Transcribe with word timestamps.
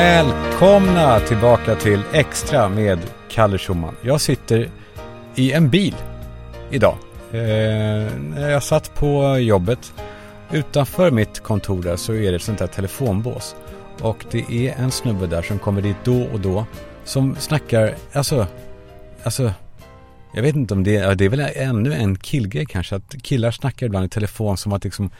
Välkomna 0.00 1.20
tillbaka 1.20 1.74
till 1.74 2.02
Extra 2.12 2.68
med 2.68 2.98
Kalle 3.28 3.58
Schumann. 3.58 3.96
Jag 4.02 4.20
sitter 4.20 4.70
i 5.34 5.52
en 5.52 5.70
bil 5.70 5.94
idag. 6.70 6.96
Eh, 7.32 7.40
jag 8.50 8.62
satt 8.62 8.94
på 8.94 9.38
jobbet. 9.38 9.92
Utanför 10.52 11.10
mitt 11.10 11.40
kontor 11.40 11.82
där 11.82 11.96
så 11.96 12.14
är 12.14 12.30
det 12.30 12.36
ett 12.36 12.42
sånt 12.42 12.58
där 12.58 12.66
telefonbås. 12.66 13.56
Och 14.00 14.24
det 14.30 14.68
är 14.68 14.74
en 14.78 14.90
snubbe 14.90 15.26
där 15.26 15.42
som 15.42 15.58
kommer 15.58 15.82
dit 15.82 15.96
då 16.04 16.22
och 16.22 16.40
då. 16.40 16.66
Som 17.04 17.36
snackar, 17.36 17.94
alltså, 18.12 18.46
alltså 19.22 19.52
jag 20.34 20.42
vet 20.42 20.56
inte 20.56 20.74
om 20.74 20.84
det 20.84 20.96
är, 20.96 21.14
det 21.14 21.24
är 21.24 21.28
väl 21.28 21.46
ännu 21.54 21.94
en 21.94 22.16
killgrej 22.16 22.66
kanske. 22.66 22.96
Att 22.96 23.22
killar 23.22 23.50
snackar 23.50 23.86
ibland 23.86 24.06
i 24.06 24.08
telefon 24.08 24.56
som 24.56 24.72
att 24.72 24.84
liksom 24.84 25.10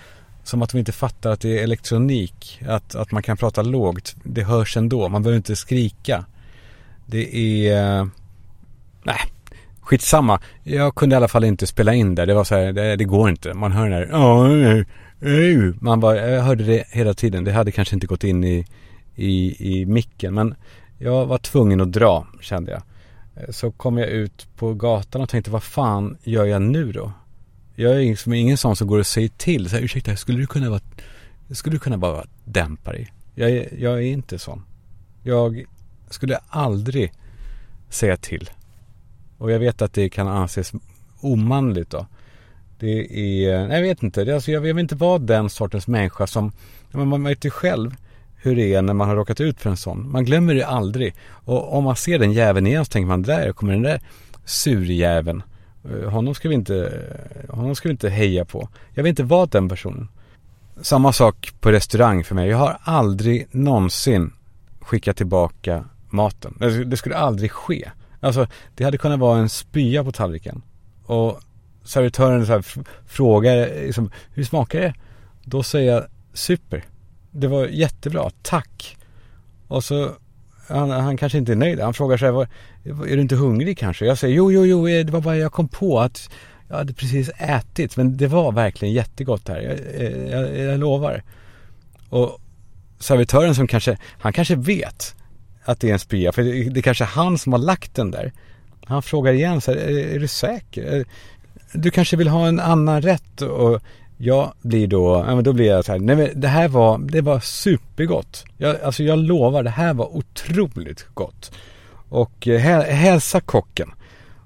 som 0.50 0.62
att 0.62 0.70
de 0.70 0.78
inte 0.78 0.92
fattar 0.92 1.30
att 1.30 1.40
det 1.40 1.58
är 1.58 1.62
elektronik. 1.62 2.60
Att, 2.68 2.94
att 2.94 3.12
man 3.12 3.22
kan 3.22 3.36
prata 3.36 3.62
lågt. 3.62 4.16
Det 4.22 4.42
hörs 4.42 4.76
ändå. 4.76 5.08
Man 5.08 5.22
behöver 5.22 5.36
inte 5.36 5.56
skrika. 5.56 6.24
Det 7.06 7.36
är... 7.68 8.08
Nej, 9.02 9.20
skitsamma. 9.80 10.40
Jag 10.62 10.94
kunde 10.94 11.14
i 11.14 11.16
alla 11.16 11.28
fall 11.28 11.44
inte 11.44 11.66
spela 11.66 11.94
in 11.94 12.14
där. 12.14 12.26
Det 12.26 12.34
var 12.34 12.44
så 12.44 12.54
här, 12.54 12.72
det, 12.72 12.96
det 12.96 13.04
går 13.04 13.30
inte. 13.30 13.54
Man 13.54 13.72
hör 13.72 13.88
den 13.88 13.92
här... 13.92 14.06
Man 15.80 16.00
bara, 16.00 16.16
jag 16.30 16.42
hörde 16.42 16.64
det 16.64 16.84
hela 16.90 17.14
tiden. 17.14 17.44
Det 17.44 17.52
hade 17.52 17.72
kanske 17.72 17.94
inte 17.96 18.06
gått 18.06 18.24
in 18.24 18.44
i, 18.44 18.66
i, 19.14 19.56
i 19.72 19.86
micken. 19.86 20.34
Men 20.34 20.54
jag 20.98 21.26
var 21.26 21.38
tvungen 21.38 21.80
att 21.80 21.92
dra, 21.92 22.26
kände 22.40 22.72
jag. 22.72 22.82
Så 23.54 23.70
kom 23.70 23.98
jag 23.98 24.08
ut 24.08 24.48
på 24.56 24.74
gatan 24.74 25.22
och 25.22 25.28
tänkte, 25.28 25.50
vad 25.50 25.62
fan 25.62 26.16
gör 26.22 26.44
jag 26.44 26.62
nu 26.62 26.92
då? 26.92 27.12
Jag 27.80 27.94
är 27.94 28.00
liksom 28.00 28.32
ingen 28.32 28.56
sån 28.56 28.76
som 28.76 28.88
går 28.88 28.98
och 28.98 29.06
säger 29.06 29.28
till. 29.28 29.70
Så 29.70 29.76
här, 29.76 29.82
ursäkta, 29.82 30.16
skulle 30.16 30.38
du 30.38 30.46
kunna 30.46 30.70
vara, 30.70 30.80
skulle 31.50 31.76
du 31.76 31.80
kunna 31.80 31.98
bara 31.98 32.24
dämpa 32.44 32.92
dig? 32.92 33.12
Jag 33.34 33.50
är, 33.50 33.68
jag 33.78 33.94
är 33.94 34.00
inte 34.00 34.38
sån. 34.38 34.62
Jag 35.22 35.64
skulle 36.10 36.38
aldrig 36.48 37.12
säga 37.88 38.16
till. 38.16 38.50
Och 39.38 39.50
jag 39.50 39.58
vet 39.58 39.82
att 39.82 39.92
det 39.92 40.08
kan 40.08 40.28
anses 40.28 40.72
omanligt 41.20 41.90
då. 41.90 42.06
Det 42.78 43.20
är, 43.20 43.74
jag 43.74 43.82
vet 43.82 44.02
inte, 44.02 44.24
det 44.24 44.34
alltså, 44.34 44.50
jag 44.50 44.60
vill 44.60 44.78
inte 44.78 44.94
vara 44.94 45.18
den 45.18 45.50
sortens 45.50 45.86
människa 45.86 46.26
som, 46.26 46.52
man 46.92 47.24
vet 47.24 47.44
ju 47.44 47.50
själv 47.50 47.94
hur 48.36 48.56
det 48.56 48.74
är 48.74 48.82
när 48.82 48.94
man 48.94 49.08
har 49.08 49.16
råkat 49.16 49.40
ut 49.40 49.60
för 49.60 49.70
en 49.70 49.76
sån. 49.76 50.10
Man 50.10 50.24
glömmer 50.24 50.54
det 50.54 50.66
aldrig. 50.66 51.14
Och 51.24 51.76
om 51.76 51.84
man 51.84 51.96
ser 51.96 52.18
den 52.18 52.32
jäveln 52.32 52.66
igen 52.66 52.84
så 52.84 52.90
tänker 52.90 53.08
man, 53.08 53.22
där 53.22 53.52
kommer 53.52 53.72
den 53.72 53.82
där 53.82 54.00
surjäveln. 54.44 55.42
Eh, 55.84 56.10
honom 56.10 56.34
ska 56.34 56.48
vi 56.48 56.54
inte, 56.54 56.76
eh, 57.48 57.54
honom 57.54 57.74
ska 57.74 57.88
vi 57.88 57.92
inte 57.92 58.08
heja 58.08 58.44
på. 58.44 58.68
Jag 58.94 59.02
vill 59.02 59.10
inte 59.10 59.22
vara 59.22 59.46
den 59.46 59.68
personen. 59.68 60.08
Samma 60.80 61.12
sak 61.12 61.52
på 61.60 61.72
restaurang 61.72 62.24
för 62.24 62.34
mig. 62.34 62.48
Jag 62.48 62.58
har 62.58 62.78
aldrig 62.82 63.46
någonsin 63.50 64.32
skickat 64.80 65.16
tillbaka 65.16 65.84
maten. 66.08 66.56
Det 66.86 66.96
skulle 66.96 67.16
aldrig 67.16 67.50
ske. 67.50 67.90
Alltså, 68.20 68.46
det 68.74 68.84
hade 68.84 68.98
kunnat 68.98 69.20
vara 69.20 69.38
en 69.38 69.48
spya 69.48 70.04
på 70.04 70.12
tallriken. 70.12 70.62
Och 71.06 71.40
servitören 71.84 72.46
så 72.46 72.52
här 72.52 72.64
frågar 73.06 73.84
liksom, 73.84 74.10
hur 74.30 74.44
smakar 74.44 74.80
det? 74.80 74.94
Då 75.44 75.62
säger 75.62 75.92
jag 75.92 76.04
super. 76.32 76.84
Det 77.30 77.48
var 77.48 77.66
jättebra, 77.66 78.30
tack. 78.42 78.96
Och 79.68 79.84
så 79.84 80.10
han, 80.70 80.90
han 80.90 81.16
kanske 81.16 81.38
inte 81.38 81.52
är 81.52 81.56
nöjd. 81.56 81.80
Han 81.80 81.94
frågar 81.94 82.16
sig, 82.16 82.28
är 82.28 83.16
du 83.16 83.20
inte 83.20 83.36
hungrig 83.36 83.78
kanske? 83.78 84.06
Jag 84.06 84.18
säger, 84.18 84.36
jo, 84.36 84.52
jo, 84.52 84.66
jo, 84.66 84.88
eh, 84.88 85.04
det 85.06 85.12
var 85.12 85.20
bara 85.20 85.36
jag 85.36 85.52
kom 85.52 85.68
på 85.68 86.00
att 86.00 86.30
jag 86.68 86.76
hade 86.76 86.92
precis 86.92 87.30
ätit. 87.38 87.96
Men 87.96 88.16
det 88.16 88.26
var 88.26 88.52
verkligen 88.52 88.94
jättegott 88.94 89.48
här. 89.48 89.60
Jag, 89.60 90.04
eh, 90.04 90.30
jag, 90.30 90.58
jag 90.58 90.80
lovar. 90.80 91.22
Och 92.08 92.40
servitören 92.98 93.54
som 93.54 93.66
kanske, 93.66 93.98
han 94.18 94.32
kanske 94.32 94.56
vet 94.56 95.14
att 95.64 95.80
det 95.80 95.88
är 95.88 95.92
en 95.92 95.98
spya. 95.98 96.32
För 96.32 96.42
det, 96.42 96.70
det 96.70 96.80
är 96.80 96.82
kanske 96.82 97.04
han 97.04 97.38
som 97.38 97.52
har 97.52 97.60
lagt 97.60 97.94
den 97.94 98.10
där. 98.10 98.32
Han 98.84 99.02
frågar 99.02 99.32
igen 99.32 99.60
så 99.60 99.70
här, 99.70 99.78
är, 99.78 100.14
är 100.14 100.18
du 100.18 100.28
säker? 100.28 100.96
Eh, 100.96 101.04
du 101.72 101.90
kanske 101.90 102.16
vill 102.16 102.28
ha 102.28 102.48
en 102.48 102.60
annan 102.60 103.02
rätt? 103.02 103.42
Och 103.42 103.80
jag 104.22 104.52
blir 104.62 104.86
då, 104.86 105.24
ja 105.26 105.34
men 105.34 105.44
då 105.44 105.52
blir 105.52 105.66
jag 105.66 105.84
så 105.84 105.92
här, 105.92 105.98
nej 105.98 106.16
men 106.16 106.40
det 106.40 106.48
här 106.48 106.68
var, 106.68 106.98
det 106.98 107.20
var 107.20 107.40
supergott. 107.40 108.44
Jag, 108.56 108.80
alltså 108.80 109.02
jag 109.02 109.18
lovar, 109.18 109.62
det 109.62 109.70
här 109.70 109.94
var 109.94 110.16
otroligt 110.16 111.06
gott. 111.14 111.52
Och 112.08 112.48
eh, 112.48 112.60
hälsa 112.82 113.40
kocken. 113.40 113.90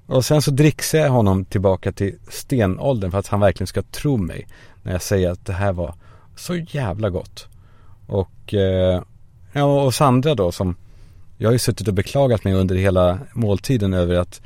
Och 0.05 0.25
sen 0.25 0.41
så 0.41 0.51
dricksar 0.51 0.99
jag 0.99 1.09
honom 1.09 1.45
tillbaka 1.45 1.91
till 1.91 2.15
stenåldern 2.29 3.11
för 3.11 3.17
att 3.17 3.27
han 3.27 3.39
verkligen 3.39 3.67
ska 3.67 3.81
tro 3.81 4.17
mig. 4.17 4.47
När 4.83 4.91
jag 4.91 5.01
säger 5.01 5.31
att 5.31 5.45
det 5.45 5.53
här 5.53 5.73
var 5.73 5.95
så 6.35 6.55
jävla 6.55 7.09
gott. 7.09 7.47
Och, 8.07 8.53
eh, 8.53 9.01
ja, 9.53 9.63
och 9.63 9.93
Sandra 9.93 10.35
då 10.35 10.51
som, 10.51 10.75
jag 11.37 11.47
har 11.47 11.53
ju 11.53 11.59
suttit 11.59 11.87
och 11.87 11.93
beklagat 11.93 12.43
mig 12.43 12.53
under 12.53 12.75
hela 12.75 13.19
måltiden 13.33 13.93
över 13.93 14.15
att, 14.15 14.41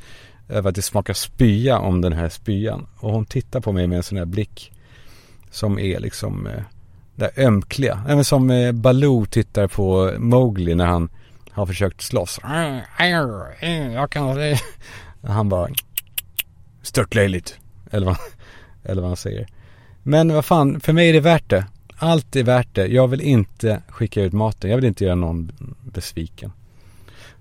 över 0.48 0.70
att 0.70 0.76
det 0.76 0.82
smakar 0.82 1.14
spya 1.14 1.80
om 1.80 2.02
den 2.02 2.14
här 2.14 2.30
spyan. 2.30 2.88
Och 3.00 3.12
hon 3.12 3.26
tittar 3.26 3.60
på 3.60 3.72
mig 3.72 3.88
med 3.88 3.98
en 3.98 4.04
sån 4.04 4.18
här 4.18 4.26
blick 4.26 4.72
som 5.52 5.80
är 5.80 6.00
liksom 6.00 6.48
eh, 6.48 6.64
det 7.16 7.38
ömkliga. 7.38 8.04
Även 8.08 8.24
som 8.24 8.50
eh, 8.50 8.72
Baloo 8.72 9.26
tittar 9.26 9.68
på 9.68 10.14
Mowgli 10.18 10.76
när 10.76 10.86
han 10.86 11.10
har 11.52 11.66
försökt 11.66 12.02
slåss. 12.02 12.40
Jag 13.94 14.12
kan... 14.12 14.38
Han 15.24 15.50
bara 15.50 15.70
störtlöjligt. 16.82 17.60
Eller 17.92 18.06
vad, 18.06 18.18
eller 18.84 19.02
vad 19.02 19.10
han 19.10 19.18
säger. 19.18 19.48
Men 20.04 20.34
vad 20.34 20.46
fan, 20.46 20.80
för 20.80 20.94
mig 20.94 21.10
är 21.10 21.14
det 21.14 21.20
värt 21.20 21.50
det. 21.50 21.66
Allt 21.98 22.36
är 22.36 22.44
värt 22.44 22.76
det. 22.76 22.88
Jag 22.88 23.08
vill 23.08 23.22
inte 23.22 23.82
skicka 23.88 24.22
ut 24.22 24.34
maten. 24.34 24.70
Jag 24.70 24.78
vill 24.78 24.86
inte 24.86 25.04
göra 25.04 25.16
någon 25.16 25.52
besviken. 25.82 26.52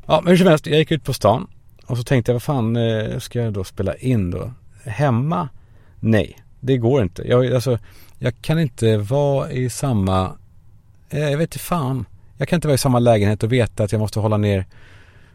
Ja, 0.06 0.20
men 0.24 0.30
hur 0.30 0.36
som 0.36 0.46
helst. 0.46 0.66
Jag 0.66 0.78
gick 0.78 0.90
ut 0.90 1.04
på 1.04 1.12
stan. 1.12 1.46
Och 1.86 1.96
så 1.96 2.02
tänkte 2.02 2.32
jag, 2.32 2.34
vad 2.34 2.42
fan 2.42 2.76
eh, 2.76 3.18
ska 3.18 3.38
jag 3.38 3.52
då 3.52 3.64
spela 3.64 3.94
in 3.94 4.30
då? 4.30 4.52
Hemma? 4.84 5.48
Nej. 6.00 6.38
Det 6.60 6.76
går 6.76 7.02
inte. 7.02 7.28
Jag, 7.28 7.54
alltså, 7.54 7.78
jag 8.18 8.42
kan 8.42 8.58
inte 8.58 8.96
vara 8.96 9.50
i 9.52 9.70
samma, 9.70 10.32
eh, 11.10 11.30
jag 11.30 11.38
vet 11.38 11.54
inte 11.54 11.58
fan. 11.58 12.06
Jag 12.36 12.48
kan 12.48 12.56
inte 12.56 12.68
vara 12.68 12.74
i 12.74 12.78
samma 12.78 12.98
lägenhet 12.98 13.42
och 13.42 13.52
veta 13.52 13.84
att 13.84 13.92
jag 13.92 13.98
måste 13.98 14.20
hålla 14.20 14.36
ner, 14.36 14.66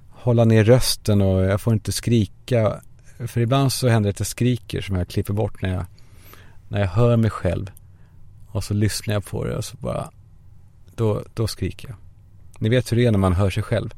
hålla 0.10 0.46
ner 0.46 0.64
rösten 0.64 1.22
och 1.22 1.44
jag 1.44 1.62
får 1.62 1.74
inte 1.74 1.92
skrika. 1.92 2.82
För 3.28 3.42
ibland 3.42 3.74
så 3.74 3.88
händer 3.88 4.08
det 4.08 4.12
att 4.12 4.20
jag 4.20 4.28
skriker 4.28 4.82
som 4.82 4.96
jag 4.96 5.08
klipper 5.08 5.34
bort 5.34 5.62
när 5.62 5.74
jag, 5.74 5.86
när 6.68 6.80
jag 6.80 6.88
hör 6.88 7.18
mig 7.18 7.30
själv. 7.30 7.72
Och 8.48 8.64
så 8.64 8.74
lyssnar 8.74 9.14
jag 9.14 9.26
på 9.26 9.46
det 9.46 9.56
och 9.56 9.66
så 9.66 9.78
bara, 9.78 10.10
då, 10.96 11.24
då 11.34 11.48
skriker 11.48 11.88
jag. 11.88 11.98
Ni 12.60 12.70
vet 12.70 12.92
hur 12.92 12.98
det 12.98 13.06
är 13.06 13.12
när 13.12 13.20
man 13.20 13.34
hör 13.34 13.50
sig 13.50 13.64
själv. 13.64 13.94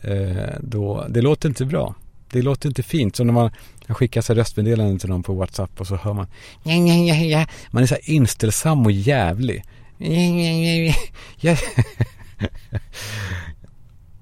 Eh, 0.00 0.54
då, 0.60 1.06
det 1.08 1.20
låter 1.20 1.48
inte 1.48 1.64
bra 1.64 1.94
det 2.32 2.42
låter 2.42 2.68
inte 2.68 2.82
fint. 2.82 3.16
Så 3.16 3.24
när 3.24 3.32
man 3.32 3.50
skickar 3.94 4.20
så 4.20 4.34
röstmeddelanden 4.34 4.98
till 4.98 5.08
någon 5.08 5.22
på 5.22 5.34
WhatsApp 5.34 5.80
och 5.80 5.86
så 5.86 5.96
hör 5.96 6.12
man 6.12 6.26
ja, 6.62 6.72
ja, 6.72 6.94
ja, 6.94 7.14
ja. 7.14 7.46
Man 7.70 7.82
är 7.82 7.86
så 7.86 7.94
här 7.94 8.10
inställsam 8.10 8.86
och 8.86 8.92
jävlig. 8.92 9.64
Ja, 9.98 10.08
ja, 10.10 10.94
ja, 11.40 11.56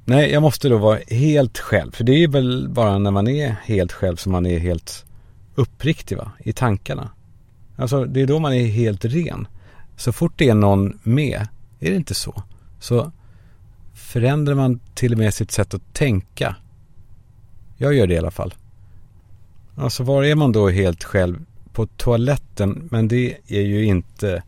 Nej, 0.04 0.30
jag 0.30 0.42
måste 0.42 0.68
då 0.68 0.78
vara 0.78 0.98
helt 1.08 1.58
själv. 1.58 1.92
För 1.92 2.04
det 2.04 2.12
är 2.12 2.28
väl 2.28 2.68
bara 2.68 2.98
när 2.98 3.10
man 3.10 3.28
är 3.28 3.56
helt 3.64 3.92
själv 3.92 4.16
som 4.16 4.32
man 4.32 4.46
är 4.46 4.58
helt 4.58 5.04
uppriktig 5.54 6.16
va? 6.16 6.32
I 6.38 6.52
tankarna. 6.52 7.10
Alltså 7.76 8.04
det 8.04 8.20
är 8.20 8.26
då 8.26 8.38
man 8.38 8.52
är 8.52 8.66
helt 8.66 9.04
ren. 9.04 9.48
Så 9.96 10.12
fort 10.12 10.32
det 10.36 10.48
är 10.48 10.54
någon 10.54 10.98
med, 11.02 11.48
är 11.80 11.90
det 11.90 11.96
inte 11.96 12.14
så? 12.14 12.42
Så 12.80 13.12
förändrar 13.94 14.54
man 14.54 14.80
till 14.94 15.12
och 15.12 15.18
med 15.18 15.34
sitt 15.34 15.50
sätt 15.50 15.74
att 15.74 15.94
tänka 15.94 16.56
jag 17.80 17.94
gör 17.94 18.06
det 18.06 18.14
i 18.14 18.18
alla 18.18 18.30
fall. 18.30 18.54
Alltså 19.80 20.02
var 20.02 20.24
är 20.24 20.34
man 20.34 20.52
då 20.52 20.68
helt 20.68 21.04
själv? 21.04 21.44
På 21.72 21.86
toaletten, 21.86 22.88
men 22.90 23.08
det 23.08 23.36
är 23.48 23.60
ju 23.60 23.84
inte, 23.84 24.42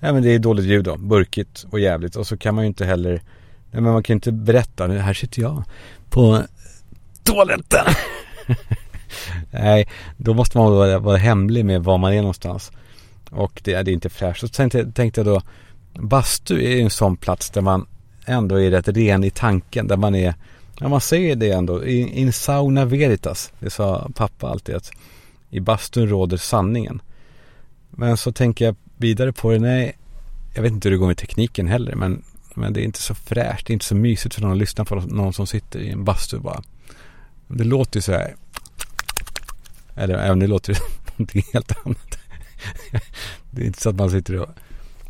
nej 0.00 0.12
men 0.12 0.22
det 0.22 0.34
är 0.34 0.38
dåligt 0.38 0.64
ljud 0.64 0.84
då, 0.84 0.96
burkigt 0.96 1.66
och 1.70 1.80
jävligt 1.80 2.16
och 2.16 2.26
så 2.26 2.36
kan 2.36 2.54
man 2.54 2.64
ju 2.64 2.68
inte 2.68 2.84
heller, 2.84 3.12
nej 3.70 3.82
men 3.82 3.92
man 3.92 4.02
kan 4.02 4.14
ju 4.14 4.16
inte 4.16 4.32
berätta, 4.32 4.86
här 4.86 5.14
sitter 5.14 5.42
jag 5.42 5.64
på 6.10 6.42
toaletten. 7.22 7.86
nej, 9.50 9.88
då 10.16 10.34
måste 10.34 10.58
man 10.58 10.72
vara, 10.72 10.98
vara 10.98 11.16
hemlig 11.16 11.64
med 11.64 11.84
var 11.84 11.98
man 11.98 12.12
är 12.12 12.20
någonstans. 12.20 12.72
Och 13.30 13.60
det, 13.64 13.82
det 13.82 13.90
är 13.90 13.94
inte 13.94 14.10
fräscht. 14.10 14.40
Så 14.40 14.48
tänkte, 14.48 14.92
tänkte 14.92 15.20
jag 15.20 15.26
då, 15.26 15.42
bastu 15.94 16.64
är 16.64 16.82
en 16.82 16.90
sån 16.90 17.16
plats 17.16 17.50
där 17.50 17.60
man 17.60 17.86
ändå 18.26 18.60
är 18.60 18.70
rätt 18.70 18.88
ren 18.88 19.24
i 19.24 19.30
tanken, 19.30 19.86
där 19.88 19.96
man 19.96 20.14
är 20.14 20.34
Ja 20.80 20.88
man 20.88 21.00
säger 21.00 21.36
det 21.36 21.50
ändå. 21.50 21.86
In, 21.86 22.08
in 22.08 22.32
sauna 22.32 22.84
veritas. 22.84 23.52
Det 23.58 23.70
sa 23.70 24.10
pappa 24.14 24.48
alltid 24.48 24.74
att 24.74 24.92
i 25.50 25.60
bastun 25.60 26.08
råder 26.08 26.36
sanningen. 26.36 27.02
Men 27.90 28.16
så 28.16 28.32
tänker 28.32 28.64
jag 28.64 28.76
vidare 28.96 29.32
på 29.32 29.50
det. 29.50 29.58
Nej, 29.58 29.98
jag 30.54 30.62
vet 30.62 30.72
inte 30.72 30.88
hur 30.88 30.92
det 30.92 30.98
går 30.98 31.06
med 31.06 31.16
tekniken 31.16 31.68
heller. 31.68 31.94
Men, 31.94 32.22
men 32.54 32.72
det 32.72 32.80
är 32.80 32.84
inte 32.84 33.02
så 33.02 33.14
fräscht. 33.14 33.66
Det 33.66 33.70
är 33.70 33.74
inte 33.74 33.84
så 33.84 33.94
mysigt 33.94 34.34
för 34.34 34.42
någon 34.42 34.52
att 34.52 34.58
lyssna 34.58 34.84
på 34.84 34.94
någon 34.94 35.32
som 35.32 35.46
sitter 35.46 35.80
i 35.80 35.90
en 35.90 36.04
bastu 36.04 36.38
bara. 36.38 36.62
Det 37.48 37.64
låter 37.64 37.98
ju 37.98 38.02
så 38.02 38.12
här. 38.12 38.36
Eller 39.94 40.14
även 40.14 40.38
det 40.38 40.46
låter 40.46 40.78
någonting 41.06 41.42
helt 41.52 41.86
annat. 41.86 42.18
Det 43.50 43.62
är 43.62 43.66
inte 43.66 43.80
så 43.80 43.90
att 43.90 43.96
man 43.96 44.10
sitter 44.10 44.40
och 44.40 44.48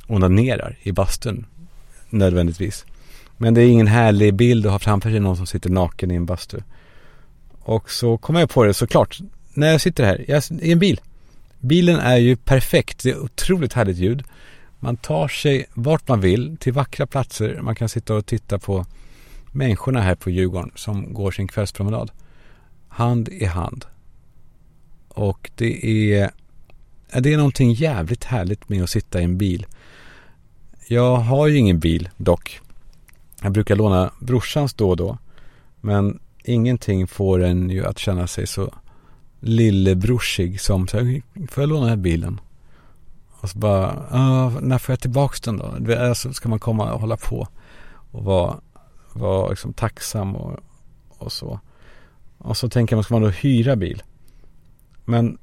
onanerar 0.06 0.78
i 0.82 0.92
bastun 0.92 1.46
nödvändigtvis. 2.10 2.84
Men 3.36 3.54
det 3.54 3.62
är 3.62 3.68
ingen 3.68 3.86
härlig 3.86 4.34
bild 4.34 4.66
att 4.66 4.72
ha 4.72 4.78
framför 4.78 5.10
sig 5.10 5.20
någon 5.20 5.36
som 5.36 5.46
sitter 5.46 5.70
naken 5.70 6.10
i 6.10 6.14
en 6.14 6.26
bastu. 6.26 6.58
Och 7.60 7.90
så 7.90 8.18
kommer 8.18 8.40
jag 8.40 8.50
på 8.50 8.64
det 8.64 8.74
såklart. 8.74 9.18
När 9.54 9.72
jag 9.72 9.80
sitter 9.80 10.04
här, 10.04 10.24
jag, 10.28 10.42
i 10.62 10.72
en 10.72 10.78
bil. 10.78 11.00
Bilen 11.60 11.98
är 11.98 12.16
ju 12.16 12.36
perfekt. 12.36 13.02
Det 13.02 13.10
är 13.10 13.18
otroligt 13.18 13.72
härligt 13.72 13.96
ljud. 13.96 14.24
Man 14.80 14.96
tar 14.96 15.28
sig 15.28 15.66
vart 15.74 16.08
man 16.08 16.20
vill 16.20 16.56
till 16.56 16.72
vackra 16.72 17.06
platser. 17.06 17.60
Man 17.62 17.74
kan 17.74 17.88
sitta 17.88 18.14
och 18.14 18.26
titta 18.26 18.58
på 18.58 18.86
människorna 19.52 20.00
här 20.00 20.14
på 20.14 20.30
Djurgården 20.30 20.72
som 20.74 21.14
går 21.14 21.30
sin 21.30 21.48
kvällspromenad. 21.48 22.10
Hand 22.88 23.28
i 23.28 23.44
hand. 23.44 23.84
Och 25.08 25.50
det 25.54 25.86
är, 26.14 26.30
det 27.20 27.32
är 27.32 27.36
någonting 27.36 27.72
jävligt 27.72 28.24
härligt 28.24 28.68
med 28.68 28.82
att 28.82 28.90
sitta 28.90 29.20
i 29.20 29.24
en 29.24 29.38
bil. 29.38 29.66
Jag 30.88 31.16
har 31.16 31.46
ju 31.46 31.56
ingen 31.56 31.78
bil 31.78 32.08
dock. 32.16 32.60
Jag 33.42 33.52
brukar 33.52 33.76
låna 33.76 34.10
brorsans 34.18 34.74
då 34.74 34.90
och 34.90 34.96
då. 34.96 35.18
Men 35.80 36.18
ingenting 36.44 37.06
får 37.06 37.42
en 37.42 37.70
ju 37.70 37.84
att 37.84 37.98
känna 37.98 38.26
sig 38.26 38.46
så 38.46 38.74
lillebrorsig 39.40 40.60
som 40.60 40.88
så 40.88 40.98
här, 40.98 41.22
får 41.50 41.62
jag 41.62 41.68
låna 41.68 41.80
den 41.80 41.88
här 41.88 41.96
bilen? 41.96 42.40
Och 43.40 43.50
så 43.50 43.58
bara, 43.58 43.92
när 44.60 44.78
får 44.78 44.92
jag 44.92 45.00
tillbaks 45.00 45.40
den 45.40 45.56
då? 45.56 45.94
Alltså, 45.98 46.32
ska 46.32 46.48
man 46.48 46.58
komma 46.58 46.92
och 46.92 47.00
hålla 47.00 47.16
på 47.16 47.48
och 48.10 48.24
vara, 48.24 48.56
vara 49.12 49.48
liksom 49.48 49.72
tacksam 49.72 50.36
och, 50.36 50.58
och 51.18 51.32
så. 51.32 51.60
Och 52.38 52.56
så 52.56 52.68
tänker 52.68 52.96
man, 52.96 53.04
ska 53.04 53.14
man 53.14 53.22
då 53.22 53.28
hyra 53.28 53.76
bil? 53.76 54.02
Men 55.04 55.38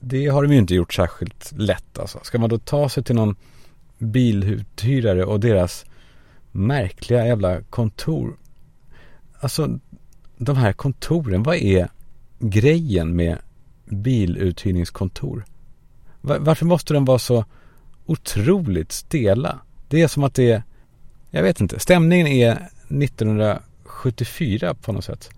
det 0.00 0.26
har 0.26 0.42
de 0.42 0.52
ju 0.52 0.58
inte 0.58 0.74
gjort 0.74 0.94
särskilt 0.94 1.52
lätt 1.56 1.98
alltså. 1.98 2.18
Ska 2.22 2.38
man 2.38 2.50
då 2.50 2.58
ta 2.58 2.88
sig 2.88 3.04
till 3.04 3.14
någon 3.14 3.36
biluthyrare 3.98 5.24
och 5.24 5.40
deras 5.40 5.84
märkliga 6.52 7.26
jävla 7.26 7.62
kontor. 7.62 8.36
Alltså 9.40 9.78
de 10.36 10.56
här 10.56 10.72
kontoren, 10.72 11.42
vad 11.42 11.56
är 11.56 11.88
grejen 12.38 13.16
med 13.16 13.38
biluthyrningskontor? 13.84 15.44
Varför 16.20 16.66
måste 16.66 16.94
de 16.94 17.04
vara 17.04 17.18
så 17.18 17.44
otroligt 18.06 18.92
stela? 18.92 19.58
Det 19.88 20.02
är 20.02 20.08
som 20.08 20.24
att 20.24 20.34
det 20.34 20.50
är, 20.50 20.62
jag 21.30 21.42
vet 21.42 21.60
inte, 21.60 21.80
stämningen 21.80 22.26
är 22.26 22.68
1974 22.88 24.74
på 24.74 24.92
något 24.92 25.04
sätt. 25.04 25.30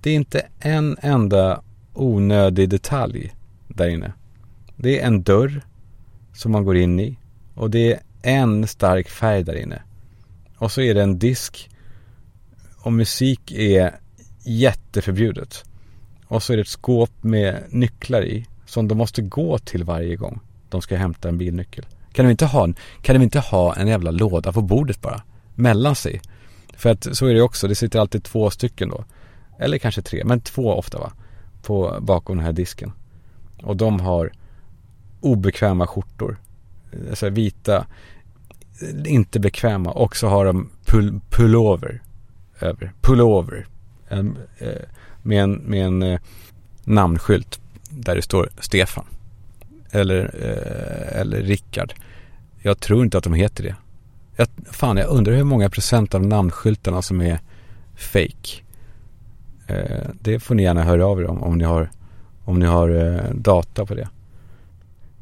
Det 0.00 0.10
är 0.10 0.14
inte 0.14 0.46
en 0.60 0.96
enda 1.00 1.62
onödig 1.92 2.68
detalj 2.68 3.34
där 3.68 3.88
inne. 3.88 4.12
Det 4.76 5.00
är 5.00 5.06
en 5.06 5.22
dörr 5.22 5.60
som 6.32 6.52
man 6.52 6.64
går 6.64 6.76
in 6.76 7.00
i 7.00 7.18
och 7.54 7.70
det 7.70 7.92
är 7.92 8.00
en 8.22 8.66
stark 8.66 9.08
färg 9.08 9.42
där 9.42 9.54
inne. 9.54 9.82
Och 10.58 10.72
så 10.72 10.80
är 10.80 10.94
det 10.94 11.02
en 11.02 11.18
disk 11.18 11.70
och 12.76 12.92
musik 12.92 13.52
är 13.52 14.00
jätteförbjudet. 14.44 15.64
Och 16.26 16.42
så 16.42 16.52
är 16.52 16.56
det 16.56 16.60
ett 16.60 16.68
skåp 16.68 17.10
med 17.20 17.64
nycklar 17.68 18.24
i 18.24 18.46
som 18.66 18.88
de 18.88 18.98
måste 18.98 19.22
gå 19.22 19.58
till 19.58 19.84
varje 19.84 20.16
gång 20.16 20.40
de 20.68 20.82
ska 20.82 20.96
hämta 20.96 21.28
en 21.28 21.38
bilnyckel. 21.38 21.86
Kan 22.12 22.24
de 22.24 22.30
inte 22.30 22.46
ha 22.46 22.64
en, 22.64 22.74
kan 23.02 23.14
de 23.14 23.22
inte 23.22 23.40
ha 23.40 23.76
en 23.76 23.88
jävla 23.88 24.10
låda 24.10 24.52
på 24.52 24.62
bordet 24.62 25.00
bara? 25.00 25.22
Mellan 25.54 25.94
sig. 25.94 26.20
För 26.76 26.90
att 26.90 27.16
så 27.16 27.26
är 27.26 27.34
det 27.34 27.42
också, 27.42 27.68
det 27.68 27.74
sitter 27.74 27.98
alltid 27.98 28.24
två 28.24 28.50
stycken 28.50 28.88
då. 28.88 29.04
Eller 29.58 29.78
kanske 29.78 30.02
tre, 30.02 30.24
men 30.24 30.40
två 30.40 30.74
ofta 30.74 30.98
va? 30.98 31.12
På, 31.62 31.98
bakom 32.00 32.36
den 32.36 32.46
här 32.46 32.52
disken. 32.52 32.92
Och 33.62 33.76
de 33.76 34.00
har 34.00 34.32
obekväma 35.20 35.86
skjortor. 35.86 36.36
Alltså 37.10 37.28
vita, 37.28 37.86
inte 39.04 39.40
bekväma. 39.40 39.90
Och 39.90 40.16
så 40.16 40.28
har 40.28 40.44
de 40.44 40.70
pull, 40.86 41.20
pullover. 41.30 42.02
Över, 42.60 42.92
pullover. 43.00 43.66
En, 44.08 44.38
eh, 44.58 44.68
med 45.22 45.42
en, 45.42 45.52
med 45.52 45.86
en 45.86 46.02
eh, 46.02 46.20
namnskylt 46.84 47.60
där 47.90 48.16
det 48.16 48.22
står 48.22 48.48
Stefan. 48.58 49.04
Eller, 49.90 50.20
eh, 50.42 51.20
eller 51.20 51.42
Rickard. 51.42 51.94
Jag 52.62 52.80
tror 52.80 53.04
inte 53.04 53.18
att 53.18 53.24
de 53.24 53.34
heter 53.34 53.64
det. 53.64 53.74
Jag, 54.36 54.48
fan, 54.70 54.96
jag 54.96 55.08
undrar 55.08 55.34
hur 55.34 55.44
många 55.44 55.70
procent 55.70 56.14
av 56.14 56.26
namnskyltarna 56.26 57.02
som 57.02 57.20
är 57.20 57.40
fake. 57.94 58.62
Eh, 59.66 60.08
det 60.20 60.40
får 60.40 60.54
ni 60.54 60.62
gärna 60.62 60.82
höra 60.82 61.06
av 61.06 61.20
er 61.20 61.26
om, 61.26 61.42
om 61.42 61.58
ni 61.58 61.64
har, 61.64 61.90
om 62.44 62.58
ni 62.58 62.66
har 62.66 62.88
eh, 62.88 63.34
data 63.34 63.86
på 63.86 63.94
det. 63.94 64.08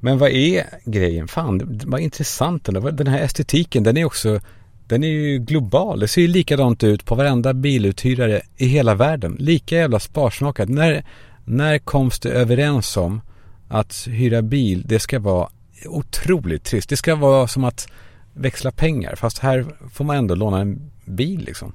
Men 0.05 0.19
vad 0.19 0.31
är 0.31 0.65
grejen? 0.85 1.29
Fan, 1.29 1.81
vad 1.85 2.01
intressant 2.01 2.65
den 2.65 2.97
Den 2.97 3.07
här 3.07 3.23
estetiken, 3.23 3.83
den 3.83 3.97
är 3.97 4.05
också 4.05 4.41
den 4.87 5.05
är 5.05 5.09
ju 5.09 5.39
global. 5.39 6.01
Det 6.01 6.09
ser 6.09 6.23
ju 6.23 6.29
likadant 6.29 6.85
ut 6.85 7.05
på 7.05 7.15
varenda 7.15 7.55
biluthyrare 7.55 8.43
i 8.57 8.67
hela 8.67 8.95
världen. 8.95 9.37
Lika 9.39 9.77
jävla 9.77 10.01
sparsmakat. 10.01 10.69
När, 10.69 11.05
när 11.45 11.79
koms 11.79 12.21
det 12.21 12.31
överens 12.31 12.97
om 12.97 13.21
att 13.69 14.07
hyra 14.11 14.43
bil, 14.43 14.85
det 14.87 14.99
ska 14.99 15.19
vara 15.19 15.49
otroligt 15.87 16.65
trist. 16.65 16.89
Det 16.89 16.97
ska 16.97 17.15
vara 17.15 17.47
som 17.49 17.65
att 17.65 17.89
växla 18.35 18.71
pengar. 18.71 19.15
Fast 19.17 19.39
här 19.39 19.67
får 19.93 20.05
man 20.05 20.17
ändå 20.17 20.35
låna 20.35 20.61
en 20.61 20.91
bil 21.05 21.45
liksom. 21.47 21.73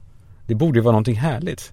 Det 0.47 0.55
borde 0.55 0.79
ju 0.79 0.83
vara 0.83 0.91
någonting 0.91 1.15
härligt. 1.15 1.71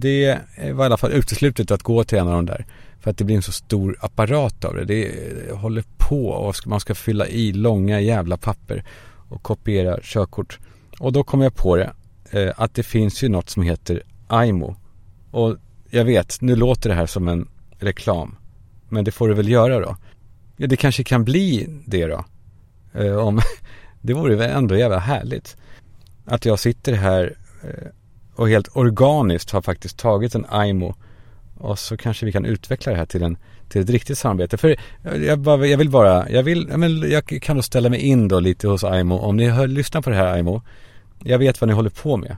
Det 0.00 0.38
var 0.72 0.84
i 0.84 0.86
alla 0.86 0.96
fall 0.96 1.12
uteslutet 1.12 1.70
att 1.70 1.82
gå 1.82 2.04
till 2.04 2.18
en 2.18 2.28
av 2.28 2.34
de 2.34 2.46
där. 2.46 2.66
För 3.00 3.10
att 3.10 3.18
det 3.18 3.24
blir 3.24 3.36
en 3.36 3.42
så 3.42 3.52
stor 3.52 3.96
apparat 4.00 4.64
av 4.64 4.74
det. 4.74 4.84
Det 4.84 5.12
håller 5.52 5.84
på 5.96 6.26
och 6.28 6.54
man 6.66 6.80
ska 6.80 6.94
fylla 6.94 7.26
i 7.26 7.52
långa 7.52 8.00
jävla 8.00 8.36
papper 8.36 8.84
och 9.28 9.42
kopiera 9.42 9.98
körkort. 10.02 10.58
Och 10.98 11.12
då 11.12 11.24
kom 11.24 11.40
jag 11.40 11.54
på 11.54 11.76
det. 11.76 11.92
Eh, 12.30 12.52
att 12.56 12.74
det 12.74 12.82
finns 12.82 13.22
ju 13.22 13.28
något 13.28 13.50
som 13.50 13.62
heter 13.62 14.02
IMO. 14.32 14.76
Och 15.30 15.56
jag 15.90 16.04
vet, 16.04 16.40
nu 16.40 16.56
låter 16.56 16.88
det 16.88 16.96
här 16.96 17.06
som 17.06 17.28
en 17.28 17.48
reklam. 17.78 18.36
Men 18.88 19.04
det 19.04 19.10
får 19.10 19.28
det 19.28 19.34
väl 19.34 19.48
göra 19.48 19.80
då. 19.80 19.96
Ja, 20.56 20.66
det 20.66 20.76
kanske 20.76 21.04
kan 21.04 21.24
bli 21.24 21.66
det 21.86 22.06
då. 22.06 22.24
Eh, 22.94 23.16
om, 23.16 23.40
det 24.00 24.14
vore 24.14 24.36
väl 24.36 24.50
ändå 24.50 24.76
jävla 24.76 24.98
härligt. 24.98 25.56
Att 26.24 26.44
jag 26.44 26.58
sitter 26.58 26.92
här 26.92 27.36
eh, 27.62 27.88
och 28.34 28.48
helt 28.48 28.76
organiskt 28.76 29.50
har 29.50 29.62
faktiskt 29.62 29.98
tagit 29.98 30.34
en 30.34 30.46
AIMO 30.48 30.94
och 31.60 31.78
så 31.78 31.96
kanske 31.96 32.26
vi 32.26 32.32
kan 32.32 32.44
utveckla 32.44 32.92
det 32.92 32.98
här 32.98 33.06
till, 33.06 33.22
en, 33.22 33.36
till 33.68 33.82
ett 33.82 33.90
riktigt 33.90 34.18
samarbete. 34.18 34.56
För 34.56 34.76
jag, 35.26 35.38
bara, 35.38 35.66
jag 35.66 35.78
vill 35.78 35.90
bara, 35.90 36.30
jag 36.30 36.42
vill, 36.42 36.68
men 36.68 37.10
jag 37.10 37.26
kan 37.42 37.56
då 37.56 37.62
ställa 37.62 37.88
mig 37.88 38.00
in 38.00 38.28
då 38.28 38.40
lite 38.40 38.68
hos 38.68 38.84
AIMO. 38.84 39.14
Om 39.14 39.36
ni 39.36 39.48
hör, 39.48 39.66
lyssnar 39.66 40.02
på 40.02 40.10
det 40.10 40.16
här 40.16 40.32
AIMO. 40.32 40.62
Jag 41.24 41.38
vet 41.38 41.60
vad 41.60 41.68
ni 41.68 41.74
håller 41.74 41.90
på 41.90 42.16
med. 42.16 42.36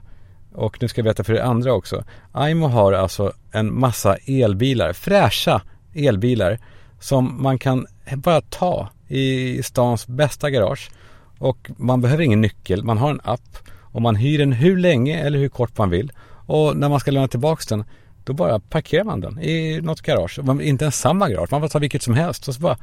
Och 0.53 0.81
nu 0.81 0.87
ska 0.87 0.99
jag 0.99 1.03
berätta 1.03 1.23
för 1.23 1.33
er 1.33 1.41
andra 1.41 1.73
också. 1.73 2.03
AIMO 2.31 2.67
har 2.67 2.93
alltså 2.93 3.33
en 3.51 3.79
massa 3.79 4.15
elbilar, 4.15 4.93
fräscha 4.93 5.61
elbilar. 5.93 6.59
Som 6.99 7.43
man 7.43 7.59
kan 7.59 7.87
bara 8.15 8.41
ta 8.41 8.89
i 9.07 9.63
stans 9.63 10.07
bästa 10.07 10.49
garage. 10.49 10.91
Och 11.39 11.71
man 11.77 12.01
behöver 12.01 12.23
ingen 12.23 12.41
nyckel, 12.41 12.83
man 12.83 12.97
har 12.97 13.09
en 13.09 13.21
app. 13.23 13.57
Och 13.93 14.01
man 14.01 14.15
hyr 14.15 14.37
den 14.37 14.51
hur 14.51 14.77
länge 14.77 15.19
eller 15.19 15.39
hur 15.39 15.49
kort 15.49 15.77
man 15.77 15.89
vill. 15.89 16.11
Och 16.45 16.77
när 16.77 16.89
man 16.89 16.99
ska 16.99 17.11
lämna 17.11 17.27
tillbaka 17.27 17.63
den 17.69 17.83
då 18.23 18.33
bara 18.33 18.59
parkerar 18.59 19.03
man 19.03 19.21
den 19.21 19.39
i 19.39 19.81
något 19.81 20.01
garage. 20.01 20.39
Inte 20.61 20.85
ens 20.85 20.99
samma 20.99 21.29
garage, 21.29 21.51
man 21.51 21.61
får 21.61 21.67
ta 21.67 21.79
vilket 21.79 22.03
som 22.03 22.13
helst 22.13 22.47
och 22.47 22.53
så 22.55 22.61
bara 22.61 22.77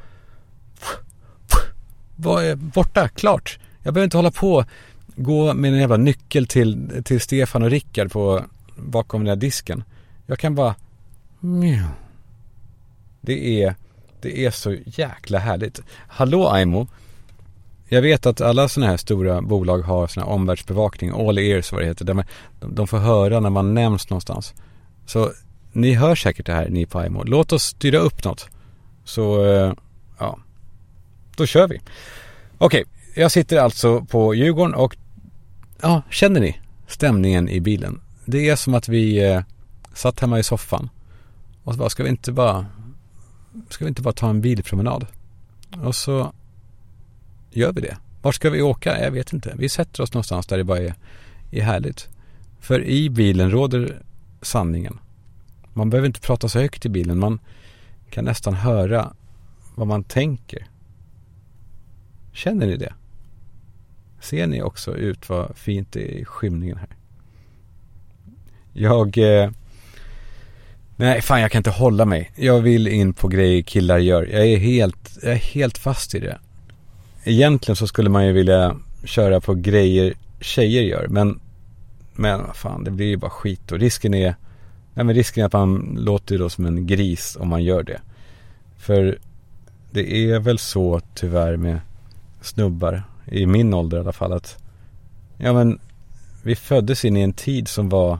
borta, 2.55 3.07
klart. 3.07 3.59
Jag 3.83 3.93
behöver 3.93 4.03
inte 4.03 4.17
hålla 4.17 4.31
på 4.31 4.65
gå 5.15 5.53
med 5.53 5.73
en 5.73 5.79
jävla 5.79 5.97
nyckel 5.97 6.47
till, 6.47 7.01
till 7.03 7.21
Stefan 7.21 7.63
och 7.63 7.69
Rickard 7.69 8.11
på 8.11 8.43
bakom 8.75 9.21
den 9.21 9.29
här 9.29 9.35
disken. 9.35 9.83
Jag 10.25 10.39
kan 10.39 10.55
bara 10.55 10.75
Det 13.21 13.63
är, 13.63 13.75
det 14.21 14.45
är 14.45 14.51
så 14.51 14.75
jäkla 14.85 15.39
härligt. 15.39 15.81
Hallå 16.07 16.49
Aimo. 16.49 16.87
Jag 17.93 18.01
vet 18.01 18.25
att 18.25 18.41
alla 18.41 18.69
sådana 18.69 18.89
här 18.89 18.97
stora 18.97 19.41
bolag 19.41 19.79
har 19.79 20.07
sådana 20.07 20.29
här 20.29 20.35
omvärldsbevakning, 20.35 21.11
all 21.27 21.37
ears 21.37 21.71
vad 21.71 21.81
det 21.81 21.87
heter. 21.87 22.05
Där 22.05 22.13
man, 22.13 22.25
de 22.59 22.87
får 22.87 22.97
höra 22.97 23.39
när 23.39 23.49
man 23.49 23.73
nämns 23.73 24.09
någonstans. 24.09 24.53
Så 25.05 25.31
ni 25.71 25.93
hör 25.93 26.15
säkert 26.15 26.45
det 26.45 26.53
här 26.53 26.69
ni 26.69 26.85
på 26.85 27.05
IMO. 27.05 27.23
Låt 27.23 27.51
oss 27.51 27.63
styra 27.63 27.97
upp 27.97 28.23
något. 28.23 28.49
Så 29.03 29.45
eh, 29.45 29.73
ja, 30.19 30.39
då 31.35 31.45
kör 31.45 31.67
vi. 31.67 31.81
Okej, 32.57 32.81
okay, 32.81 33.23
jag 33.23 33.31
sitter 33.31 33.57
alltså 33.57 34.05
på 34.05 34.35
Djurgården 34.35 34.75
och 34.75 34.97
ja, 35.81 36.01
känner 36.09 36.39
ni 36.39 36.61
stämningen 36.87 37.49
i 37.49 37.59
bilen? 37.59 38.01
Det 38.25 38.49
är 38.49 38.55
som 38.55 38.73
att 38.73 38.87
vi 38.87 39.31
eh, 39.31 39.41
satt 39.93 40.19
hemma 40.19 40.39
i 40.39 40.43
soffan 40.43 40.89
och 41.63 41.73
så 41.73 41.79
bara, 41.79 41.89
ska 41.89 42.03
vi 42.03 42.09
inte 42.09 42.31
bara, 42.31 42.65
ska 43.69 43.85
vi 43.85 43.89
inte 43.89 44.01
bara 44.01 44.13
ta 44.13 44.29
en 44.29 44.41
bilpromenad? 44.41 45.07
Och 45.83 45.95
så 45.95 46.33
gör 47.51 47.71
vi 47.71 47.81
det. 47.81 47.97
Var 48.21 48.31
ska 48.31 48.49
vi 48.49 48.61
åka? 48.61 49.03
Jag 49.03 49.11
vet 49.11 49.33
inte. 49.33 49.53
Vi 49.57 49.69
sätter 49.69 50.03
oss 50.03 50.13
någonstans 50.13 50.47
där 50.47 50.57
det 50.57 50.63
bara 50.63 50.79
är, 50.79 50.93
är 51.51 51.61
härligt. 51.61 52.09
För 52.59 52.83
i 52.83 53.09
bilen 53.09 53.51
råder 53.51 54.01
sanningen. 54.41 54.99
Man 55.73 55.89
behöver 55.89 56.07
inte 56.07 56.19
prata 56.19 56.49
så 56.49 56.59
högt 56.59 56.85
i 56.85 56.89
bilen. 56.89 57.19
Man 57.19 57.39
kan 58.09 58.25
nästan 58.25 58.53
höra 58.53 59.13
vad 59.75 59.87
man 59.87 60.03
tänker. 60.03 60.67
Känner 62.33 62.67
ni 62.67 62.77
det? 62.77 62.93
Ser 64.19 64.47
ni 64.47 64.61
också 64.61 64.95
ut 64.95 65.29
vad 65.29 65.57
fint 65.57 65.91
det 65.91 66.15
är 66.15 66.19
i 66.19 66.25
skymningen 66.25 66.77
här? 66.77 66.89
Jag... 68.73 69.17
Eh, 69.17 69.51
nej, 70.95 71.21
fan 71.21 71.41
jag 71.41 71.51
kan 71.51 71.59
inte 71.59 71.69
hålla 71.69 72.05
mig. 72.05 72.31
Jag 72.35 72.61
vill 72.61 72.87
in 72.87 73.13
på 73.13 73.27
grejer 73.27 73.61
killar 73.61 73.97
gör. 73.97 74.23
Jag 74.23 74.47
är 74.47 74.57
helt, 74.57 75.17
jag 75.21 75.31
är 75.31 75.35
helt 75.35 75.77
fast 75.77 76.15
i 76.15 76.19
det. 76.19 76.39
Egentligen 77.23 77.75
så 77.75 77.87
skulle 77.87 78.09
man 78.09 78.25
ju 78.25 78.31
vilja 78.31 78.75
köra 79.03 79.41
på 79.41 79.53
grejer 79.53 80.13
tjejer 80.39 80.81
gör. 80.81 81.07
Men, 81.07 81.39
men 82.13 82.41
vad 82.41 82.55
fan, 82.55 82.83
det 82.83 82.91
blir 82.91 83.05
ju 83.05 83.17
bara 83.17 83.31
skit. 83.31 83.71
Och 83.71 83.79
risken 83.79 84.13
är, 84.13 84.35
nej 84.93 85.05
men 85.05 85.15
risken 85.15 85.41
är 85.41 85.45
att 85.45 85.53
man 85.53 85.97
låter 85.99 86.37
då 86.37 86.49
som 86.49 86.65
en 86.65 86.87
gris 86.87 87.37
om 87.39 87.47
man 87.47 87.63
gör 87.63 87.83
det. 87.83 88.01
För 88.77 89.19
det 89.91 90.31
är 90.31 90.39
väl 90.39 90.57
så 90.57 91.01
tyvärr 91.15 91.57
med 91.57 91.79
snubbar, 92.41 93.03
i 93.25 93.45
min 93.45 93.73
ålder 93.73 93.97
i 93.97 93.99
alla 93.99 94.13
fall, 94.13 94.33
att 94.33 94.57
ja 95.37 95.53
men 95.53 95.79
vi 96.43 96.55
föddes 96.55 97.05
in 97.05 97.17
i 97.17 97.21
en 97.21 97.33
tid 97.33 97.67
som 97.67 97.89
var 97.89 98.19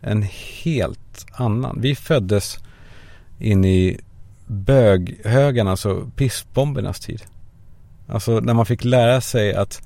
en 0.00 0.22
helt 0.62 1.26
annan. 1.32 1.78
Vi 1.80 1.94
föddes 1.94 2.58
in 3.38 3.64
i 3.64 4.00
böghögarna, 4.46 5.70
alltså 5.70 6.10
pissbombernas 6.16 7.00
tid. 7.00 7.22
Alltså 8.12 8.40
när 8.40 8.54
man 8.54 8.66
fick 8.66 8.84
lära 8.84 9.20
sig 9.20 9.54
att 9.54 9.82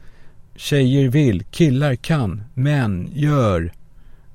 tjejer 0.56 1.08
vill, 1.08 1.44
killar 1.44 1.94
kan, 1.94 2.42
män 2.54 3.10
gör. 3.12 3.72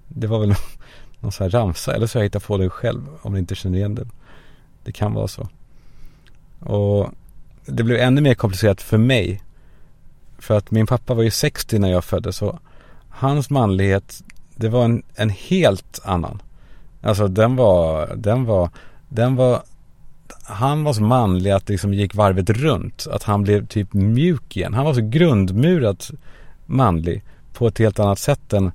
Det 0.07 0.27
var 0.27 0.39
väl 0.39 0.47
någon, 0.47 0.57
någon 1.19 1.31
sån 1.31 1.43
här 1.43 1.51
ramsa, 1.51 1.95
eller 1.95 2.07
så 2.07 2.17
har 2.17 2.21
jag 2.21 2.25
hittat 2.25 2.43
på 2.43 2.57
det 2.57 2.69
själv 2.69 3.07
om 3.21 3.33
ni 3.33 3.39
inte 3.39 3.55
känner 3.55 3.77
igen 3.77 3.95
det. 3.95 4.07
Det 4.83 4.91
kan 4.91 5.13
vara 5.13 5.27
så. 5.27 5.47
Och 6.59 7.09
det 7.65 7.83
blev 7.83 7.97
ännu 7.99 8.21
mer 8.21 8.33
komplicerat 8.33 8.81
för 8.81 8.97
mig. 8.97 9.41
För 10.39 10.57
att 10.57 10.71
min 10.71 10.87
pappa 10.87 11.13
var 11.13 11.23
ju 11.23 11.31
60 11.31 11.79
när 11.79 11.91
jag 11.91 12.03
föddes 12.03 12.41
och 12.41 12.59
hans 13.09 13.49
manlighet, 13.49 14.23
det 14.55 14.69
var 14.69 14.85
en, 14.85 15.03
en 15.15 15.29
helt 15.29 15.99
annan. 16.03 16.41
Alltså 17.01 17.27
den 17.27 17.55
var, 17.55 18.15
den 18.15 18.45
var, 18.45 18.69
den 19.09 19.35
var, 19.35 19.63
han 20.43 20.83
var 20.83 20.93
så 20.93 21.03
manlig 21.03 21.51
att 21.51 21.65
det 21.65 21.73
liksom 21.73 21.93
gick 21.93 22.15
varvet 22.15 22.49
runt. 22.49 23.07
Att 23.11 23.23
han 23.23 23.43
blev 23.43 23.67
typ 23.67 23.93
mjuk 23.93 24.57
igen. 24.57 24.73
Han 24.73 24.85
var 24.85 24.93
så 24.93 25.01
grundmurat 25.01 26.11
manlig 26.65 27.23
på 27.53 27.67
ett 27.67 27.79
helt 27.79 27.99
annat 27.99 28.19
sätt 28.19 28.53
än 28.53 28.71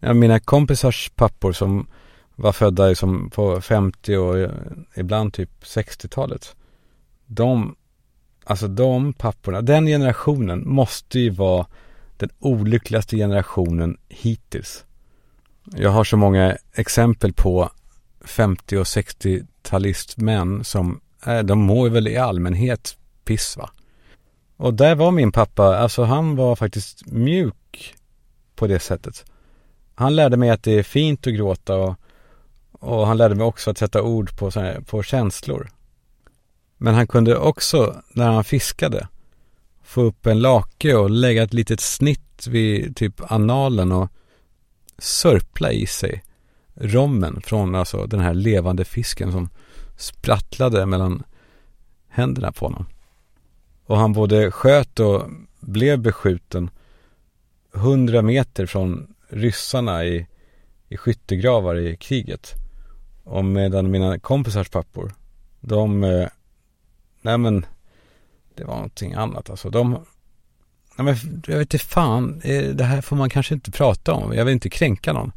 ja, 0.00 0.12
mina 0.12 0.40
kompisars 0.40 1.10
pappor 1.14 1.52
som 1.52 1.86
var 2.36 2.52
födda 2.52 2.88
liksom 2.88 3.30
på 3.30 3.60
50 3.60 4.16
och 4.16 4.38
eh, 4.38 4.50
ibland 4.94 5.32
typ 5.32 5.50
60-talet 5.62 6.54
de, 7.26 7.76
alltså 8.44 8.68
de 8.68 9.12
papporna, 9.12 9.62
den 9.62 9.86
generationen 9.86 10.68
måste 10.68 11.20
ju 11.20 11.30
vara 11.30 11.66
den 12.16 12.30
olyckligaste 12.38 13.16
generationen 13.16 13.96
hittills. 14.08 14.84
Jag 15.64 15.90
har 15.90 16.04
så 16.04 16.16
många 16.16 16.56
exempel 16.74 17.32
på 17.32 17.70
50 18.24 18.76
och 18.76 18.86
60 18.86 19.42
40-talistmän 19.74 20.64
som, 20.64 21.00
eh, 21.26 21.38
de 21.38 21.58
mår 21.58 21.88
väl 21.88 22.08
i 22.08 22.16
allmänhet 22.16 22.96
piss 23.24 23.56
va. 23.56 23.70
Och 24.56 24.74
där 24.74 24.94
var 24.94 25.10
min 25.10 25.32
pappa, 25.32 25.76
alltså 25.76 26.04
han 26.04 26.36
var 26.36 26.56
faktiskt 26.56 27.06
mjuk 27.06 27.94
på 28.56 28.66
det 28.66 28.80
sättet. 28.80 29.24
Han 29.94 30.16
lärde 30.16 30.36
mig 30.36 30.50
att 30.50 30.62
det 30.62 30.78
är 30.78 30.82
fint 30.82 31.26
att 31.26 31.34
gråta 31.34 31.76
och, 31.76 31.94
och 32.72 33.06
han 33.06 33.16
lärde 33.16 33.34
mig 33.34 33.44
också 33.46 33.70
att 33.70 33.78
sätta 33.78 34.02
ord 34.02 34.36
på, 34.38 34.50
här, 34.50 34.80
på 34.80 35.02
känslor. 35.02 35.70
Men 36.76 36.94
han 36.94 37.06
kunde 37.06 37.36
också, 37.36 38.02
när 38.12 38.30
han 38.30 38.44
fiskade, 38.44 39.08
få 39.82 40.02
upp 40.02 40.26
en 40.26 40.40
lake 40.40 40.94
och 40.94 41.10
lägga 41.10 41.42
ett 41.42 41.54
litet 41.54 41.80
snitt 41.80 42.46
vid 42.46 42.96
typ 42.96 43.32
analen 43.32 43.92
och 43.92 44.08
sörpla 44.98 45.72
i 45.72 45.86
sig 45.86 46.22
rommen 46.74 47.40
från 47.44 47.74
alltså 47.74 48.06
den 48.06 48.20
här 48.20 48.34
levande 48.34 48.84
fisken 48.84 49.32
som 49.32 49.48
sprattlade 49.96 50.86
mellan 50.86 51.22
händerna 52.08 52.52
på 52.52 52.66
honom. 52.66 52.86
Och 53.86 53.96
han 53.96 54.12
både 54.12 54.50
sköt 54.50 55.00
och 55.00 55.22
blev 55.60 55.98
beskjuten 55.98 56.70
hundra 57.72 58.22
meter 58.22 58.66
från 58.66 59.14
ryssarna 59.28 60.04
i, 60.04 60.26
i 60.88 60.96
skyttegravar 60.96 61.76
i 61.76 61.96
kriget. 61.96 62.52
Och 63.24 63.44
medan 63.44 63.90
mina 63.90 64.18
kompisars 64.18 64.68
pappor, 64.68 65.12
de 65.60 66.04
eh, 66.04 66.28
Nej 67.22 67.38
men 67.38 67.66
Det 68.54 68.64
var 68.64 68.74
någonting 68.74 69.14
annat 69.14 69.50
alltså. 69.50 69.70
De 69.70 69.90
Nej 70.96 71.04
men 71.04 71.42
jag 71.46 71.58
vet 71.58 71.74
inte 71.74 71.86
fan. 71.86 72.40
Eh, 72.44 72.64
det 72.64 72.84
här 72.84 73.00
får 73.00 73.16
man 73.16 73.30
kanske 73.30 73.54
inte 73.54 73.70
prata 73.70 74.12
om. 74.12 74.34
Jag 74.34 74.44
vill 74.44 74.54
inte 74.54 74.70
kränka 74.70 75.12
någon. 75.12 75.32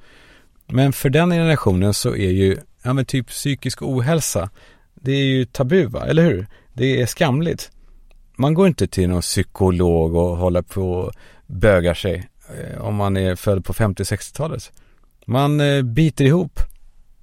Men 0.65 0.93
för 0.93 1.09
den 1.09 1.29
generationen 1.29 1.93
så 1.93 2.15
är 2.15 2.31
ju 2.31 2.57
Ja 2.87 2.93
men 2.93 3.05
typ 3.05 3.27
psykisk 3.27 3.81
ohälsa 3.81 4.49
Det 4.93 5.11
är 5.11 5.23
ju 5.23 5.45
tabu 5.45 5.85
va, 5.85 6.05
eller 6.05 6.23
hur? 6.23 6.47
Det 6.73 7.01
är 7.01 7.05
skamligt. 7.05 7.71
Man 8.35 8.53
går 8.53 8.67
inte 8.67 8.87
till 8.87 9.09
någon 9.09 9.21
psykolog 9.21 10.15
och 10.15 10.37
håller 10.37 10.61
på 10.61 10.91
och 10.91 11.13
bögar 11.45 11.93
sig 11.93 12.29
eh, 12.57 12.81
om 12.81 12.95
man 12.95 13.17
är 13.17 13.35
född 13.35 13.65
på 13.65 13.73
50-60-talet. 13.73 14.71
Man 15.25 15.59
eh, 15.59 15.81
biter 15.81 16.25
ihop. 16.25 16.59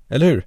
Eller 0.08 0.26
hur? 0.26 0.46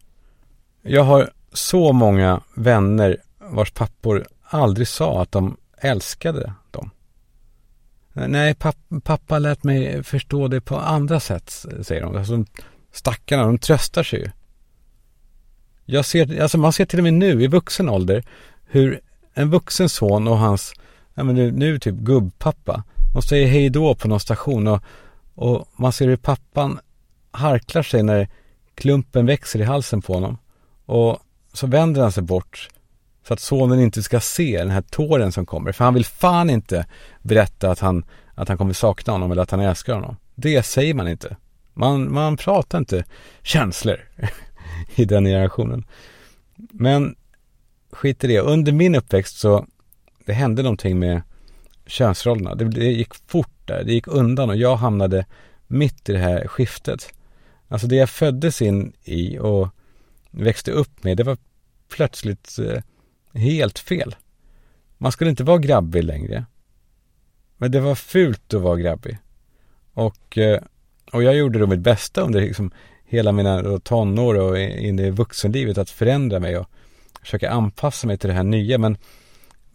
Jag 0.82 1.04
har 1.04 1.30
så 1.54 1.94
många 1.94 2.42
vänner 2.54 3.18
vars 3.38 3.72
pappor 3.72 4.28
aldrig 4.44 4.88
sa 4.88 5.22
att 5.22 5.32
de 5.32 5.58
älskade 5.78 6.54
dem. 6.72 6.90
Nej, 8.14 8.56
pappa, 8.56 9.00
pappa 9.04 9.40
lät 9.40 9.64
mig 9.64 10.04
förstå 10.04 10.48
det 10.48 10.62
på 10.62 10.78
andra 10.78 11.20
sätt, 11.20 11.66
säger 11.82 12.02
de. 12.02 12.18
Alltså, 12.18 12.46
stackarna, 12.92 13.46
de 13.46 13.58
tröstar 13.58 14.04
sig 14.04 14.20
ju. 14.20 14.30
Jag 15.90 16.06
ser, 16.06 16.42
alltså 16.42 16.58
man 16.58 16.74
ser 16.74 16.86
till 16.86 17.00
och 17.00 17.04
med 17.04 17.14
nu 17.14 17.44
i 17.44 17.48
vuxen 17.48 17.90
ålder 17.90 18.24
hur 18.66 19.00
en 19.34 19.50
vuxen 19.50 19.90
son 19.90 20.28
och 20.28 20.38
hans, 20.38 20.74
ja 21.14 21.24
men 21.24 21.36
nu, 21.36 21.52
nu 21.52 21.80
typ 21.80 21.96
gubbpappa, 21.96 22.84
de 23.14 23.22
säger 23.22 23.48
hej 23.48 23.70
då 23.70 23.96
på 23.96 24.08
någon 24.08 24.20
station 24.20 24.68
och, 24.68 24.84
och 25.36 25.68
man 25.76 25.94
ser 25.94 26.08
hur 26.08 26.18
pappan 26.18 26.80
harklar 27.32 27.84
sig 27.84 28.04
när 28.04 28.28
klumpen 28.76 29.26
växer 29.26 29.60
i 29.60 29.64
halsen 29.64 30.02
på 30.02 30.14
honom. 30.14 30.38
Och 30.86 31.20
så 31.54 31.68
vänder 31.68 32.02
han 32.02 32.12
sig 32.12 32.24
bort 32.24 32.70
så 33.28 33.34
att 33.34 33.40
sonen 33.40 33.80
inte 33.80 34.04
ska 34.04 34.20
se 34.20 34.58
den 34.58 34.70
här 34.70 34.82
tåren 34.82 35.32
som 35.32 35.46
kommer. 35.46 35.72
För 35.72 35.86
han 35.86 35.94
vill 35.94 36.06
fan 36.06 36.50
inte 36.50 36.86
berätta 37.22 37.72
att 37.72 37.80
han, 37.80 38.06
att 38.36 38.48
han 38.48 38.58
kommer 38.58 38.74
sakna 38.74 39.14
honom 39.14 39.32
eller 39.32 39.42
att 39.42 39.52
han 39.52 39.60
älskar 39.60 39.94
honom. 39.94 40.16
Det 40.36 40.64
säger 40.66 40.94
man 40.94 41.08
inte. 41.08 41.36
Man, 41.74 42.14
man 42.14 42.38
pratar 42.38 42.78
inte 42.78 43.04
känslor 43.44 43.98
i 44.96 45.06
den 45.06 45.26
generationen. 45.26 45.86
Men 46.56 47.16
skit 47.92 48.24
i 48.24 48.28
det. 48.28 48.40
Under 48.40 48.72
min 48.72 48.96
uppväxt 48.96 49.38
så 49.38 49.68
det 50.26 50.34
hände 50.34 50.64
någonting 50.64 51.00
med 51.00 51.22
könsrollerna. 51.86 52.56
Det, 52.56 52.66
det 52.66 52.86
gick 52.86 53.14
fort 53.28 53.68
där. 53.68 53.84
Det 53.84 53.94
gick 53.94 54.08
undan 54.08 54.50
och 54.50 54.58
jag 54.58 54.76
hamnade 54.76 55.26
mitt 55.68 56.10
i 56.10 56.14
det 56.14 56.20
här 56.20 56.48
skiftet. 56.48 57.14
Alltså 57.68 57.88
det 57.88 57.96
jag 57.96 58.10
föddes 58.10 58.62
in 58.62 58.94
i 59.04 59.38
och 59.40 59.70
växte 60.32 60.72
upp 60.72 61.04
med, 61.04 61.18
det 61.18 61.24
var 61.24 61.38
plötsligt 61.90 62.60
eh, 62.60 62.82
helt 63.42 63.80
fel. 63.80 64.16
Man 64.98 65.12
skulle 65.12 65.30
inte 65.30 65.44
vara 65.44 65.58
grabbig 65.58 66.04
längre. 66.04 66.46
Men 67.58 67.72
det 67.72 67.80
var 67.80 67.96
fult 67.96 68.54
att 68.54 68.62
vara 68.62 68.78
grabbig. 68.78 69.18
Och, 69.94 70.38
eh, 70.38 70.62
och 71.12 71.24
jag 71.24 71.36
gjorde 71.36 71.60
då 71.60 71.68
mitt 71.68 71.80
bästa 71.80 72.22
under 72.22 72.42
liksom 72.42 72.72
hela 73.08 73.32
mina 73.32 73.80
tonår 73.80 74.36
och 74.36 74.60
in 74.60 75.00
i 75.00 75.10
vuxenlivet 75.10 75.78
att 75.78 75.90
förändra 75.90 76.40
mig 76.40 76.58
och 76.58 76.68
försöka 77.22 77.50
anpassa 77.50 78.08
mig 78.08 78.18
till 78.18 78.30
det 78.30 78.36
här 78.36 78.44
nya. 78.44 78.78
Men, 78.78 78.98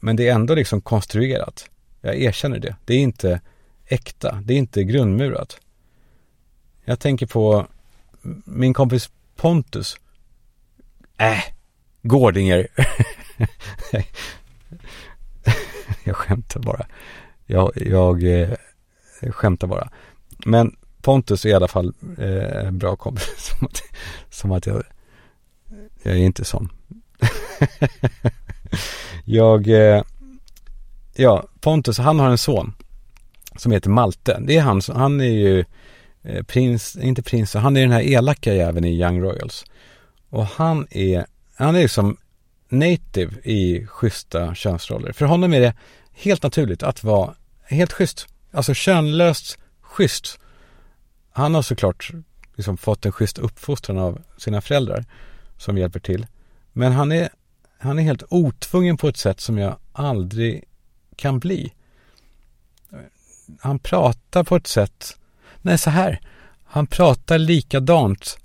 men 0.00 0.16
det 0.16 0.28
är 0.28 0.34
ändå 0.34 0.54
liksom 0.54 0.80
konstruerat. 0.80 1.70
Jag 2.00 2.16
erkänner 2.16 2.58
det. 2.58 2.76
Det 2.84 2.94
är 2.94 2.98
inte 2.98 3.40
äkta. 3.86 4.42
Det 4.44 4.54
är 4.54 4.58
inte 4.58 4.84
grundmurat. 4.84 5.60
Jag 6.84 7.00
tänker 7.00 7.26
på 7.26 7.66
min 8.44 8.74
kompis 8.74 9.10
Pontus. 9.36 9.96
Äh, 11.18 11.42
Gårdinger. 12.02 12.68
jag 16.04 16.16
skämtar 16.16 16.60
bara. 16.60 16.86
Jag, 17.46 17.72
jag 17.74 18.22
eh, 18.22 18.50
skämtar 19.30 19.66
bara. 19.66 19.90
Men 20.46 20.76
Pontus 21.02 21.44
är 21.44 21.48
i 21.48 21.54
alla 21.54 21.68
fall 21.68 21.94
eh, 22.18 22.66
en 22.66 22.78
bra 22.78 22.96
kompis. 22.96 23.34
som, 23.38 23.66
att, 23.66 23.82
som 24.30 24.52
att 24.52 24.66
jag, 24.66 24.82
jag 26.02 26.14
är 26.14 26.18
inte 26.18 26.44
sån. 26.44 26.72
jag, 29.24 29.68
eh, 29.68 30.02
ja, 31.14 31.44
Pontus, 31.60 31.98
han 31.98 32.18
har 32.18 32.30
en 32.30 32.38
son 32.38 32.72
som 33.56 33.72
heter 33.72 33.90
Malte. 33.90 34.38
Det 34.46 34.56
är 34.56 34.62
han, 34.62 34.80
han 34.94 35.20
är 35.20 35.24
ju 35.24 35.64
eh, 36.22 36.42
prins, 36.42 36.96
inte 36.96 37.22
prins, 37.22 37.54
han 37.54 37.76
är 37.76 37.80
den 37.80 37.92
här 37.92 38.02
elaka 38.02 38.54
jäveln 38.54 38.84
i 38.84 39.00
Young 39.00 39.20
Royals. 39.20 39.64
Och 40.28 40.46
han 40.46 40.86
är, 40.90 41.26
han 41.54 41.74
är 41.74 41.82
liksom 41.82 42.16
native 42.68 43.36
i 43.42 43.86
schyssta 43.86 44.54
könsroller. 44.54 45.12
För 45.12 45.26
honom 45.26 45.54
är 45.54 45.60
det 45.60 45.74
helt 46.12 46.42
naturligt 46.42 46.82
att 46.82 47.04
vara 47.04 47.34
helt 47.62 47.92
schysst. 47.92 48.26
alltså 48.52 48.74
könlöst 48.74 49.58
schysst. 49.80 50.38
Han 51.32 51.54
har 51.54 51.62
såklart 51.62 52.10
liksom 52.54 52.76
fått 52.76 53.06
en 53.06 53.12
schysst 53.12 53.38
uppfostran 53.38 53.98
av 53.98 54.22
sina 54.36 54.60
föräldrar 54.60 55.04
som 55.56 55.78
hjälper 55.78 56.00
till. 56.00 56.26
Men 56.72 56.92
han 56.92 57.12
är, 57.12 57.28
han 57.78 57.98
är 57.98 58.02
helt 58.02 58.22
otvungen 58.28 58.96
på 58.96 59.08
ett 59.08 59.16
sätt 59.16 59.40
som 59.40 59.58
jag 59.58 59.76
aldrig 59.92 60.64
kan 61.16 61.38
bli. 61.38 61.72
Han 63.60 63.78
pratar 63.78 64.44
på 64.44 64.56
ett 64.56 64.66
sätt, 64.66 65.16
nej 65.62 65.78
så 65.78 65.90
här, 65.90 66.20
han 66.64 66.86
pratar 66.86 67.38
likadant 67.38 68.38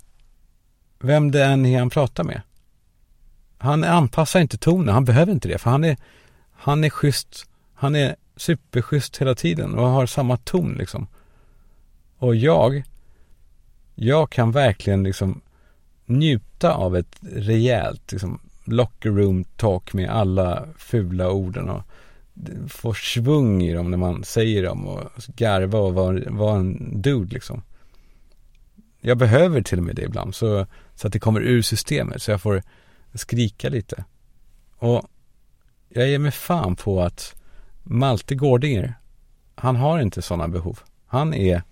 vem 1.00 1.30
det 1.30 1.44
än 1.44 1.66
är 1.66 1.78
han 1.78 1.90
pratar 1.90 2.24
med. 2.24 2.42
Han 3.58 3.84
anpassar 3.84 4.40
inte 4.40 4.58
tonen, 4.58 4.94
han 4.94 5.04
behöver 5.04 5.32
inte 5.32 5.48
det 5.48 5.58
för 5.58 5.70
han 5.70 5.84
är, 5.84 5.96
han 6.52 6.84
är 6.84 6.90
schysst, 6.90 7.46
han 7.74 7.94
är 7.94 8.16
superschysst 8.36 9.16
hela 9.16 9.34
tiden 9.34 9.74
och 9.74 9.88
har 9.88 10.06
samma 10.06 10.36
ton 10.36 10.74
liksom. 10.78 11.06
Och 12.18 12.36
jag, 12.36 12.84
jag 13.94 14.30
kan 14.30 14.52
verkligen 14.52 15.02
liksom 15.02 15.40
njuta 16.06 16.74
av 16.74 16.96
ett 16.96 17.18
rejält 17.20 18.12
liksom, 18.12 18.40
locker 18.64 19.10
room 19.10 19.44
talk 19.44 19.92
med 19.92 20.10
alla 20.10 20.68
fula 20.76 21.30
orden 21.30 21.68
och 21.68 21.82
få 22.68 22.94
svung 22.94 23.62
i 23.62 23.72
dem 23.72 23.90
när 23.90 23.98
man 23.98 24.24
säger 24.24 24.62
dem 24.62 24.86
och 24.86 25.10
garva 25.36 25.78
och 25.78 25.94
vara, 25.94 26.20
var 26.30 26.56
en 26.56 27.02
dude 27.02 27.34
liksom. 27.34 27.62
Jag 29.00 29.18
behöver 29.18 29.62
till 29.62 29.78
och 29.78 29.84
med 29.84 29.96
det 29.96 30.02
ibland 30.02 30.34
så, 30.34 30.66
så 30.94 31.06
att 31.06 31.12
det 31.12 31.18
kommer 31.18 31.40
ur 31.40 31.62
systemet 31.62 32.22
så 32.22 32.30
jag 32.30 32.42
får 32.42 32.62
skrika 33.14 33.68
lite. 33.68 34.04
Och 34.78 35.08
jag 35.88 36.08
ger 36.08 36.18
mig 36.18 36.30
fan 36.30 36.76
på 36.76 37.02
att 37.02 37.34
Malte 37.82 38.34
Gårdinger, 38.34 38.94
han 39.54 39.76
har 39.76 40.00
inte 40.00 40.22
sådana 40.22 40.48
behov. 40.48 40.80
Han 41.06 41.34
är 41.34 41.62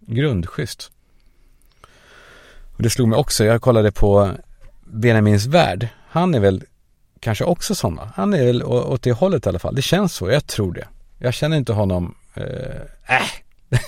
grundschysst. 0.00 0.90
Och 2.76 2.82
det 2.82 2.90
slog 2.90 3.08
mig 3.08 3.18
också, 3.18 3.44
jag 3.44 3.62
kollade 3.62 3.92
på 3.92 4.30
Benjamins 4.84 5.46
värld. 5.46 5.88
Han 6.08 6.34
är 6.34 6.40
väl 6.40 6.64
kanske 7.20 7.44
också 7.44 7.74
sådana. 7.74 8.12
Han 8.16 8.34
är 8.34 8.44
väl 8.44 8.62
åt 8.62 9.02
det 9.02 9.12
hållet 9.12 9.46
i 9.46 9.48
alla 9.48 9.58
fall. 9.58 9.74
Det 9.74 9.82
känns 9.82 10.14
så, 10.14 10.30
jag 10.30 10.46
tror 10.46 10.72
det. 10.72 10.88
Jag 11.18 11.34
känner 11.34 11.56
inte 11.56 11.72
honom, 11.72 12.14
eh, 12.34 12.44
äh, 13.08 13.22
äh. 13.68 13.80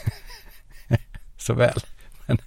så 1.36 1.54
väl. 1.54 1.80
Men, 2.26 2.38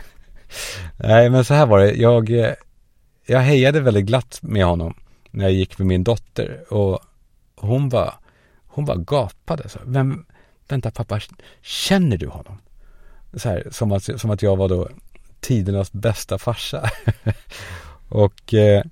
nej, 0.96 1.30
men 1.30 1.44
så 1.44 1.54
här 1.54 1.66
var 1.66 1.78
det. 1.78 1.92
Jag, 1.92 2.30
eh, 2.30 2.54
jag 3.26 3.40
hejade 3.40 3.80
väldigt 3.80 4.06
glatt 4.06 4.38
med 4.42 4.64
honom 4.64 4.94
när 5.30 5.44
jag 5.44 5.52
gick 5.52 5.78
med 5.78 5.86
min 5.86 6.04
dotter 6.04 6.72
och 6.72 7.00
hon 7.56 7.88
var, 7.88 8.14
hon 8.66 8.84
var 8.84 8.96
gapade. 8.96 9.62
Så, 9.62 9.78
alltså. 9.78 9.78
Vem, 9.84 10.26
vänta 10.68 10.90
pappa, 10.90 11.20
känner 11.62 12.16
du 12.16 12.26
honom? 12.26 12.58
Så 13.32 13.48
här, 13.48 13.66
som 13.70 13.92
att, 13.92 14.20
som 14.20 14.30
att 14.30 14.42
jag 14.42 14.56
var 14.56 14.68
då 14.68 14.88
tidernas 15.40 15.92
bästa 15.92 16.38
farsa. 16.38 16.90
och, 18.08 18.54
eh, 18.54 18.82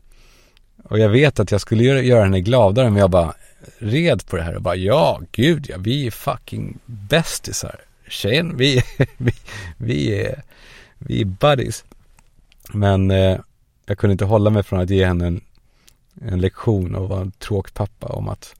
och 0.85 0.99
jag 0.99 1.09
vet 1.09 1.40
att 1.40 1.50
jag 1.50 1.61
skulle 1.61 1.85
göra, 1.85 2.02
göra 2.02 2.23
henne 2.23 2.40
gladare 2.40 2.90
men 2.90 3.00
jag 3.00 3.11
bara 3.11 3.35
red 3.78 4.26
på 4.26 4.37
det 4.37 4.42
här 4.42 4.54
och 4.54 4.62
bara 4.62 4.76
ja, 4.76 5.21
gud 5.33 5.66
ja, 5.68 5.76
vi 5.78 6.07
är 6.07 6.11
fucking 6.11 6.78
bästisar. 6.87 7.80
Tjejen, 8.09 8.57
vi, 8.57 8.83
vi, 9.16 9.33
vi 9.76 10.21
är, 10.21 10.42
vi 10.99 11.21
är 11.21 11.25
buddies. 11.25 11.85
Men 12.73 13.11
eh, 13.11 13.38
jag 13.87 13.99
kunde 13.99 14.12
inte 14.12 14.25
hålla 14.25 14.50
mig 14.50 14.62
från 14.62 14.80
att 14.80 14.90
ge 14.90 15.07
henne 15.07 15.26
en, 15.26 15.40
en 16.23 16.40
lektion 16.40 16.95
och 16.95 17.09
vara 17.09 17.21
en 17.21 17.30
tråkpappa 17.30 18.07
om 18.07 18.28
att, 18.28 18.54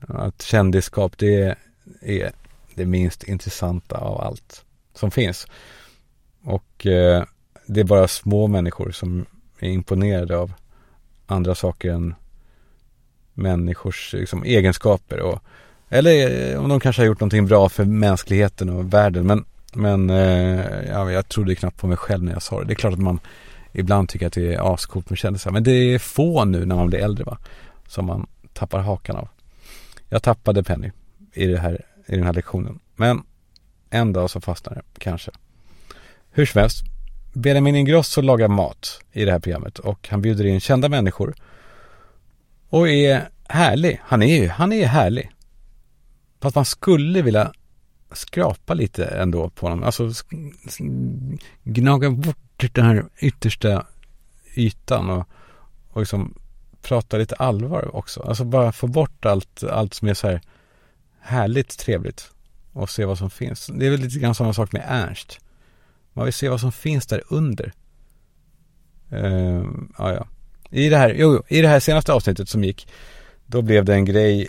att 0.00 0.42
kändisskap 0.42 1.18
det 1.18 1.56
är 2.00 2.32
det 2.74 2.86
minst 2.86 3.22
intressanta 3.22 3.96
av 3.96 4.20
allt 4.20 4.64
som 5.02 5.10
finns. 5.10 5.46
Och 6.44 6.86
eh, 6.86 7.24
det 7.66 7.80
är 7.80 7.84
bara 7.84 8.08
små 8.08 8.46
människor 8.46 8.90
som 8.90 9.26
är 9.58 9.68
imponerade 9.68 10.36
av 10.36 10.52
andra 11.26 11.54
saker 11.54 11.90
än 11.90 12.14
människors 13.34 14.12
liksom, 14.12 14.44
egenskaper. 14.44 15.20
Och, 15.20 15.42
eller 15.88 16.50
eh, 16.52 16.60
om 16.60 16.68
de 16.68 16.80
kanske 16.80 17.02
har 17.02 17.06
gjort 17.06 17.20
någonting 17.20 17.46
bra 17.46 17.68
för 17.68 17.84
mänskligheten 17.84 18.68
och 18.68 18.94
världen. 18.94 19.26
Men, 19.26 19.44
men 19.72 20.10
eh, 20.10 20.88
ja, 20.88 21.12
jag 21.12 21.28
trodde 21.28 21.54
knappt 21.54 21.80
på 21.80 21.86
mig 21.86 21.96
själv 21.96 22.24
när 22.24 22.32
jag 22.32 22.42
sa 22.42 22.60
det. 22.60 22.66
Det 22.66 22.72
är 22.72 22.74
klart 22.74 22.92
att 22.92 22.98
man 22.98 23.20
ibland 23.72 24.08
tycker 24.08 24.26
att 24.26 24.32
det 24.32 24.54
är 24.54 24.74
ascoolt 24.74 25.10
med 25.10 25.18
kändisar. 25.18 25.50
Men 25.50 25.64
det 25.64 25.72
är 25.72 25.98
få 25.98 26.44
nu 26.44 26.64
när 26.66 26.76
man 26.76 26.86
blir 26.86 26.98
äldre 26.98 27.24
va. 27.24 27.38
Som 27.88 28.06
man 28.06 28.26
tappar 28.52 28.80
hakan 28.80 29.16
av. 29.16 29.28
Jag 30.08 30.22
tappade 30.22 30.62
Penny 30.62 30.90
i, 31.32 31.46
det 31.46 31.58
här, 31.58 31.84
i 32.06 32.16
den 32.16 32.24
här 32.24 32.32
lektionen. 32.32 32.78
Men 32.96 33.22
en 33.92 34.12
dag 34.12 34.30
så 34.30 34.40
fastnar 34.40 34.74
det, 34.74 34.82
kanske. 34.98 35.30
Hur 36.30 36.46
som 36.46 36.60
helst, 36.60 36.84
Benjamin 37.32 37.76
Ingrosso 37.76 38.20
lagar 38.20 38.48
mat 38.48 39.00
i 39.12 39.24
det 39.24 39.32
här 39.32 39.38
programmet 39.38 39.78
och 39.78 40.08
han 40.08 40.22
bjuder 40.22 40.44
in 40.44 40.60
kända 40.60 40.88
människor 40.88 41.34
och 42.68 42.88
är 42.88 43.28
härlig. 43.48 44.00
Han 44.04 44.22
är 44.22 44.40
ju, 44.42 44.48
han 44.48 44.72
är 44.72 44.86
härlig. 44.86 45.30
Fast 46.40 46.56
man 46.56 46.64
skulle 46.64 47.22
vilja 47.22 47.52
skrapa 48.12 48.74
lite 48.74 49.04
ändå 49.04 49.50
på 49.50 49.66
honom. 49.66 49.82
Alltså 49.84 50.10
gnaga 51.64 52.10
bort 52.10 52.64
den 52.72 52.84
här 52.84 53.04
yttersta 53.18 53.86
ytan 54.54 55.10
och, 55.10 55.28
och 55.88 56.00
liksom 56.00 56.34
prata 56.82 57.16
lite 57.16 57.34
allvar 57.34 57.96
också. 57.96 58.22
Alltså 58.22 58.44
bara 58.44 58.72
få 58.72 58.86
bort 58.86 59.26
allt, 59.26 59.64
allt 59.64 59.94
som 59.94 60.08
är 60.08 60.14
så 60.14 60.28
här 60.28 60.40
härligt 61.20 61.78
trevligt 61.78 62.30
och 62.72 62.90
se 62.90 63.04
vad 63.04 63.18
som 63.18 63.30
finns. 63.30 63.66
Det 63.66 63.86
är 63.86 63.90
väl 63.90 64.00
lite 64.00 64.18
grann 64.18 64.34
samma 64.34 64.52
sak 64.52 64.72
med 64.72 64.84
Ernst. 64.88 65.40
Man 66.12 66.24
vill 66.24 66.34
se 66.34 66.48
vad 66.48 66.60
som 66.60 66.72
finns 66.72 67.06
där 67.06 67.22
under. 67.28 67.72
Uh, 69.12 69.66
ja, 69.98 70.12
ja. 70.12 70.26
I 70.70 70.88
det 70.88 70.96
här, 70.96 71.14
jo, 71.18 71.42
i 71.48 71.62
det 71.62 71.68
här 71.68 71.80
senaste 71.80 72.12
avsnittet 72.12 72.48
som 72.48 72.64
gick, 72.64 72.88
då 73.46 73.62
blev 73.62 73.84
det 73.84 73.94
en 73.94 74.04
grej 74.04 74.48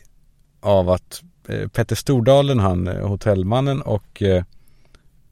av 0.60 0.90
att 0.90 1.24
eh, 1.48 1.68
Petter 1.68 1.96
Stordalen, 1.96 2.60
han 2.60 2.88
eh, 2.88 3.08
hotellmannen 3.08 3.82
och 3.82 4.22
eh, 4.22 4.44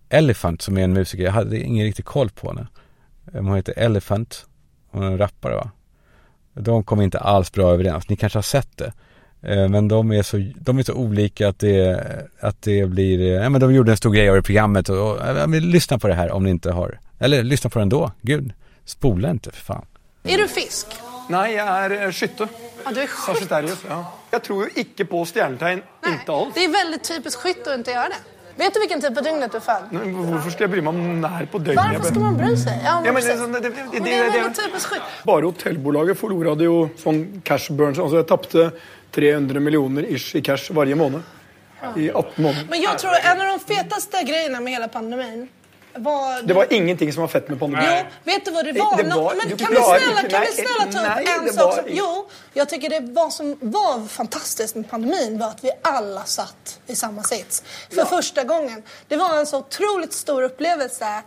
Elephant 0.09 0.61
som 0.61 0.77
är 0.77 0.83
en 0.83 0.93
musiker, 0.93 1.23
jag 1.23 1.31
hade 1.31 1.59
ingen 1.59 1.85
riktig 1.85 2.05
koll 2.05 2.29
på 2.29 2.47
henne. 2.47 2.67
Ehm, 3.33 3.45
hon 3.45 3.55
heter 3.55 3.73
Elephant, 3.77 4.45
hon 4.89 5.03
är 5.03 5.07
en 5.07 5.17
rappare 5.17 5.55
va. 5.55 5.71
De 6.53 6.83
kom 6.83 7.01
inte 7.01 7.19
alls 7.19 7.51
bra 7.51 7.73
överens, 7.73 8.09
ni 8.09 8.15
kanske 8.15 8.37
har 8.37 8.43
sett 8.43 8.77
det. 8.77 8.93
Eh, 9.43 9.67
men 9.69 9.87
de 9.87 10.11
är, 10.11 10.23
så, 10.23 10.51
de 10.55 10.79
är 10.79 10.83
så 10.83 10.93
olika 10.93 11.47
att 11.49 11.59
det, 11.59 12.03
att 12.39 12.61
det 12.61 12.85
blir, 12.85 13.21
eh, 13.21 13.43
ja 13.43 13.49
men 13.49 13.61
de 13.61 13.73
gjorde 13.73 13.91
en 13.91 13.97
stor 13.97 14.11
grej 14.11 14.29
av 14.29 14.35
det 14.35 14.41
programmet 14.41 14.89
och, 14.89 15.11
och 15.11 15.17
ja, 15.37 15.45
lyssna 15.45 15.99
på 15.99 16.07
det 16.07 16.13
här 16.13 16.31
om 16.31 16.43
ni 16.43 16.49
inte 16.49 16.71
har, 16.71 16.99
eller 17.19 17.43
lyssna 17.43 17.69
på 17.69 17.79
det 17.79 17.83
ändå, 17.83 18.11
gud, 18.21 18.53
spola 18.85 19.29
inte 19.29 19.51
för 19.51 19.61
fan. 19.61 19.85
Är 20.23 20.37
du 20.37 20.47
fisk? 20.47 20.87
Nej, 21.29 21.53
jag 21.53 21.67
är 21.67 22.05
eh, 22.05 22.11
skytte. 22.11 22.47
Ja, 22.85 22.91
du 22.91 23.01
är 23.01 23.07
skytte? 23.07 23.37
Sagittarius, 23.39 23.85
ja. 23.89 24.13
Jag 24.31 24.43
tror 24.43 24.63
ju 24.63 24.81
inte 24.81 25.05
på 25.05 25.25
stjärntecken, 25.25 25.81
inte 26.07 26.31
alls. 26.31 26.53
Det 26.53 26.65
är 26.65 26.71
väldigt 26.71 27.03
typiskt 27.03 27.41
skytte 27.41 27.71
att 27.71 27.77
inte 27.77 27.91
göra 27.91 28.07
det. 28.09 28.15
Vet 28.55 28.73
du 28.73 28.79
vilken 28.79 29.01
tid 29.01 29.15
på 29.15 29.21
dygnet 29.21 29.51
du 29.51 29.59
född? 29.59 29.83
Varför 30.31 30.49
ska 30.49 30.63
jag 30.63 30.71
bry 30.71 30.81
mig 30.81 30.89
om 30.89 31.21
när 31.21 31.45
på 31.45 31.57
dygnet? 31.57 31.85
Varför 31.85 32.03
ska 32.03 32.19
man 32.19 32.37
bry 32.37 32.57
sig? 32.57 32.81
Ja, 32.85 32.95
men, 32.95 33.05
Ja, 33.05 33.11
men 33.11 33.21
precis. 33.21 33.39
det, 33.39 33.47
det, 33.47 33.59
det, 33.59 33.69
det, 33.69 33.85
Men 33.93 34.03
det 34.03 34.13
är 34.13 34.31
väldigt 34.31 34.65
typiskt 34.65 34.89
skytte. 34.89 35.01
Bara 35.23 35.45
hotellbolaget 35.45 36.19
förlorade 36.19 36.63
ju 36.63 36.87
sån 36.97 37.41
cash 37.43 37.59
burn. 37.69 37.87
Alltså 37.87 38.15
jag 38.15 38.27
tappade 38.27 38.71
300 39.11 39.59
miljoner 39.59 40.03
ish 40.03 40.35
i 40.35 40.41
cash 40.41 40.71
varje 40.71 40.95
månad. 40.95 41.21
I 41.97 42.11
18 42.11 42.43
månader. 42.43 42.65
Men 42.69 42.81
jag 42.81 42.99
tror 42.99 43.11
en 43.23 43.41
av 43.41 43.47
de 43.47 43.75
fetaste 43.75 44.23
grejerna 44.23 44.59
med 44.59 44.73
hela 44.73 44.87
pandemin 44.87 45.47
var... 45.95 46.41
Det 46.41 46.53
var 46.53 46.65
ingenting 46.73 47.13
som 47.13 47.21
var 47.21 47.27
fett 47.27 47.49
med 47.49 47.59
pandemin. 47.59 47.85
Jo, 47.97 48.03
vet 48.23 48.45
du 48.45 48.51
vad 48.51 48.65
det 48.65 48.71
var? 48.71 48.97
Det- 48.97 49.03
det 49.03 49.15
var- 49.15 49.33
men 49.47 49.57
kan 49.57 49.67
vi 49.69 49.75
snälla, 49.75 50.19
inte- 50.19 50.29
kan 50.29 50.41
vi 50.41 50.47
snälla 50.47 50.91
ta 51.15 51.21
upp 51.21 51.27
en 51.47 51.53
sak 51.53 51.65
var 51.65 51.75
som... 51.75 51.83
Jo, 51.87 52.29
jag 52.53 52.69
tycker 52.69 52.89
det 52.89 53.13
var 53.13 53.29
som 53.29 53.57
var 53.61 54.07
fantastiskt 54.07 54.75
med 54.75 54.89
pandemin 54.89 55.39
var 55.39 55.47
att 55.47 55.63
vi 55.63 55.71
alla 55.81 56.23
satt 56.23 56.79
i 56.87 56.95
samma 56.95 57.23
sits. 57.23 57.63
För 57.95 58.05
första 58.05 58.43
gången. 58.43 58.83
Det 59.07 59.15
var 59.17 59.37
en 59.37 59.45
så 59.45 59.57
otroligt 59.57 60.13
stor 60.13 60.43
upplevelse 60.43 61.23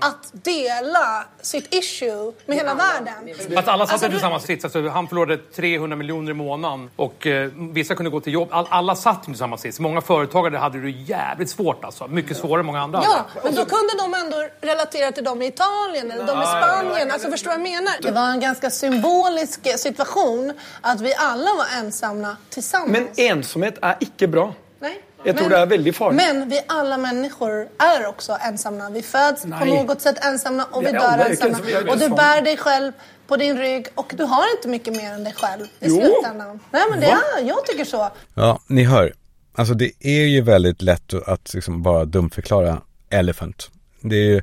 att 0.00 0.30
dela 0.32 1.24
sitt 1.40 1.74
issue 1.74 2.32
med 2.46 2.56
hela 2.56 2.74
världen. 2.74 3.58
Att 3.58 3.68
alla 3.68 3.86
satt 3.86 3.92
Alltså, 3.92 4.06
i 4.06 4.10
du- 4.10 4.18
samma 4.20 4.40
sits. 4.40 4.64
Alltså, 4.64 4.88
han 4.88 5.08
förlorade 5.08 5.36
300 5.36 5.96
miljoner 5.96 6.30
i 6.30 6.34
månaden 6.34 6.90
och 6.96 7.26
eh, 7.26 7.50
vissa 7.54 7.94
kunde 7.94 8.10
gå 8.10 8.20
till 8.20 8.32
jobb. 8.32 8.48
All, 8.52 8.66
alla 8.70 8.96
satt 8.96 9.28
i 9.28 9.34
samma 9.34 9.58
sits. 9.58 9.80
Många 9.80 10.00
företagare 10.00 10.56
hade 10.56 10.80
det 10.82 10.90
jävligt 10.90 11.50
svårt 11.50 11.84
alltså. 11.84 12.06
Mycket 12.08 12.36
svårare 12.36 12.60
än 12.60 12.66
många 12.66 12.80
andra. 12.80 13.00
Ja, 13.04 13.24
men 13.44 13.54
då 13.54 13.64
kunde 13.64 13.96
de 13.98 14.07
ändå 14.14 14.48
relatera 14.60 15.12
till 15.12 15.24
dem 15.24 15.42
i 15.42 15.46
Italien 15.46 16.10
eller 16.10 16.26
de 16.26 16.42
i 16.42 16.46
Spanien. 16.46 17.10
Alltså 17.10 17.30
förstår 17.30 17.50
du 17.50 17.56
vad 17.56 17.66
jag 17.66 17.72
menar? 17.72 17.92
Det 18.02 18.10
var 18.10 18.30
en 18.30 18.40
ganska 18.40 18.70
symbolisk 18.70 19.78
situation 19.78 20.52
att 20.80 21.00
vi 21.00 21.14
alla 21.14 21.50
var 21.54 21.66
ensamma 21.78 22.36
tillsammans. 22.50 22.90
Men 22.90 23.08
ensamhet 23.16 23.78
är 23.82 23.96
inte 24.00 24.26
bra. 24.26 24.54
Nej. 24.80 25.02
Jag 25.24 25.36
tror 25.36 25.48
det 25.48 25.56
är 25.58 25.66
väldigt 25.66 25.96
farligt. 25.96 26.22
Men 26.26 26.48
vi 26.48 26.60
alla 26.66 26.96
människor 26.98 27.68
är 27.78 28.06
också 28.06 28.38
ensamma. 28.40 28.90
Vi 28.90 29.02
föds 29.02 29.42
på 29.42 29.48
Nej. 29.48 29.82
något 29.82 30.00
sätt 30.00 30.24
ensamma 30.24 30.64
och 30.70 30.82
vi 30.82 30.92
dör 30.92 31.18
ensamma. 31.18 31.58
Och 31.90 31.98
du 31.98 32.08
bär 32.08 32.40
dig 32.42 32.56
själv 32.56 32.92
på 33.26 33.36
din 33.36 33.58
rygg 33.58 33.86
och 33.94 34.12
du 34.16 34.24
har 34.24 34.44
inte 34.56 34.68
mycket 34.68 34.96
mer 34.96 35.12
än 35.12 35.24
dig 35.24 35.34
själv 35.36 35.62
i 35.64 35.68
Jo. 35.80 36.00
slutändan. 36.00 36.60
Nej 36.70 36.82
men 36.90 37.00
det 37.00 37.06
är, 37.06 37.42
jag 37.42 37.66
tycker 37.66 37.84
så. 37.84 38.10
Ja, 38.34 38.60
ni 38.66 38.84
hör. 38.84 39.12
alltså 39.54 39.74
det 39.74 39.90
är 40.00 40.26
ju 40.26 40.40
väldigt 40.40 40.82
lätt 40.82 41.14
att 41.26 41.54
liksom 41.54 41.82
bara 41.82 42.04
dumförklara 42.04 42.82
elephant. 43.10 43.70
Det 44.00 44.16
är 44.16 44.30
ju 44.30 44.42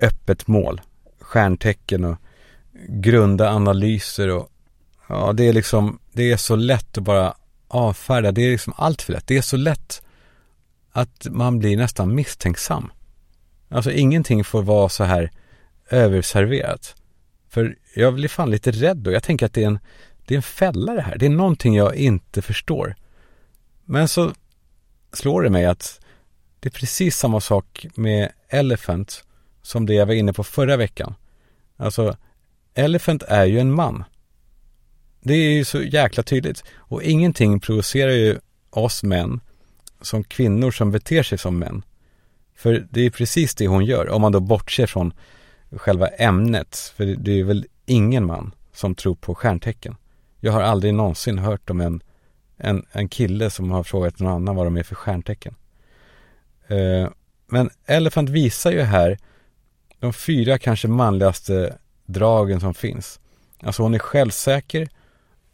öppet 0.00 0.46
mål, 0.46 0.80
stjärntecken 1.20 2.04
och 2.04 2.16
grunda 2.88 3.50
analyser 3.50 4.28
och 4.28 4.48
ja, 5.08 5.32
det 5.32 5.48
är 5.48 5.52
liksom, 5.52 5.98
det 6.12 6.32
är 6.32 6.36
så 6.36 6.56
lätt 6.56 6.98
att 6.98 7.04
bara 7.04 7.34
avfärda. 7.68 8.32
Det 8.32 8.42
är 8.42 8.50
liksom 8.50 8.72
allt 8.76 9.02
för 9.02 9.12
lätt. 9.12 9.26
Det 9.26 9.36
är 9.36 9.42
så 9.42 9.56
lätt 9.56 10.02
att 10.92 11.26
man 11.30 11.58
blir 11.58 11.76
nästan 11.76 12.14
misstänksam. 12.14 12.92
Alltså 13.68 13.90
ingenting 13.90 14.44
får 14.44 14.62
vara 14.62 14.88
så 14.88 15.04
här 15.04 15.30
överserverat. 15.90 16.94
För 17.48 17.76
jag 17.94 18.14
blir 18.14 18.28
fan 18.28 18.50
lite 18.50 18.70
rädd 18.70 18.96
då. 18.96 19.12
Jag 19.12 19.22
tänker 19.22 19.46
att 19.46 19.52
det 19.52 19.62
är 19.62 19.66
en, 19.66 19.78
det 20.26 20.34
är 20.34 20.36
en 20.36 20.42
fälla 20.42 20.92
det 20.92 21.02
här. 21.02 21.18
Det 21.18 21.26
är 21.26 21.30
någonting 21.30 21.74
jag 21.74 21.94
inte 21.94 22.42
förstår. 22.42 22.94
Men 23.84 24.08
så 24.08 24.32
slår 25.12 25.42
det 25.42 25.50
mig 25.50 25.66
att 25.66 26.00
det 26.62 26.68
är 26.68 26.70
precis 26.70 27.16
samma 27.16 27.40
sak 27.40 27.86
med 27.94 28.32
Elephant 28.48 29.24
som 29.62 29.86
det 29.86 29.94
jag 29.94 30.06
var 30.06 30.14
inne 30.14 30.32
på 30.32 30.44
förra 30.44 30.76
veckan. 30.76 31.14
Alltså, 31.76 32.16
Elephant 32.74 33.22
är 33.22 33.44
ju 33.44 33.58
en 33.58 33.74
man. 33.74 34.04
Det 35.20 35.34
är 35.34 35.50
ju 35.50 35.64
så 35.64 35.82
jäkla 35.82 36.22
tydligt. 36.22 36.64
Och 36.74 37.02
ingenting 37.02 37.60
provocerar 37.60 38.12
ju 38.12 38.38
oss 38.70 39.02
män 39.02 39.40
som 40.00 40.24
kvinnor 40.24 40.70
som 40.70 40.90
beter 40.90 41.22
sig 41.22 41.38
som 41.38 41.58
män. 41.58 41.82
För 42.54 42.86
det 42.90 43.00
är 43.00 43.10
precis 43.10 43.54
det 43.54 43.66
hon 43.66 43.84
gör, 43.84 44.08
om 44.08 44.20
man 44.20 44.32
då 44.32 44.40
bortser 44.40 44.86
från 44.86 45.12
själva 45.70 46.08
ämnet. 46.08 46.92
För 46.96 47.04
det 47.04 47.40
är 47.40 47.44
väl 47.44 47.66
ingen 47.86 48.26
man 48.26 48.54
som 48.72 48.94
tror 48.94 49.14
på 49.14 49.34
stjärntecken. 49.34 49.96
Jag 50.40 50.52
har 50.52 50.62
aldrig 50.62 50.94
någonsin 50.94 51.38
hört 51.38 51.70
om 51.70 51.80
en, 51.80 52.02
en, 52.56 52.86
en 52.92 53.08
kille 53.08 53.50
som 53.50 53.70
har 53.70 53.82
frågat 53.82 54.18
någon 54.18 54.32
annan 54.32 54.56
vad 54.56 54.66
de 54.66 54.76
är 54.76 54.82
för 54.82 54.94
stjärntecken. 54.94 55.54
Eh, 56.72 57.08
men 57.46 57.70
Elephant 57.86 58.28
visar 58.28 58.70
ju 58.70 58.80
här 58.80 59.18
de 59.98 60.12
fyra 60.12 60.58
kanske 60.58 60.88
manligaste 60.88 61.78
dragen 62.06 62.60
som 62.60 62.74
finns. 62.74 63.20
Alltså 63.60 63.82
hon 63.82 63.94
är 63.94 63.98
självsäker, 63.98 64.88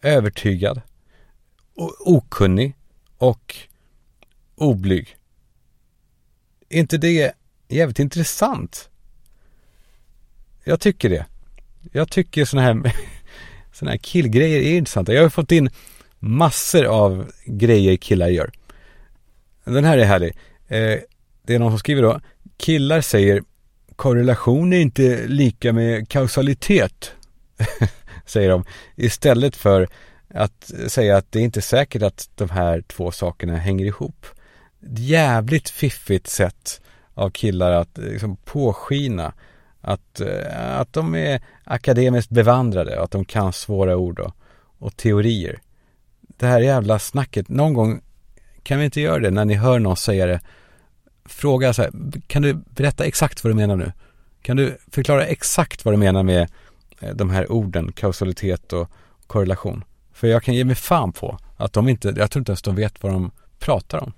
övertygad, 0.03 0.81
okunnig 2.01 2.75
och 3.19 3.57
oblyg. 4.55 5.17
Är 6.69 6.79
inte 6.79 6.99
det 6.99 7.33
jävligt 7.69 7.99
intressant? 7.99 8.89
Jag 10.65 10.81
tycker 10.81 11.11
det. 11.11 11.27
Jag 11.93 12.11
tycker 12.11 12.45
sådana 12.45 12.67
här, 12.67 12.93
såna 13.73 13.91
här 13.91 13.99
killgrejer 13.99 14.61
är 14.61 14.77
intressanta. 14.77 15.13
Jag 15.13 15.23
har 15.23 15.31
fått 15.31 15.53
in 15.53 15.71
massor 16.19 16.85
av 16.85 17.31
grejer 17.47 17.97
killar 17.97 18.29
gör. 18.29 18.51
Den 19.65 19.85
här 19.85 19.99
är 19.99 20.05
härlig. 20.05 20.37
Eh, 20.69 20.99
det 21.43 21.55
är 21.55 21.59
någon 21.59 21.73
som 21.73 21.79
skriver 21.79 22.03
då. 22.03 22.21
Killar 22.57 23.01
säger 23.01 23.43
korrelation 23.97 24.73
är 24.73 24.81
inte 24.81 25.27
lika 25.27 25.73
med 25.73 26.09
kausalitet. 26.09 27.13
säger 28.27 28.51
de. 28.51 28.65
Istället 28.97 29.57
för 29.57 29.89
att 30.35 30.73
säga 30.87 31.17
att 31.17 31.33
det 31.33 31.39
är 31.39 31.43
inte 31.43 31.63
säkert 31.63 32.03
att 32.03 32.31
de 32.35 32.51
här 32.51 32.81
två 32.81 33.11
sakerna 33.11 33.57
hänger 33.57 33.85
ihop. 33.85 34.27
Jävligt 34.97 35.69
fiffigt 35.69 36.27
sätt 36.27 36.81
av 37.15 37.31
killar 37.31 37.73
att 37.73 37.99
eh, 37.99 38.05
liksom 38.05 38.37
påskina 38.37 39.33
att, 39.81 40.21
eh, 40.21 40.81
att 40.81 40.93
de 40.93 41.15
är 41.15 41.43
akademiskt 41.65 42.31
bevandrade 42.31 42.99
och 42.99 43.05
att 43.05 43.11
de 43.11 43.25
kan 43.25 43.53
svåra 43.53 43.97
ord 43.97 44.21
och, 44.21 44.33
och 44.79 44.97
teorier. 44.97 45.61
Det 46.21 46.47
här 46.47 46.61
jävla 46.61 46.99
snacket, 46.99 47.49
någon 47.49 47.75
gång 47.75 48.01
kan 48.69 48.79
vi 48.79 48.85
inte 48.85 49.01
göra 49.01 49.19
det 49.19 49.31
när 49.31 49.45
ni 49.45 49.55
hör 49.55 49.79
någon 49.79 49.97
säga 49.97 50.27
det. 50.27 50.41
Fråga 51.25 51.73
så 51.73 51.83
här, 51.83 51.93
kan 52.27 52.43
du 52.43 52.55
berätta 52.55 53.05
exakt 53.05 53.45
vad 53.45 53.51
du 53.51 53.55
menar 53.55 53.77
nu? 53.77 53.93
Kan 54.43 54.57
du 54.57 54.79
förklara 54.91 55.27
exakt 55.27 55.85
vad 55.85 55.95
du 55.95 55.99
menar 55.99 56.23
med 56.23 56.51
eh, 57.01 57.15
de 57.15 57.31
här 57.31 57.53
orden, 57.53 57.93
kausalitet 57.93 58.73
och 58.73 58.91
korrelation? 59.27 59.85
För 60.13 60.29
jag 60.29 60.43
kan 60.43 60.55
ge 60.55 60.65
mig 60.65 60.75
fan 60.75 61.13
på 61.13 61.39
att 61.57 61.73
de 61.73 61.89
inte, 61.89 62.15
jag 62.17 62.31
tror 62.31 62.41
inte 62.41 62.53
ens 62.53 62.63
de 62.63 62.77
vet 62.77 63.03
vad 63.03 63.13
de 63.13 63.31
pratar 63.59 63.99
om. 63.99 64.13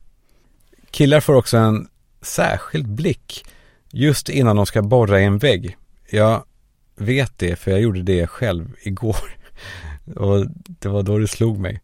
Killar 0.90 1.20
får 1.20 1.34
också 1.34 1.56
en 1.56 1.88
särskild 2.22 2.88
blick 2.88 3.44
just 3.90 4.28
innan 4.28 4.56
de 4.56 4.66
ska 4.66 4.82
borra 4.82 5.20
i 5.20 5.24
en 5.24 5.38
vägg. 5.38 5.76
Jag 6.10 6.44
vet 6.96 7.38
det 7.38 7.56
för 7.56 7.70
jag 7.70 7.80
gjorde 7.80 8.02
det 8.02 8.26
själv 8.26 8.74
igår. 8.82 9.36
Och 10.16 10.46
det 10.66 10.88
var 10.88 11.02
då 11.02 11.18
det 11.18 11.28
slog 11.28 11.58
mig. 11.58 11.80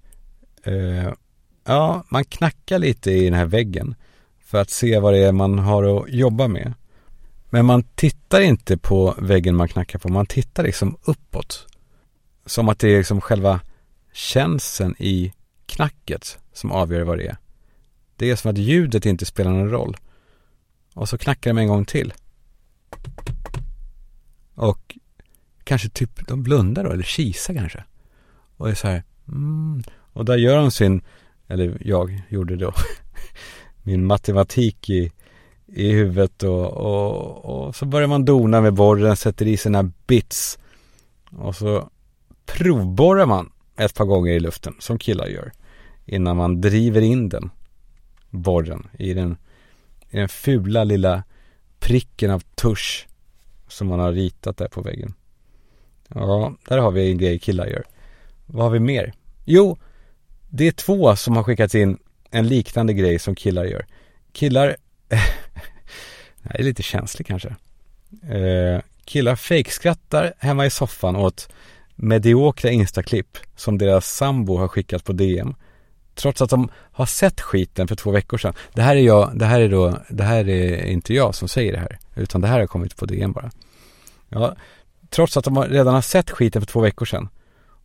Eh, 0.62 1.12
Ja, 1.66 2.04
man 2.08 2.24
knackar 2.24 2.78
lite 2.78 3.10
i 3.10 3.24
den 3.24 3.34
här 3.34 3.46
väggen 3.46 3.94
för 4.44 4.58
att 4.58 4.70
se 4.70 4.98
vad 4.98 5.12
det 5.12 5.18
är 5.18 5.32
man 5.32 5.58
har 5.58 5.82
att 5.82 6.12
jobba 6.12 6.48
med. 6.48 6.74
Men 7.50 7.66
man 7.66 7.82
tittar 7.82 8.40
inte 8.40 8.76
på 8.76 9.14
väggen 9.18 9.56
man 9.56 9.68
knackar 9.68 9.98
på, 9.98 10.08
man 10.08 10.26
tittar 10.26 10.62
liksom 10.62 10.96
uppåt. 11.04 11.66
Som 12.46 12.68
att 12.68 12.78
det 12.78 12.88
är 12.88 12.98
liksom 12.98 13.20
själva 13.20 13.60
känseln 14.12 14.94
i 14.98 15.32
knacket 15.66 16.38
som 16.52 16.72
avgör 16.72 17.02
vad 17.02 17.18
det 17.18 17.26
är. 17.26 17.36
Det 18.16 18.30
är 18.30 18.36
som 18.36 18.50
att 18.50 18.58
ljudet 18.58 19.06
inte 19.06 19.26
spelar 19.26 19.50
någon 19.50 19.70
roll. 19.70 19.96
Och 20.94 21.08
så 21.08 21.18
knackar 21.18 21.50
de 21.50 21.58
en 21.58 21.68
gång 21.68 21.84
till. 21.84 22.14
Och 24.54 24.98
kanske 25.64 25.88
typ, 25.88 26.28
de 26.28 26.42
blundar 26.42 26.84
då, 26.84 26.90
eller 26.90 27.02
kisar 27.02 27.54
kanske. 27.54 27.84
Och 28.56 28.70
är 28.70 28.74
så 28.74 28.88
här, 28.88 29.02
mm. 29.28 29.82
Och 30.12 30.24
där 30.24 30.36
gör 30.36 30.56
de 30.56 30.70
sin, 30.70 31.02
eller 31.48 31.78
jag 31.80 32.22
gjorde 32.28 32.56
då, 32.56 32.72
min 33.82 34.06
matematik 34.06 34.90
i, 34.90 35.12
i 35.66 35.92
huvudet 35.92 36.42
och, 36.42 36.72
och, 36.72 37.44
och 37.44 37.76
så 37.76 37.86
börjar 37.86 38.08
man 38.08 38.24
dona 38.24 38.60
med 38.60 38.74
borren, 38.74 39.16
sätter 39.16 39.46
i 39.46 39.56
sina 39.56 39.92
bits. 40.06 40.58
Och 41.30 41.56
så 41.56 41.90
provborrar 42.46 43.26
man 43.26 43.52
ett 43.76 43.94
par 43.94 44.04
gånger 44.04 44.32
i 44.32 44.40
luften, 44.40 44.74
som 44.78 44.98
killar 44.98 45.26
gör. 45.26 45.52
Innan 46.04 46.36
man 46.36 46.60
driver 46.60 47.00
in 47.00 47.28
den, 47.28 47.50
borren, 48.30 48.88
i 48.98 49.14
den 49.14 49.36
i 50.10 50.16
den 50.16 50.28
fula 50.28 50.84
lilla 50.84 51.22
pricken 51.78 52.30
av 52.30 52.40
tusch 52.40 53.08
som 53.68 53.86
man 53.86 54.00
har 54.00 54.12
ritat 54.12 54.56
där 54.56 54.68
på 54.68 54.82
väggen. 54.82 55.14
Ja, 56.08 56.54
där 56.68 56.78
har 56.78 56.90
vi 56.90 57.10
en 57.10 57.18
grej 57.18 57.38
killar 57.38 57.66
gör. 57.66 57.84
Vad 58.46 58.64
har 58.64 58.70
vi 58.70 58.80
mer? 58.80 59.12
Jo, 59.44 59.78
det 60.56 60.66
är 60.68 60.72
två 60.72 61.16
som 61.16 61.36
har 61.36 61.42
skickat 61.42 61.74
in 61.74 61.98
en 62.30 62.48
liknande 62.48 62.92
grej 62.92 63.18
som 63.18 63.34
killar 63.34 63.64
gör. 63.64 63.86
Killar, 64.32 64.76
det 65.08 65.16
här 66.42 66.60
är 66.60 66.62
lite 66.62 66.82
känsligt 66.82 67.28
kanske. 67.28 67.48
Eh, 68.28 68.80
killar 69.04 69.36
fejkskrattar 69.36 70.32
hemma 70.38 70.66
i 70.66 70.70
soffan 70.70 71.16
åt 71.16 71.48
mediokra 71.94 72.70
instaklipp 72.70 73.38
som 73.56 73.78
deras 73.78 74.06
sambo 74.06 74.56
har 74.56 74.68
skickat 74.68 75.04
på 75.04 75.12
DM 75.12 75.54
Trots 76.16 76.42
att 76.42 76.50
de 76.50 76.68
har 76.92 77.06
sett 77.06 77.40
skiten 77.40 77.88
för 77.88 77.96
två 77.96 78.10
veckor 78.10 78.38
sedan. 78.38 78.54
Det 78.72 78.82
här 78.82 78.96
är 78.96 79.00
jag, 79.00 79.38
det 79.38 79.44
här 79.44 79.60
är 79.60 79.68
då, 79.68 79.98
det 80.08 80.24
här 80.24 80.48
är 80.48 80.84
inte 80.84 81.14
jag 81.14 81.34
som 81.34 81.48
säger 81.48 81.72
det 81.72 81.78
här. 81.78 81.98
Utan 82.14 82.40
det 82.40 82.48
här 82.48 82.60
har 82.60 82.66
kommit 82.66 82.96
på 82.96 83.06
DM 83.06 83.32
bara. 83.32 83.50
Ja, 84.28 84.56
trots 85.10 85.36
att 85.36 85.44
de 85.44 85.62
redan 85.64 85.94
har 85.94 86.02
sett 86.02 86.30
skiten 86.30 86.62
för 86.62 86.66
två 86.66 86.80
veckor 86.80 87.06
sedan. 87.06 87.28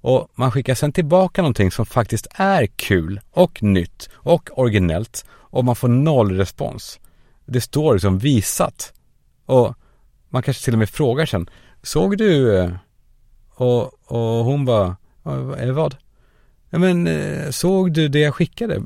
Och 0.01 0.31
man 0.35 0.51
skickar 0.51 0.75
sen 0.75 0.91
tillbaka 0.91 1.41
någonting 1.41 1.71
som 1.71 1.85
faktiskt 1.85 2.27
är 2.31 2.65
kul 2.65 3.19
och 3.31 3.63
nytt 3.63 4.09
och 4.13 4.49
originellt. 4.59 5.25
Och 5.29 5.65
man 5.65 5.75
får 5.75 5.87
noll 5.87 6.37
respons. 6.37 6.99
Det 7.45 7.61
står 7.61 7.93
liksom 7.93 8.17
visat. 8.17 8.93
Och 9.45 9.75
man 10.29 10.43
kanske 10.43 10.63
till 10.63 10.73
och 10.73 10.79
med 10.79 10.89
frågar 10.89 11.25
sen. 11.25 11.49
Såg 11.83 12.17
du? 12.17 12.57
Eh, 12.57 12.71
och, 13.49 14.11
och 14.11 14.45
hon 14.45 14.65
bara, 14.65 14.95
eh, 15.57 15.71
vad? 15.71 15.95
Ja 16.69 16.79
men 16.79 17.07
eh, 17.07 17.49
såg 17.49 17.93
du 17.93 18.07
det 18.07 18.19
jag 18.19 18.35
skickade? 18.35 18.83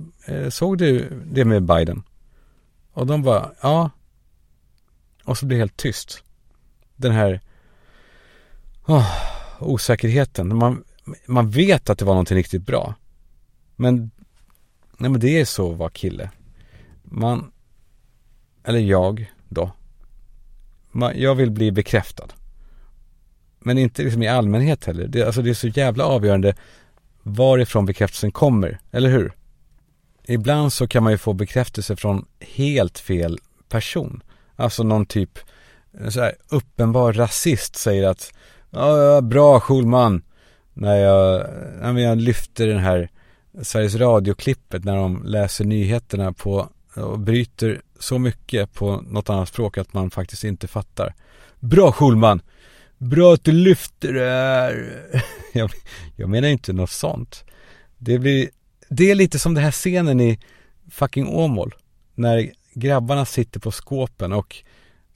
Såg 0.50 0.78
du 0.78 1.22
det 1.26 1.46
med 1.46 1.64
Biden? 1.64 2.04
Och 2.94 3.08
de 3.08 3.24
bara, 3.24 3.52
ja. 3.62 3.90
Och 5.24 5.38
så 5.38 5.46
blir 5.46 5.58
det 5.58 5.62
helt 5.62 5.78
tyst. 5.78 6.24
Den 6.96 7.12
här 7.12 7.42
oh, 8.86 9.12
osäkerheten. 9.60 10.58
Man, 10.58 10.84
man 11.26 11.50
vet 11.50 11.90
att 11.90 11.98
det 11.98 12.06
var 12.06 12.14
någonting 12.14 12.38
riktigt 12.38 12.66
bra. 12.66 12.94
Men, 13.76 14.12
nej 14.98 15.12
men 15.12 15.20
det 15.20 15.40
är 15.40 15.46
så 15.46 15.72
att 15.72 15.78
vara 15.78 15.90
kille. 15.90 16.32
Man, 17.04 17.52
eller 18.64 18.80
jag 18.80 19.32
då. 19.50 19.72
Man, 20.92 21.20
jag 21.22 21.36
vill 21.36 21.52
bli 21.52 21.72
bekräftad. 21.72 22.28
Men 23.60 23.78
inte 23.78 24.04
liksom 24.04 24.24
i 24.24 24.28
allmänhet 24.28 24.86
heller. 24.86 25.08
Det, 25.08 25.24
alltså 25.24 25.42
det 25.42 25.50
är 25.50 25.54
så 25.54 25.68
jävla 25.68 26.06
avgörande 26.06 26.56
varifrån 27.24 27.86
bekräftelsen 27.86 28.32
kommer, 28.32 28.80
eller 28.92 29.10
hur? 29.10 29.34
Ibland 30.24 30.74
så 30.74 30.88
kan 30.88 31.04
man 31.04 31.12
ju 31.12 31.18
få 31.18 31.34
bekräftelse 31.34 31.96
från 31.96 32.26
helt 32.40 33.00
fel 33.00 33.40
person. 33.70 34.24
Alltså 34.56 34.84
någon 34.84 35.06
typ 35.06 35.40
så 36.10 36.22
här, 36.22 36.36
uppenbar 36.50 37.14
rasist 37.14 37.76
säger 37.76 38.08
att 38.08 38.34
ja, 38.70 39.22
bra 39.22 39.60
Schulman 39.60 40.24
när 40.76 40.96
jag, 40.96 41.48
när 41.82 42.02
jag 42.02 42.18
lyfter 42.18 42.68
den 42.68 42.80
här 42.80 43.10
Sveriges 43.62 43.96
Radio-klippet 43.96 44.84
när 44.84 44.96
de 44.96 45.24
läser 45.26 45.66
nyheterna 45.66 46.34
på 46.34 46.70
och 46.96 47.20
bryter 47.20 47.82
så 48.00 48.20
mycket 48.20 48.74
på 48.74 49.02
något 49.08 49.30
annat 49.30 49.50
språk 49.50 49.78
att 49.78 49.94
man 49.94 50.10
faktiskt 50.10 50.44
inte 50.44 50.68
fattar. 50.68 51.14
Bra 51.60 51.92
Schulman! 51.92 52.42
Bra 52.98 53.34
att 53.34 53.44
du 53.44 53.52
lyfter 53.52 54.14
det 54.14 54.30
här! 54.30 55.02
jag, 55.54 55.72
jag 56.16 56.30
menar 56.30 56.48
inte 56.48 56.74
något 56.74 56.90
sånt. 56.90 57.44
Det 57.98 58.20
blir, 58.20 58.50
det 58.90 59.12
är 59.12 59.16
lite 59.16 59.40
som 59.40 59.54
den 59.54 59.64
här 59.64 59.72
scenen 59.72 60.22
i 60.22 60.40
fucking 60.92 61.28
Åmål. 61.28 61.76
När 62.16 62.52
grabbarna 62.74 63.26
sitter 63.26 63.60
på 63.60 63.72
skåpen 63.72 64.34
och, 64.34 64.56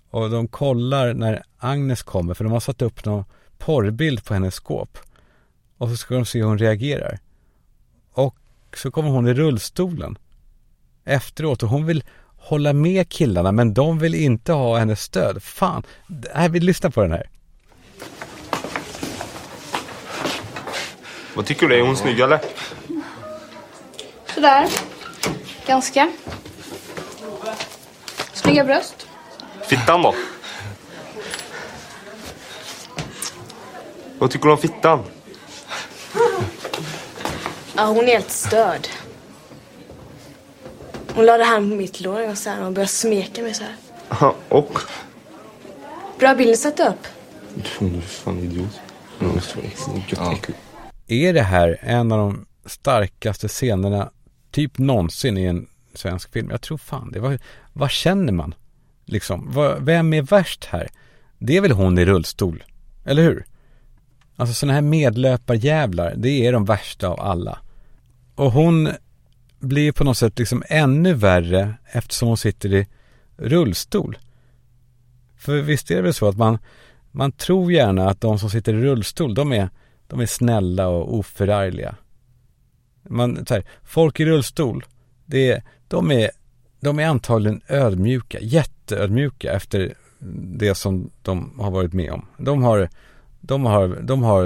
och 0.09 0.29
de 0.29 0.47
kollar 0.47 1.13
när 1.13 1.43
Agnes 1.57 2.03
kommer 2.03 2.33
för 2.33 2.43
de 2.43 2.53
har 2.53 2.59
satt 2.59 2.81
upp 2.81 3.05
någon 3.05 3.23
porrbild 3.57 4.25
på 4.25 4.33
hennes 4.33 4.55
skåp. 4.55 4.97
Och 5.79 5.89
så 5.89 5.97
ska 5.97 6.15
de 6.15 6.25
se 6.25 6.39
hur 6.39 6.45
hon 6.45 6.57
reagerar. 6.57 7.19
Och 8.11 8.35
så 8.75 8.91
kommer 8.91 9.09
hon 9.09 9.27
i 9.27 9.33
rullstolen 9.33 10.17
efteråt 11.05 11.63
och 11.63 11.69
hon 11.69 11.85
vill 11.85 12.03
hålla 12.37 12.73
med 12.73 13.09
killarna 13.09 13.51
men 13.51 13.73
de 13.73 13.99
vill 13.99 14.15
inte 14.15 14.53
ha 14.53 14.77
hennes 14.77 15.01
stöd. 15.01 15.43
Fan, 15.43 15.83
här, 16.33 16.49
vi 16.49 16.59
lyssnar 16.59 16.89
på 16.89 17.01
den 17.01 17.11
här. 17.11 17.29
Vad 21.35 21.45
tycker 21.45 21.67
du? 21.67 21.79
Är 21.79 21.81
hon 21.81 21.97
snygg 21.97 22.19
eller? 22.19 22.39
Sådär. 24.33 24.67
Ganska. 25.67 26.11
Snygga 28.33 28.63
bröst. 28.63 29.07
Fittan 29.63 30.01
då? 30.01 30.15
Vad 34.19 34.31
tycker 34.31 34.45
du 34.45 34.51
om 34.51 34.57
fittan? 34.57 35.03
Ja, 37.75 37.85
hon 37.85 38.03
är 38.03 38.07
helt 38.13 38.31
störd. 38.31 38.87
Hon 41.15 41.25
lade 41.25 41.43
hand 41.43 41.71
på 41.71 41.75
mitt 41.75 42.01
lår 42.01 42.29
och, 42.29 42.37
så 42.37 42.49
här, 42.49 42.65
och 42.65 42.73
började 42.73 42.91
smeka 42.91 43.41
mig 43.41 43.53
så 43.53 43.63
här. 43.63 43.75
Ja, 44.09 44.35
och? 44.49 44.79
Bra 46.19 46.35
bild 46.35 46.49
ni 46.49 46.57
satte 46.57 46.83
upp. 46.89 47.07
Du 47.79 47.97
är 47.97 48.01
fan 48.01 48.39
idiot. 48.39 48.79
Ja. 50.09 50.35
Är 51.07 51.33
det 51.33 51.41
här 51.41 51.79
en 51.81 52.11
av 52.11 52.17
de 52.17 52.45
starkaste 52.65 53.47
scenerna 53.47 54.09
typ 54.51 54.77
någonsin 54.77 55.37
i 55.37 55.43
en 55.45 55.67
svensk 55.93 56.33
film? 56.33 56.49
Jag 56.51 56.61
tror 56.61 56.77
fan 56.77 57.11
det. 57.11 57.19
Vad, 57.19 57.39
vad 57.73 57.91
känner 57.91 58.33
man? 58.33 58.55
Liksom, 59.05 59.51
vad, 59.51 59.85
vem 59.85 60.13
är 60.13 60.21
värst 60.21 60.65
här? 60.65 60.89
Det 61.39 61.57
är 61.57 61.61
väl 61.61 61.71
hon 61.71 61.97
i 61.97 62.05
rullstol? 62.05 62.63
Eller 63.05 63.23
hur? 63.23 63.45
Alltså 64.39 64.53
sådana 64.53 64.73
här 64.73 64.81
medlöparjävlar, 64.81 66.13
det 66.17 66.47
är 66.47 66.53
de 66.53 66.65
värsta 66.65 67.07
av 67.07 67.19
alla. 67.19 67.59
Och 68.35 68.51
hon 68.51 68.89
blir 69.59 69.91
på 69.91 70.03
något 70.03 70.17
sätt 70.17 70.39
liksom 70.39 70.63
ännu 70.67 71.13
värre 71.13 71.73
eftersom 71.91 72.27
hon 72.27 72.37
sitter 72.37 72.73
i 72.73 72.87
rullstol. 73.37 74.17
För 75.37 75.61
visst 75.61 75.91
är 75.91 75.95
det 75.95 76.01
väl 76.01 76.13
så 76.13 76.27
att 76.27 76.37
man, 76.37 76.57
man 77.11 77.31
tror 77.31 77.71
gärna 77.71 78.09
att 78.09 78.21
de 78.21 78.39
som 78.39 78.49
sitter 78.49 78.73
i 78.73 78.81
rullstol, 78.81 79.33
de 79.33 79.53
är, 79.53 79.69
de 80.07 80.19
är 80.19 80.25
snälla 80.25 80.87
och 80.87 81.17
oförargliga. 81.17 81.95
Man, 83.03 83.45
så 83.45 83.53
här, 83.53 83.63
folk 83.83 84.19
i 84.19 84.25
rullstol, 84.25 84.85
det 85.25 85.51
är, 85.51 85.63
de, 85.87 86.11
är, 86.11 86.31
de 86.79 86.99
är 86.99 87.07
antagligen 87.07 87.61
ödmjuka, 87.67 88.37
jätteödmjuka 88.41 89.53
efter 89.53 89.93
det 90.59 90.75
som 90.75 91.09
de 91.21 91.59
har 91.59 91.71
varit 91.71 91.93
med 91.93 92.11
om. 92.11 92.25
De 92.37 92.63
har, 92.63 92.89
de 93.41 93.65
har, 93.65 93.87
de 93.87 94.23
har, 94.23 94.43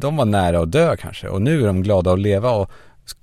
de 0.00 0.16
var 0.16 0.24
nära 0.24 0.60
att 0.60 0.72
dö 0.72 0.96
kanske 0.96 1.28
och 1.28 1.42
nu 1.42 1.62
är 1.62 1.66
de 1.66 1.82
glada 1.82 2.12
att 2.12 2.20
leva 2.20 2.50
och 2.50 2.70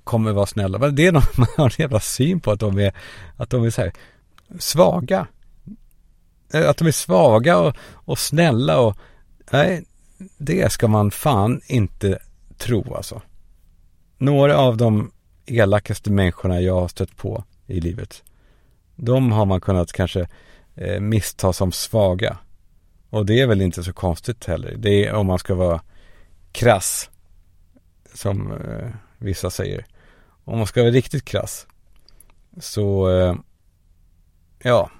kommer 0.04 0.32
vara 0.32 0.46
snälla. 0.46 0.78
Men 0.78 0.94
det 0.94 1.06
är 1.06 1.12
någon, 1.12 1.22
man 1.36 1.48
har 1.56 1.64
en 1.64 1.70
jävla 1.78 2.00
syn 2.00 2.40
på 2.40 2.50
att 2.50 2.60
de 2.60 2.78
är, 2.78 2.92
att 3.36 3.50
de 3.50 3.64
är 3.64 3.70
så 3.70 3.80
här 3.80 3.92
svaga. 4.58 5.26
Eh, 6.52 6.68
att 6.68 6.76
de 6.76 6.88
är 6.88 6.92
svaga 6.92 7.58
och, 7.58 7.76
och 7.92 8.18
snälla 8.18 8.80
och 8.80 8.96
nej, 9.50 9.84
det 10.38 10.72
ska 10.72 10.88
man 10.88 11.10
fan 11.10 11.60
inte 11.66 12.18
tro 12.56 12.94
alltså. 12.94 13.22
Några 14.18 14.56
av 14.56 14.76
de 14.76 15.10
elakaste 15.46 16.10
människorna 16.10 16.60
jag 16.60 16.80
har 16.80 16.88
stött 16.88 17.16
på 17.16 17.44
i 17.66 17.80
livet. 17.80 18.22
De 18.96 19.32
har 19.32 19.46
man 19.46 19.60
kunnat 19.60 19.92
kanske 19.92 20.28
eh, 20.74 21.00
missta 21.00 21.52
som 21.52 21.72
svaga. 21.72 22.38
Och 23.10 23.26
det 23.26 23.40
är 23.40 23.46
väl 23.46 23.62
inte 23.62 23.84
så 23.84 23.92
konstigt 23.92 24.44
heller. 24.44 24.74
Det 24.78 25.06
är 25.06 25.14
om 25.14 25.26
man 25.26 25.38
ska 25.38 25.54
vara 25.54 25.80
krass. 26.52 27.10
Som 28.14 28.52
eh, 28.52 28.90
vissa 29.18 29.50
säger. 29.50 29.86
Om 30.44 30.58
man 30.58 30.66
ska 30.66 30.82
vara 30.82 30.92
riktigt 30.92 31.24
krass. 31.24 31.66
Så, 32.60 33.10
eh, 33.10 33.34
ja. 34.62 34.90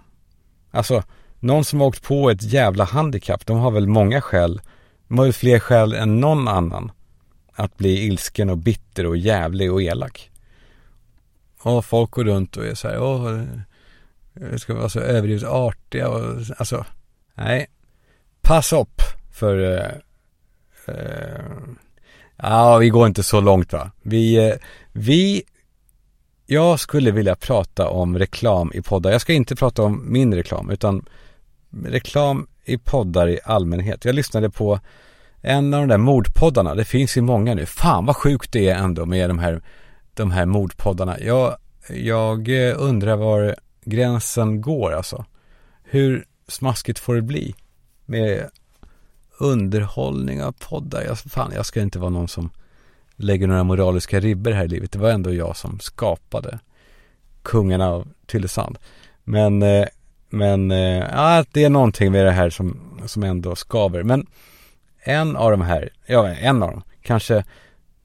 Alltså, 0.71 1.03
någon 1.41 1.65
som 1.65 1.81
har 1.81 1.87
åkt 1.87 2.03
på 2.03 2.31
ett 2.31 2.43
jävla 2.43 2.85
handikapp, 2.85 3.47
de 3.47 3.59
har 3.59 3.71
väl 3.71 3.87
många 3.87 4.21
skäl. 4.21 4.61
De 5.09 5.19
har 5.19 5.25
väl 5.25 5.33
fler 5.33 5.59
skäl 5.59 5.93
än 5.93 6.21
någon 6.21 6.49
annan. 6.49 6.93
Att 7.53 7.77
bli 7.77 8.07
ilsken 8.07 8.51
och 8.51 8.59
bitter 8.59 9.07
och 9.07 9.17
jävlig 9.17 9.73
och 9.73 9.83
elak. 9.83 10.31
Och 11.63 11.85
folk 11.85 12.11
går 12.11 12.25
runt 12.25 12.57
och 12.57 12.67
är 12.67 12.75
så 12.75 12.89
här, 12.89 13.03
åh, 13.03 13.43
ska 14.57 14.75
vara 14.75 14.89
så 14.89 15.01
överdrivet 15.01 15.45
artiga 15.45 16.09
och 16.09 16.43
alltså, 16.59 16.87
nej. 17.35 17.67
Pass 18.49 18.73
upp 18.73 19.03
för 19.31 19.77
eh, 19.77 19.91
eh, 20.95 21.45
Ja, 22.37 22.77
vi 22.79 22.89
går 22.89 23.07
inte 23.07 23.23
så 23.23 23.41
långt 23.41 23.73
va. 23.73 23.91
Vi, 24.03 24.49
eh, 24.49 24.55
vi, 24.93 25.43
jag 26.47 26.81
skulle 26.81 27.11
vilja 27.11 27.35
prata 27.35 27.89
om 27.89 28.19
reklam 28.19 28.71
i 28.75 28.83
poddar. 28.83 29.11
Jag 29.11 29.21
ska 29.21 29.33
inte 29.33 29.57
prata 29.57 29.83
om 29.83 30.13
min 30.13 30.35
reklam, 30.35 30.71
utan 30.71 31.09
reklam 31.85 32.47
i 32.65 32.79
poddar 32.79 33.29
i 33.29 33.41
allmänhet. 33.45 34.05
Jag 34.05 34.15
lyssnade 34.15 34.51
på 34.51 34.81
en 35.43 35.75
av 35.75 35.81
de 35.81 35.89
där 35.89 35.99
mordpoddarna. 35.99 36.75
Det 36.75 36.85
finns 36.85 37.17
ju 37.17 37.21
många 37.21 37.55
nu. 37.55 37.67
Fan 37.67 38.07
vad 38.07 38.17
sjukt 38.17 38.53
det 38.53 38.69
är 38.69 38.77
ändå 38.77 39.07
med 39.07 39.31
de 39.31 39.39
här, 39.39 39.63
de 40.15 40.31
här 40.31 40.47
mordpoddarna. 40.47 41.21
Jag, 41.21 41.57
jag 41.89 42.69
eh, 42.69 42.75
undrar 42.79 43.17
var 43.17 43.57
gränsen 43.85 44.61
går 44.61 44.93
alltså. 44.93 45.25
Hur 45.83 46.25
smaskigt 46.49 46.99
får 46.99 47.15
det 47.15 47.23
bli 47.23 47.55
med 48.09 48.51
underhållning 49.39 50.43
av 50.43 50.53
poddar. 50.53 51.03
Jag, 51.03 51.19
fan, 51.19 51.53
jag 51.55 51.67
ska 51.67 51.81
inte 51.81 51.99
vara 51.99 52.11
någon 52.11 52.29
som 52.29 52.51
lägger 53.17 53.47
några 53.47 53.65
moraliska 53.65 54.21
ribber 54.21 54.53
här 54.53 54.65
i 54.65 54.69
livet. 54.69 54.93
Det 54.93 54.99
var 54.99 55.11
ändå 55.11 55.35
jag 55.35 55.57
som 55.57 55.81
skapade 55.81 56.59
kungarna 57.43 57.89
av 57.89 58.09
Tylösand. 58.27 58.79
Men, 59.25 59.63
eh, 59.63 59.87
men 60.31 60.71
ja, 60.71 61.45
det 61.53 61.65
är 61.65 61.71
någonting 61.71 62.13
med 62.13 62.25
det 62.25 62.31
här 62.31 62.51
som, 62.51 63.01
som 63.07 63.23
ändå 63.23 63.57
skaver. 63.57 64.03
Men 64.03 64.27
en 64.99 65.37
av 65.37 65.51
de 65.51 65.61
här, 65.61 65.91
ja 66.07 66.29
en 66.29 66.63
av 66.63 66.71
dem, 66.71 66.83
kanske 67.03 67.45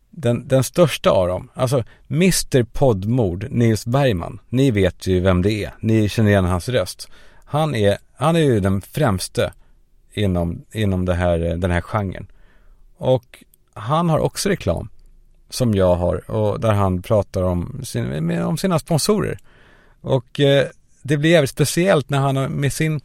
den, 0.10 0.48
den 0.48 0.64
största 0.64 1.10
av 1.10 1.28
dem, 1.28 1.50
alltså 1.54 1.84
Mr 2.10 2.64
Poddmord, 2.64 3.48
Nils 3.50 3.86
Bergman. 3.86 4.40
Ni 4.50 4.72
vet 4.72 5.08
ju 5.08 5.20
vem 5.20 5.42
det 5.42 5.64
är. 5.64 5.74
Ni 5.80 6.10
känner 6.10 6.30
igen 6.30 6.46
hans 6.46 6.70
röst. 6.70 7.10
Han 7.46 7.76
är, 7.76 7.98
han 8.16 8.36
är 8.36 8.40
ju 8.40 8.60
den 8.60 8.82
främste 8.82 9.54
inom, 10.14 10.66
inom 10.72 11.06
det 11.06 11.14
här, 11.14 11.38
den 11.38 11.72
här 11.72 11.82
genren. 11.82 12.28
Och 12.98 13.44
han 13.74 14.10
har 14.10 14.20
också 14.20 14.50
reklam 14.50 14.90
som 15.50 15.76
jag 15.76 15.96
har 15.96 16.32
och 16.32 16.60
där 16.60 16.72
han 16.72 17.02
pratar 17.02 17.44
om, 17.44 17.82
sin, 17.84 18.42
om 18.42 18.58
sina 18.58 18.80
sponsorer. 18.80 19.38
Och 20.02 20.40
eh, 20.40 20.68
det 21.02 21.18
blir 21.18 21.30
jävligt 21.30 21.50
speciellt 21.50 22.10
när 22.10 22.20
han 22.20 22.52
med 22.52 22.74
sin 22.74 23.02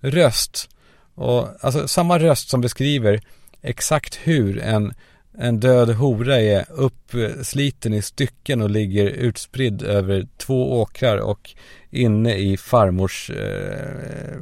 röst 0.00 0.68
och 1.14 1.48
alltså 1.60 1.88
samma 1.88 2.18
röst 2.18 2.48
som 2.48 2.60
beskriver 2.60 3.20
exakt 3.62 4.18
hur 4.22 4.58
en, 4.58 4.94
en 5.38 5.60
död 5.60 5.90
hora 5.90 6.40
är 6.40 6.64
uppsliten 6.70 7.94
i 7.94 8.02
stycken 8.02 8.62
och 8.62 8.70
ligger 8.70 9.06
utspridd 9.06 9.82
över 9.82 10.26
två 10.36 10.80
åkrar 10.80 11.18
och 11.18 11.50
inne 11.90 12.36
i 12.36 12.56
farmors 12.56 13.30
eh, 13.30 14.40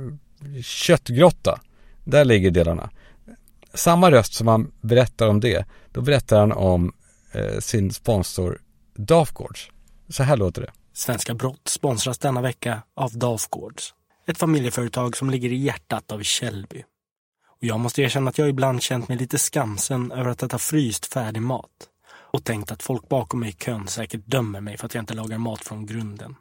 köttgrotta. 0.62 1.60
Där 2.10 2.24
ligger 2.24 2.50
delarna. 2.50 2.90
Samma 3.74 4.10
röst 4.10 4.34
som 4.34 4.46
han 4.46 4.72
berättar 4.80 5.28
om 5.28 5.40
det, 5.40 5.66
då 5.92 6.00
berättar 6.00 6.40
han 6.40 6.52
om 6.52 6.92
eh, 7.32 7.58
sin 7.58 7.92
sponsor 7.92 8.60
Dafgårds. 8.96 9.70
Så 10.08 10.22
här 10.22 10.36
låter 10.36 10.62
det. 10.62 10.72
Svenska 10.92 11.34
Brott 11.34 11.68
sponsras 11.68 12.18
denna 12.18 12.40
vecka 12.40 12.82
av 12.94 13.18
Dafgårds. 13.18 13.94
Ett 14.26 14.38
familjeföretag 14.38 15.16
som 15.16 15.30
ligger 15.30 15.52
i 15.52 15.56
hjärtat 15.56 16.12
av 16.12 16.22
Källby. 16.22 16.84
Och 17.48 17.64
jag 17.64 17.80
måste 17.80 18.02
erkänna 18.02 18.30
att 18.30 18.38
jag 18.38 18.48
ibland 18.48 18.82
känt 18.82 19.08
mig 19.08 19.18
lite 19.18 19.38
skamsen 19.38 20.12
över 20.12 20.30
att 20.30 20.42
äta 20.42 20.58
fryst 20.58 21.06
färdig 21.12 21.42
mat. 21.42 21.88
Och 22.32 22.44
tänkt 22.44 22.72
att 22.72 22.82
folk 22.82 23.08
bakom 23.08 23.40
mig 23.40 23.48
i 23.48 23.52
kön 23.52 23.86
säkert 23.86 24.26
dömer 24.26 24.60
mig 24.60 24.76
för 24.76 24.86
att 24.86 24.94
jag 24.94 25.02
inte 25.02 25.14
lagar 25.14 25.38
mat 25.38 25.64
från 25.64 25.86
grunden. 25.86 26.34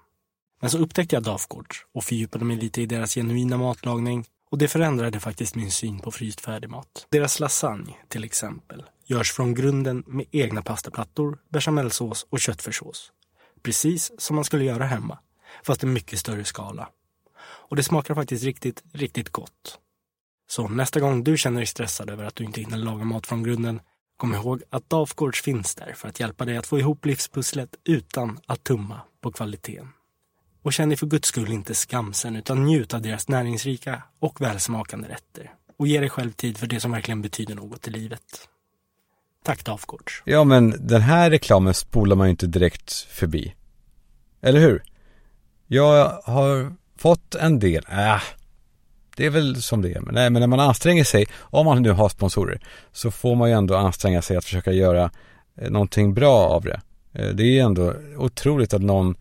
Men 0.61 0.69
så 0.69 0.77
upptäckte 0.77 1.15
jag 1.15 1.23
Dafgårds 1.23 1.85
och 1.93 2.03
fördjupade 2.03 2.45
mig 2.45 2.57
lite 2.57 2.81
i 2.81 2.85
deras 2.85 3.15
genuina 3.15 3.57
matlagning 3.57 4.25
och 4.49 4.57
det 4.57 4.67
förändrade 4.67 5.19
faktiskt 5.19 5.55
min 5.55 5.71
syn 5.71 5.99
på 5.99 6.11
fryst 6.11 6.41
färdigmat. 6.41 7.07
Deras 7.09 7.39
lasagne, 7.39 7.93
till 8.07 8.23
exempel, 8.23 8.83
görs 9.05 9.31
från 9.31 9.53
grunden 9.53 10.03
med 10.07 10.25
egna 10.31 10.61
pastaplattor, 10.61 11.39
bechamelsås 11.49 12.25
och 12.29 12.39
köttfärssås. 12.39 13.11
Precis 13.63 14.11
som 14.17 14.35
man 14.35 14.45
skulle 14.45 14.63
göra 14.63 14.85
hemma, 14.85 15.19
fast 15.63 15.83
i 15.83 15.85
mycket 15.85 16.19
större 16.19 16.43
skala. 16.43 16.89
Och 17.39 17.75
det 17.75 17.83
smakar 17.83 18.15
faktiskt 18.15 18.43
riktigt, 18.43 18.83
riktigt 18.93 19.29
gott. 19.29 19.79
Så 20.49 20.67
nästa 20.67 20.99
gång 20.99 21.23
du 21.23 21.37
känner 21.37 21.57
dig 21.57 21.67
stressad 21.67 22.09
över 22.09 22.23
att 22.23 22.35
du 22.35 22.43
inte 22.43 22.61
hinner 22.61 22.77
laga 22.77 23.03
mat 23.03 23.27
från 23.27 23.43
grunden, 23.43 23.79
kom 24.17 24.33
ihåg 24.33 24.63
att 24.69 24.89
Dafgårds 24.89 25.41
finns 25.41 25.75
där 25.75 25.93
för 25.93 26.07
att 26.07 26.19
hjälpa 26.19 26.45
dig 26.45 26.57
att 26.57 26.67
få 26.67 26.79
ihop 26.79 27.05
livspusslet 27.05 27.75
utan 27.83 28.39
att 28.45 28.63
tumma 28.63 29.01
på 29.21 29.31
kvaliteten. 29.31 29.89
Och 30.67 30.73
känn 30.73 30.89
dig 30.89 30.97
för 30.97 31.07
guds 31.07 31.27
skull 31.27 31.51
inte 31.51 31.75
skamsen 31.75 32.35
utan 32.35 32.65
njut 32.65 32.93
av 32.93 33.01
deras 33.01 33.27
näringsrika 33.27 34.03
och 34.19 34.41
välsmakande 34.41 35.07
rätter. 35.07 35.51
Och 35.77 35.87
ge 35.87 35.99
dig 35.99 36.09
själv 36.09 36.31
tid 36.31 36.57
för 36.57 36.67
det 36.67 36.79
som 36.79 36.91
verkligen 36.91 37.21
betyder 37.21 37.55
något 37.55 37.87
i 37.87 37.91
livet. 37.91 38.21
Tack 39.45 39.65
Dafgårds. 39.65 40.21
Ja, 40.25 40.43
men 40.43 40.87
den 40.87 41.01
här 41.01 41.29
reklamen 41.29 41.73
spolar 41.73 42.15
man 42.15 42.27
ju 42.27 42.31
inte 42.31 42.47
direkt 42.47 42.93
förbi. 42.93 43.53
Eller 44.41 44.59
hur? 44.59 44.83
Jag 45.67 46.21
har 46.23 46.75
fått 46.97 47.35
en 47.35 47.59
del, 47.59 47.85
äh, 47.89 48.21
det 49.15 49.25
är 49.25 49.29
väl 49.29 49.61
som 49.61 49.81
det 49.81 49.93
är. 49.93 49.99
Men, 49.99 50.15
nej, 50.15 50.29
men 50.29 50.39
när 50.39 50.47
man 50.47 50.59
anstränger 50.59 51.03
sig, 51.03 51.25
om 51.39 51.65
man 51.65 51.81
nu 51.81 51.91
har 51.91 52.09
sponsorer, 52.09 52.61
så 52.91 53.11
får 53.11 53.35
man 53.35 53.49
ju 53.49 53.55
ändå 53.55 53.75
anstränga 53.75 54.21
sig 54.21 54.37
att 54.37 54.45
försöka 54.45 54.71
göra 54.71 55.11
eh, 55.55 55.69
någonting 55.69 56.13
bra 56.13 56.37
av 56.37 56.63
det. 56.63 56.81
Eh, 57.13 57.29
det 57.29 57.43
är 57.43 57.51
ju 57.51 57.59
ändå 57.59 57.93
otroligt 58.17 58.73
att 58.73 58.81
någon 58.81 59.15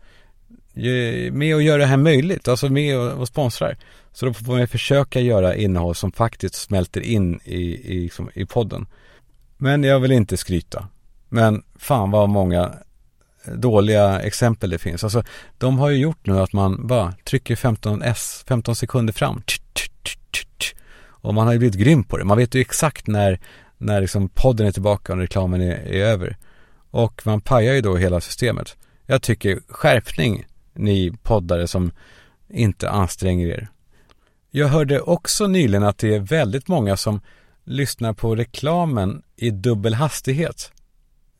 med 1.31 1.55
och 1.55 1.61
gör 1.61 1.79
det 1.79 1.85
här 1.85 1.97
möjligt, 1.97 2.47
alltså 2.47 2.69
med 2.69 2.97
och, 2.97 3.11
och 3.11 3.27
sponsrar. 3.27 3.77
Så 4.11 4.25
då 4.25 4.33
får 4.33 4.57
man 4.57 4.67
försöka 4.67 5.19
göra 5.19 5.55
innehåll 5.55 5.95
som 5.95 6.11
faktiskt 6.11 6.55
smälter 6.55 7.01
in 7.01 7.39
i, 7.43 7.61
i, 7.95 8.01
liksom, 8.01 8.29
i 8.33 8.45
podden. 8.45 8.87
Men 9.57 9.83
jag 9.83 9.99
vill 9.99 10.11
inte 10.11 10.37
skryta. 10.37 10.87
Men 11.29 11.63
fan 11.75 12.11
vad 12.11 12.29
många 12.29 12.73
dåliga 13.55 14.21
exempel 14.21 14.69
det 14.69 14.77
finns. 14.77 15.03
Alltså 15.03 15.23
de 15.57 15.79
har 15.79 15.89
ju 15.89 15.97
gjort 15.97 16.25
nu 16.25 16.39
att 16.39 16.53
man 16.53 16.87
bara 16.87 17.13
trycker 17.23 17.55
15 17.55 18.01
S, 18.01 18.45
15 18.47 18.75
sekunder 18.75 19.13
fram. 19.13 19.41
Och 21.05 21.33
man 21.33 21.45
har 21.45 21.53
ju 21.53 21.59
blivit 21.59 21.79
grym 21.79 22.03
på 22.03 22.17
det. 22.17 22.23
Man 22.23 22.37
vet 22.37 22.55
ju 22.55 22.61
exakt 22.61 23.07
när, 23.07 23.39
när 23.77 24.01
liksom 24.01 24.29
podden 24.29 24.67
är 24.67 24.71
tillbaka 24.71 25.13
och 25.13 25.19
reklamen 25.19 25.61
är, 25.61 25.75
är 25.75 26.05
över. 26.05 26.37
Och 26.91 27.21
man 27.25 27.41
pajar 27.41 27.73
ju 27.73 27.81
då 27.81 27.97
hela 27.97 28.21
systemet. 28.21 28.77
Jag 29.05 29.21
tycker 29.21 29.59
skärpning 29.67 30.45
ni 30.77 31.11
poddare 31.23 31.67
som 31.67 31.91
inte 32.49 32.89
anstränger 32.89 33.47
er. 33.47 33.69
Jag 34.51 34.67
hörde 34.67 35.01
också 35.01 35.47
nyligen 35.47 35.83
att 35.83 35.97
det 35.97 36.15
är 36.15 36.19
väldigt 36.19 36.67
många 36.67 36.97
som 36.97 37.21
lyssnar 37.63 38.13
på 38.13 38.35
reklamen 38.35 39.23
i 39.35 39.49
dubbel 39.49 39.93
hastighet. 39.93 40.71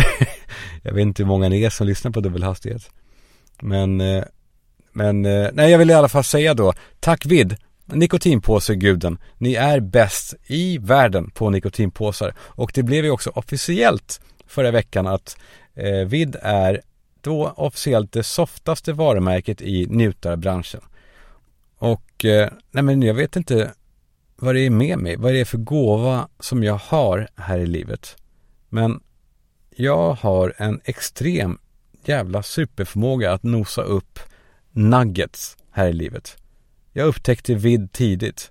jag 0.82 0.92
vet 0.92 1.02
inte 1.02 1.22
hur 1.22 1.28
många 1.28 1.48
ni 1.48 1.62
är 1.62 1.70
som 1.70 1.86
lyssnar 1.86 2.10
på 2.10 2.20
dubbelhastighet. 2.20 2.90
Men, 3.60 4.00
eh, 4.00 4.24
men, 4.92 5.24
eh, 5.24 5.48
nej 5.52 5.70
jag 5.70 5.78
vill 5.78 5.90
i 5.90 5.94
alla 5.94 6.08
fall 6.08 6.24
säga 6.24 6.54
då, 6.54 6.72
tack 7.00 7.26
vid 7.26 7.56
Nikotinpåseguden, 7.86 9.18
ni 9.38 9.54
är 9.54 9.80
bäst 9.80 10.34
i 10.46 10.78
världen 10.78 11.30
på 11.30 11.50
nikotinpåsar. 11.50 12.34
Och 12.38 12.70
det 12.74 12.82
blev 12.82 13.04
ju 13.04 13.10
också 13.10 13.30
officiellt 13.30 14.20
förra 14.46 14.70
veckan 14.70 15.06
att 15.06 15.36
eh, 15.74 16.06
Vid 16.06 16.36
är 16.42 16.80
då 17.24 17.52
officiellt 17.56 18.12
det 18.12 18.22
softaste 18.22 18.92
varumärket 18.92 19.62
i 19.62 19.86
njutarbranschen. 19.86 20.80
Och 21.76 22.24
eh, 22.24 22.50
nej 22.70 22.82
men 22.82 23.02
jag 23.02 23.14
vet 23.14 23.36
inte 23.36 23.72
vad 24.36 24.54
det 24.54 24.60
är 24.60 24.70
med 24.70 24.98
mig, 24.98 25.16
vad 25.16 25.32
det 25.32 25.40
är 25.40 25.44
för 25.44 25.58
gåva 25.58 26.28
som 26.40 26.62
jag 26.62 26.74
har 26.74 27.28
här 27.36 27.58
i 27.58 27.66
livet. 27.66 28.16
Men 28.68 29.00
jag 29.76 30.12
har 30.12 30.54
en 30.56 30.80
extrem 30.84 31.58
jävla 32.04 32.42
superförmåga 32.42 33.32
att 33.32 33.42
nosa 33.42 33.82
upp 33.82 34.18
nuggets 34.70 35.56
här 35.70 35.88
i 35.88 35.92
livet. 35.92 36.36
Jag 36.92 37.06
upptäckte 37.06 37.54
vid 37.54 37.92
tidigt. 37.92 38.50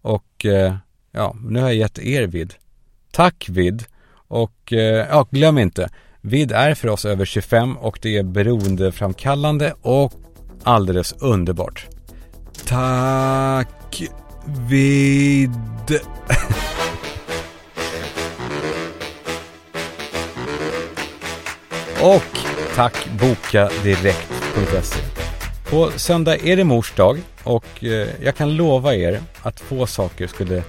Och 0.00 0.46
eh, 0.46 0.76
ja, 1.10 1.36
nu 1.42 1.60
har 1.60 1.68
jag 1.68 1.76
gett 1.76 1.98
er 1.98 2.26
vid. 2.26 2.54
Tack 3.10 3.48
vid. 3.48 3.84
Och 4.14 4.72
eh, 4.72 5.06
ja, 5.10 5.26
glöm 5.30 5.58
inte. 5.58 5.90
Vid 6.26 6.52
är 6.52 6.74
för 6.74 6.88
oss 6.88 7.04
över 7.04 7.24
25 7.24 7.76
och 7.76 7.98
det 8.02 8.16
är 8.16 8.22
beroendeframkallande 8.22 9.74
och 9.82 10.12
alldeles 10.62 11.12
underbart. 11.12 11.86
Tack 12.66 14.02
vid. 14.68 15.50
och 22.02 22.38
tack 22.74 23.08
bokadirekt.se. 23.20 25.00
På 25.70 25.90
söndag 25.96 26.36
är 26.36 26.56
det 26.56 26.64
mors 26.64 26.94
dag 26.94 27.18
och 27.42 27.84
eh, 27.84 28.08
jag 28.22 28.36
kan 28.36 28.56
lova 28.56 28.94
er 28.94 29.20
att 29.42 29.60
få 29.60 29.86
saker 29.86 30.26
skulle 30.26 30.62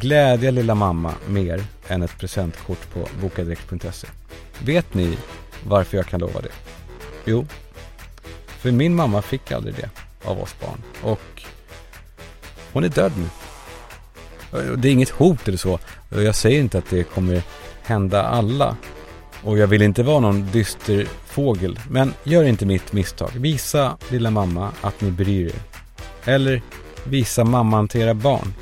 glädja 0.00 0.50
lilla 0.50 0.74
mamma 0.74 1.14
mer 1.28 1.64
än 1.88 2.02
ett 2.02 2.18
presentkort 2.18 2.94
på 2.94 3.08
bokadirekt.se. 3.20 4.08
Vet 4.58 4.94
ni 4.94 5.18
varför 5.66 5.96
jag 5.96 6.06
kan 6.06 6.20
lova 6.20 6.40
det? 6.40 6.52
Jo, 7.24 7.46
för 8.46 8.70
min 8.70 8.94
mamma 8.94 9.22
fick 9.22 9.52
aldrig 9.52 9.74
det 9.74 9.90
av 10.24 10.40
oss 10.40 10.54
barn 10.60 10.82
och 11.02 11.42
hon 12.72 12.84
är 12.84 12.88
död 12.88 13.12
nu. 13.16 13.28
Det 14.76 14.88
är 14.88 14.92
inget 14.92 15.10
hot 15.10 15.48
eller 15.48 15.58
så. 15.58 15.78
Jag 16.10 16.34
säger 16.34 16.60
inte 16.60 16.78
att 16.78 16.90
det 16.90 17.04
kommer 17.04 17.42
hända 17.82 18.22
alla. 18.22 18.76
Och 19.42 19.58
jag 19.58 19.66
vill 19.66 19.82
inte 19.82 20.02
vara 20.02 20.20
någon 20.20 20.50
dyster 20.52 21.06
fågel. 21.26 21.80
Men 21.88 22.14
gör 22.24 22.44
inte 22.44 22.66
mitt 22.66 22.92
misstag. 22.92 23.30
Visa 23.34 23.96
lilla 24.08 24.30
mamma 24.30 24.72
att 24.80 25.00
ni 25.00 25.10
bryr 25.10 25.46
er. 25.46 25.62
Eller 26.24 26.62
visa 27.04 27.44
mamman 27.44 27.88
till 27.88 28.00
era 28.00 28.14
barn. 28.14 28.54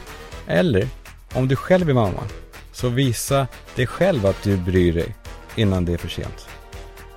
Eller 0.46 0.88
om 1.34 1.48
du 1.48 1.56
själv 1.56 1.90
är 1.90 1.94
mamma. 1.94 2.22
Så 2.72 2.88
visa 2.88 3.46
dig 3.74 3.86
själv 3.86 4.26
att 4.26 4.42
du 4.42 4.56
bryr 4.56 4.92
dig 4.92 5.14
innan 5.56 5.84
det 5.84 5.92
är 5.92 5.98
för 5.98 6.08
sent. 6.08 6.48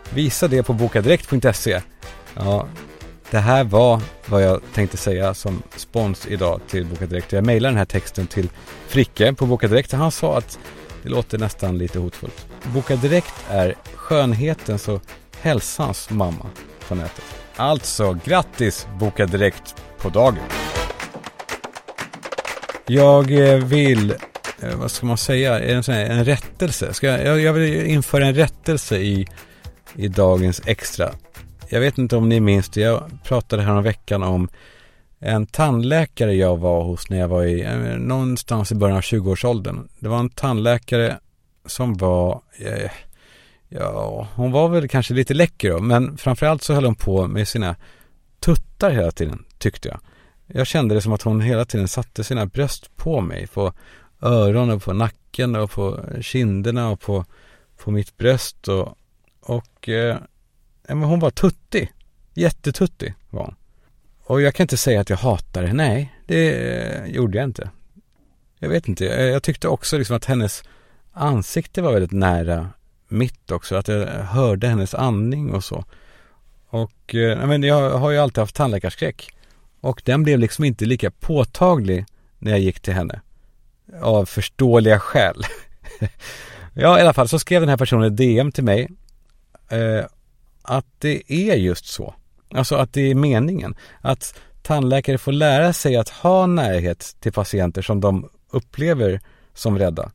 Visa 0.10 0.48
det 0.48 0.64
på 0.64 0.74
bokadirekt.se. 0.74 1.82
Ja, 2.36 2.68
det 3.32 3.40
här 3.40 3.64
var 3.64 4.02
vad 4.26 4.44
jag 4.44 4.62
tänkte 4.74 4.98
säga 4.98 5.34
som 5.34 5.64
spons 5.76 6.28
idag 6.28 6.62
till 6.68 6.86
Boka 6.86 7.06
Direkt. 7.06 7.32
Jag 7.32 7.46
mejlade 7.46 7.72
den 7.72 7.78
här 7.78 7.86
texten 7.86 8.28
till 8.28 8.50
Fricke 8.88 9.34
på 9.34 9.46
Boka 9.46 9.68
Direkt 9.68 9.94
och 9.94 10.00
han 10.00 10.12
sa 10.12 10.38
att 10.38 10.60
det 11.04 11.10
låter 11.10 11.38
nästan 11.38 11.78
lite 11.78 12.00
hotfullt. 12.00 12.48
Boka 12.64 12.96
Direkt 12.96 13.34
är 13.50 13.76
skönhetens 13.96 14.88
och 14.88 15.02
hälsans 15.42 16.10
mamma 16.10 16.46
på 16.88 16.96
nätet. 16.96 17.24
Alltså, 17.56 18.20
grattis 18.26 18.88
Boka 19.00 19.26
Direkt 19.26 19.76
på 19.98 20.10
dagen! 20.10 20.38
Jag 22.86 23.32
eh, 23.32 23.58
vill, 23.58 24.16
Eh, 24.64 24.76
vad 24.76 24.92
ska 24.92 25.06
man 25.06 25.18
säga, 25.18 25.60
en, 25.60 25.84
sån 25.84 25.94
här, 25.96 26.06
en 26.06 26.26
rättelse. 26.26 26.94
Ska 26.94 27.08
jag, 27.08 27.42
jag 27.42 27.54
vill 27.54 27.86
införa 27.86 28.26
en 28.26 28.36
rättelse 28.36 28.98
i, 28.98 29.28
i 29.96 30.08
dagens 30.08 30.62
extra. 30.66 31.10
Jag 31.70 31.80
vet 31.80 31.98
inte 31.98 32.16
om 32.16 32.30
ni 32.30 32.40
minns 32.40 32.70
det, 32.70 32.82
jag 32.82 33.04
pratade 33.24 33.64
här 33.64 33.76
om 33.76 33.84
veckan 33.84 34.24
om 34.24 34.50
en 35.20 35.46
tandläkare 35.46 36.34
jag 36.34 36.58
var 36.58 36.84
hos 36.84 37.10
när 37.10 37.20
jag 37.20 37.28
var 37.28 37.44
i, 37.44 37.64
eh, 37.64 37.98
någonstans 37.98 38.72
i 38.72 38.76
början 38.76 38.98
av 38.98 39.02
20-årsåldern. 39.02 39.88
Det 40.00 40.10
var 40.10 40.20
en 40.20 40.30
tandläkare 40.30 41.18
som 41.66 41.98
var, 41.98 42.42
eh, 42.58 42.92
ja, 43.70 44.28
hon 44.36 44.52
var 44.52 44.70
väl 44.70 44.88
kanske 44.88 45.14
lite 45.14 45.34
läcker 45.34 45.70
då, 45.70 45.80
men 45.80 46.18
framförallt 46.18 46.64
så 46.64 46.74
höll 46.74 46.86
hon 46.86 46.96
på 46.96 47.28
med 47.28 47.48
sina 47.48 47.76
tuttar 48.40 48.92
hela 48.92 49.12
tiden, 49.12 49.46
tyckte 49.58 49.90
jag. 49.90 50.00
Jag 50.48 50.68
kände 50.68 50.96
det 50.96 51.02
som 51.02 51.14
att 51.14 51.22
hon 51.22 51.42
hela 51.42 51.66
tiden 51.66 51.88
satte 51.88 52.24
sina 52.24 52.46
bröst 52.46 52.96
på 52.96 53.22
mig, 53.22 53.48
För 53.48 53.74
öronen, 54.24 54.80
på 54.80 54.94
nacken 54.94 55.56
och 55.56 55.72
på 55.72 56.00
kinderna 56.22 56.90
och 56.90 57.00
på, 57.00 57.26
på 57.78 57.92
mitt 57.92 58.18
bröst 58.18 58.68
och, 58.68 58.98
och 59.42 59.90
eh, 59.90 60.18
men 60.88 61.04
hon 61.04 61.20
var 61.20 61.30
tuttig. 61.30 61.92
Jättetuttig 62.34 63.14
var 63.30 63.44
hon. 63.44 63.56
Och 64.24 64.42
jag 64.42 64.56
kan 64.56 64.64
inte 64.64 64.78
säga 64.78 65.02
att 65.02 65.10
jag 65.10 65.18
hatar 65.18 65.64
henne. 65.64 65.84
Nej, 65.84 66.16
det 66.28 66.52
eh, 66.52 67.06
gjorde 67.06 67.38
jag 67.38 67.44
inte. 67.44 67.70
Jag 68.60 68.70
vet 68.70 68.88
inte. 68.88 69.06
Jag 69.06 69.44
tyckte 69.44 69.68
också 69.68 69.98
liksom 69.98 70.16
att 70.16 70.26
hennes 70.26 70.64
ansikte 71.12 71.82
var 71.82 71.94
väldigt 71.94 72.12
nära 72.12 72.70
mitt 73.08 73.52
också. 73.52 73.76
Att 73.76 73.88
jag 73.88 74.08
hörde 74.08 74.68
hennes 74.68 74.94
andning 74.94 75.52
och 75.54 75.64
så. 75.64 75.86
Och 76.70 77.16
eh, 77.16 77.48
men 77.48 77.64
jag 77.64 77.90
har 77.90 78.12
ju 78.12 78.18
alltid 78.18 78.38
haft 78.38 78.56
tandläkarskräck. 78.56 79.32
Och 79.82 80.02
den 80.06 80.24
blev 80.24 80.40
liksom 80.40 80.66
inte 80.66 80.86
lika 80.86 81.12
påtaglig 81.12 82.06
när 82.40 82.52
jag 82.52 82.60
gick 82.60 82.80
till 82.80 82.94
henne. 82.94 83.22
Av 84.02 84.26
förståeliga 84.26 85.00
skäl. 85.00 85.44
ja, 86.74 87.00
i 87.00 87.02
alla 87.02 87.14
fall 87.14 87.28
så 87.28 87.40
skrev 87.40 87.62
den 87.62 87.70
här 87.70 87.78
personen 87.78 88.08
ett 88.08 88.18
DM 88.18 88.52
till 88.52 88.64
mig. 88.64 88.90
Eh, 89.70 90.06
att 90.62 90.86
det 91.00 91.34
är 91.34 91.56
just 91.56 91.86
så. 91.86 92.16
Alltså 92.54 92.76
att 92.76 92.94
det 92.94 93.12
är 93.12 93.16
meningen. 93.16 93.76
Att 94.02 94.40
tandläkare 94.62 95.18
får 95.18 95.32
lära 95.32 95.74
sig 95.74 95.96
att 95.96 96.10
ha 96.10 96.46
närhet 96.46 97.16
till 97.20 97.34
patienter 97.34 97.82
som 97.82 98.02
de 98.02 98.30
upplever 98.50 99.22
som 99.54 99.80
rädda. 99.80 100.12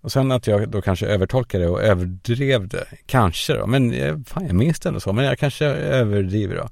Och 0.00 0.12
sen 0.12 0.32
att 0.32 0.46
jag 0.46 0.68
då 0.68 0.82
kanske 0.82 1.06
övertolkade 1.06 1.68
och 1.68 1.82
överdrev 1.82 2.68
det. 2.68 2.86
Kanske 3.06 3.54
då, 3.54 3.66
men 3.66 3.92
eh, 3.92 4.16
fan 4.26 4.46
jag 4.46 4.54
minns 4.54 4.80
det 4.80 4.88
ändå 4.88 5.00
så. 5.00 5.12
Men 5.12 5.24
jag 5.24 5.38
kanske 5.38 5.66
överdriver 5.66 6.56
då. 6.56 6.68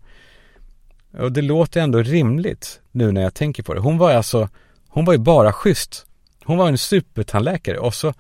Och 1.18 1.33
det 1.33 1.43
låter 1.43 1.81
ändå 1.81 2.03
rimligt 2.03 2.81
nu 2.93 3.12
när 3.12 3.22
jag 3.22 3.35
tänker 3.35 3.62
på 3.62 3.74
det. 3.74 3.81
Hon 3.81 3.99
var 3.99 4.12
alltså, 4.12 4.49
hon 4.89 5.05
var 5.05 5.12
ju 5.12 5.18
bara 5.18 5.53
schysst. 5.53 6.07
Hon 6.47 6.59
var 6.59 6.68
en 6.68 6.78
supertandläkare 6.78 7.78
och 7.78 7.94
så, 7.94 8.14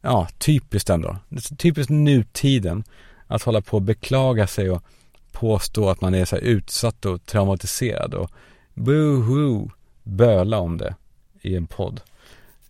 ja, 0.00 0.28
typiskt 0.38 0.90
ändå. 0.90 1.16
Typiskt 1.58 1.90
nutiden 1.90 2.84
att 3.26 3.42
hålla 3.42 3.60
på 3.60 3.76
och 3.76 3.82
beklaga 3.82 4.46
sig 4.46 4.70
och 4.70 4.84
påstå 5.32 5.90
att 5.90 6.00
man 6.00 6.14
är 6.14 6.24
så 6.24 6.36
här 6.36 6.42
utsatt 6.42 7.06
och 7.06 7.26
traumatiserad 7.26 8.14
och 8.14 8.30
boohoo 8.74 9.70
böla 10.02 10.58
om 10.58 10.78
det 10.78 10.94
i 11.40 11.56
en 11.56 11.66
podd. 11.66 12.00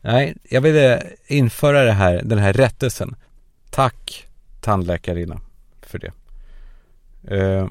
Nej, 0.00 0.36
jag 0.42 0.60
ville 0.60 1.02
införa 1.26 1.84
det 1.84 1.92
här, 1.92 2.22
den 2.24 2.38
här 2.38 2.52
rättelsen. 2.52 3.14
Tack 3.70 4.26
tandläkarinna 4.60 5.40
för 5.82 5.98
det. 5.98 6.12
Eh, 7.36 7.68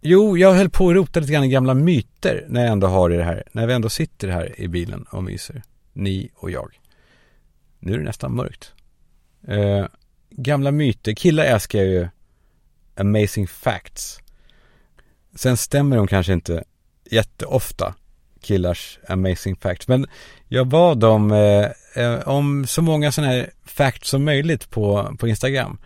jo, 0.00 0.38
jag 0.38 0.52
höll 0.52 0.70
på 0.70 0.88
att 0.88 0.94
rota 0.94 1.20
lite 1.20 1.32
grann 1.32 1.44
i 1.44 1.48
gamla 1.48 1.74
myter 1.74 2.44
när 2.48 2.62
jag 2.62 2.72
ändå 2.72 2.86
har 2.86 3.10
det 3.10 3.24
här. 3.24 3.42
När 3.52 3.66
vi 3.66 3.74
ändå 3.74 3.88
sitter 3.88 4.28
här 4.28 4.60
i 4.60 4.68
bilen 4.68 5.06
och 5.10 5.24
myser. 5.24 5.62
Ni 5.94 6.30
och 6.34 6.50
jag. 6.50 6.80
Nu 7.78 7.94
är 7.94 7.98
det 7.98 8.04
nästan 8.04 8.34
mörkt. 8.34 8.72
Eh, 9.48 9.86
gamla 10.30 10.70
myter. 10.70 11.12
Killar 11.12 11.44
älskar 11.44 11.82
ju 11.82 12.08
amazing 12.96 13.46
facts. 13.46 14.18
Sen 15.34 15.56
stämmer 15.56 15.96
de 15.96 16.06
kanske 16.06 16.32
inte 16.32 16.64
jätteofta 17.10 17.94
killars 18.40 18.98
amazing 19.08 19.56
facts. 19.56 19.88
Men 19.88 20.06
jag 20.48 20.66
bad 20.66 20.98
dem 20.98 21.32
eh, 21.32 21.66
eh 22.04 22.28
om 22.28 22.66
så 22.66 22.82
många 22.82 23.12
sådana 23.12 23.32
här 23.32 23.50
facts 23.64 24.10
som 24.10 24.24
möjligt 24.24 24.70
på, 24.70 25.16
på 25.18 25.28
Instagram. 25.28 25.78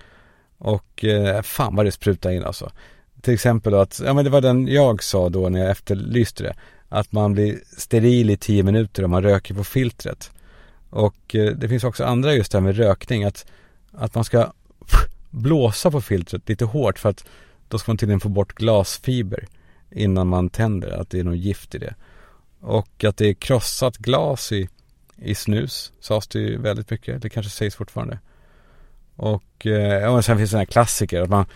Och 0.58 1.04
eh, 1.04 1.42
fan 1.42 1.76
vad 1.76 1.84
det 1.84 1.92
sprutade 1.92 2.34
in 2.34 2.44
alltså. 2.44 2.72
Till 3.22 3.34
exempel 3.34 3.74
att, 3.74 4.00
ja 4.04 4.14
men 4.14 4.24
det 4.24 4.30
var 4.30 4.40
den 4.40 4.68
jag 4.68 5.02
sa 5.02 5.28
då 5.28 5.48
när 5.48 5.60
jag 5.60 5.70
efterlyste 5.70 6.42
det. 6.42 6.54
Att 6.88 7.12
man 7.12 7.32
blir 7.32 7.60
steril 7.76 8.30
i 8.30 8.36
tio 8.36 8.62
minuter 8.62 9.04
om 9.04 9.10
man 9.10 9.22
röker 9.22 9.54
på 9.54 9.64
filtret. 9.64 10.30
Och 10.90 11.34
eh, 11.34 11.52
det 11.52 11.68
finns 11.68 11.84
också 11.84 12.04
andra 12.04 12.34
just 12.34 12.52
det 12.52 12.58
här 12.58 12.62
med 12.62 12.76
rökning. 12.76 13.24
Att, 13.24 13.46
att 13.92 14.14
man 14.14 14.24
ska 14.24 14.52
blåsa 15.30 15.90
på 15.90 16.00
filtret 16.00 16.48
lite 16.48 16.64
hårt 16.64 16.98
för 16.98 17.08
att 17.08 17.24
då 17.68 17.78
ska 17.78 17.90
man 17.90 17.98
tydligen 17.98 18.20
få 18.20 18.28
bort 18.28 18.54
glasfiber 18.54 19.46
innan 19.90 20.28
man 20.28 20.50
tänder, 20.50 20.90
att 21.00 21.10
det 21.10 21.20
är 21.20 21.24
något 21.24 21.38
gift 21.38 21.74
i 21.74 21.78
det. 21.78 21.94
Och 22.60 23.04
att 23.04 23.16
det 23.16 23.28
är 23.28 23.34
krossat 23.34 23.96
glas 23.96 24.52
i, 24.52 24.68
i 25.16 25.34
snus 25.34 25.92
sades 26.00 26.28
det 26.28 26.38
ju 26.38 26.58
väldigt 26.58 26.90
mycket. 26.90 27.22
Det 27.22 27.28
kanske 27.28 27.50
sägs 27.50 27.76
fortfarande. 27.76 28.18
Och 29.16 29.66
eh, 29.66 30.20
sen 30.20 30.38
finns 30.38 30.50
det 30.50 30.58
här 30.58 30.64
klassiker. 30.64 31.22
Att 31.22 31.30
man, 31.30 31.46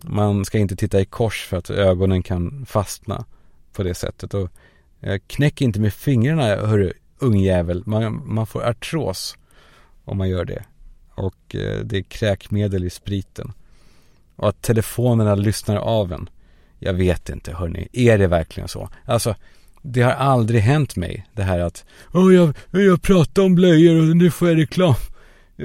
man 0.00 0.44
ska 0.44 0.58
inte 0.58 0.76
titta 0.76 1.00
i 1.00 1.04
kors 1.04 1.46
för 1.46 1.56
att 1.56 1.70
ögonen 1.70 2.22
kan 2.22 2.66
fastna 2.66 3.24
på 3.72 3.82
det 3.82 3.94
sättet. 3.94 4.34
Och 4.34 4.50
Eh, 5.02 5.20
knäck 5.26 5.60
inte 5.60 5.80
med 5.80 5.94
fingrarna 5.94 6.42
hörru 6.42 6.92
ungjävel. 7.18 7.82
Man, 7.86 8.22
man 8.34 8.46
får 8.46 8.64
artros 8.64 9.36
om 10.04 10.18
man 10.18 10.28
gör 10.28 10.44
det. 10.44 10.64
Och 11.14 11.54
eh, 11.54 11.78
det 11.84 11.98
är 11.98 12.02
kräkmedel 12.02 12.84
i 12.84 12.90
spriten. 12.90 13.52
Och 14.36 14.48
att 14.48 14.62
telefonerna 14.62 15.34
lyssnar 15.34 15.76
av 15.76 16.12
en. 16.12 16.30
Jag 16.78 16.94
vet 16.94 17.28
inte 17.28 17.52
hörni, 17.52 17.88
är 17.92 18.18
det 18.18 18.26
verkligen 18.26 18.68
så? 18.68 18.88
Alltså 19.04 19.34
det 19.82 20.02
har 20.02 20.12
aldrig 20.12 20.60
hänt 20.60 20.96
mig 20.96 21.26
det 21.32 21.42
här 21.42 21.58
att 21.58 21.84
oh, 22.12 22.34
jag, 22.34 22.54
jag 22.70 23.02
pratar 23.02 23.42
om 23.42 23.54
blöjor 23.54 24.10
och 24.10 24.16
nu 24.16 24.30
får 24.30 24.48
jag 24.48 24.58
reklam. 24.58 24.94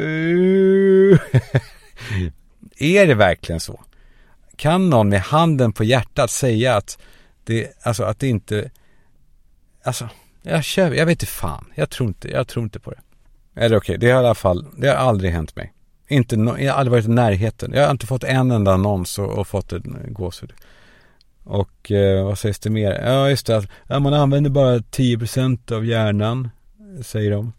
är 2.78 3.08
det 3.08 3.16
verkligen 3.16 3.60
så? 3.60 3.82
Kan 4.56 4.90
någon 4.90 5.10
med 5.10 5.22
handen 5.22 5.74
på 5.74 5.84
hjärtat 5.84 6.32
säga 6.32 6.76
att 6.76 6.98
det, 7.44 7.72
alltså 7.84 8.04
att 8.04 8.20
det 8.20 8.28
inte, 8.28 8.72
alltså, 9.88 10.10
jag 10.42 10.64
kör, 10.64 10.92
jag 10.92 11.06
vet 11.06 11.14
inte 11.14 11.26
fan, 11.26 11.66
jag 11.76 11.90
tror 11.90 12.08
inte, 12.08 12.28
jag 12.28 12.48
tror 12.48 12.64
inte 12.64 12.80
på 12.80 12.92
det. 12.92 13.02
Eller 13.56 13.78
okej, 13.78 13.96
okay, 13.96 13.98
det 13.98 14.14
har 14.14 14.22
i 14.22 14.26
alla 14.26 14.36
fall, 14.36 14.66
det 14.78 14.88
har 14.88 14.96
aldrig 14.96 15.32
hänt 15.32 15.56
mig. 15.56 15.74
Inte, 16.08 16.36
jag 16.36 16.74
har 16.74 16.80
aldrig 16.80 16.92
varit 16.92 17.06
i 17.06 17.10
närheten. 17.10 17.72
Jag 17.74 17.84
har 17.84 17.92
inte 17.92 18.08
fått 18.08 18.24
en 18.24 18.52
enda 18.52 18.74
annons 18.74 19.20
och, 19.20 19.30
och 19.30 19.48
fått 19.48 19.74
en 19.74 19.98
gåshud. 20.08 20.54
Och 21.44 21.92
eh, 21.92 22.26
vad 22.26 22.40
sägs 22.40 22.60
det 22.60 22.70
mer? 22.70 22.92
Ja 23.06 23.30
just 23.30 23.48
det, 23.48 23.68
ja, 23.88 24.00
man 24.00 24.14
använder 24.14 24.50
bara 24.50 24.78
10% 24.78 25.72
av 25.72 25.86
hjärnan, 25.86 26.50
säger 27.02 27.32
de. 27.32 27.54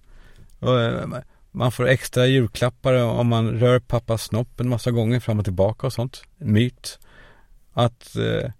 Och, 0.58 0.80
eh, 0.80 1.08
man 1.50 1.72
får 1.72 1.88
extra 1.88 2.26
julklappar 2.26 2.94
om 2.94 3.28
man 3.28 3.50
rör 3.50 3.78
pappas 3.78 4.22
snopp 4.22 4.60
en 4.60 4.68
massa 4.68 4.90
gånger 4.90 5.20
fram 5.20 5.38
och 5.38 5.44
tillbaka 5.44 5.86
och 5.86 5.92
sånt. 5.92 6.22
Myt. 6.36 6.98
Att, 7.72 8.16
eh, 8.16 8.50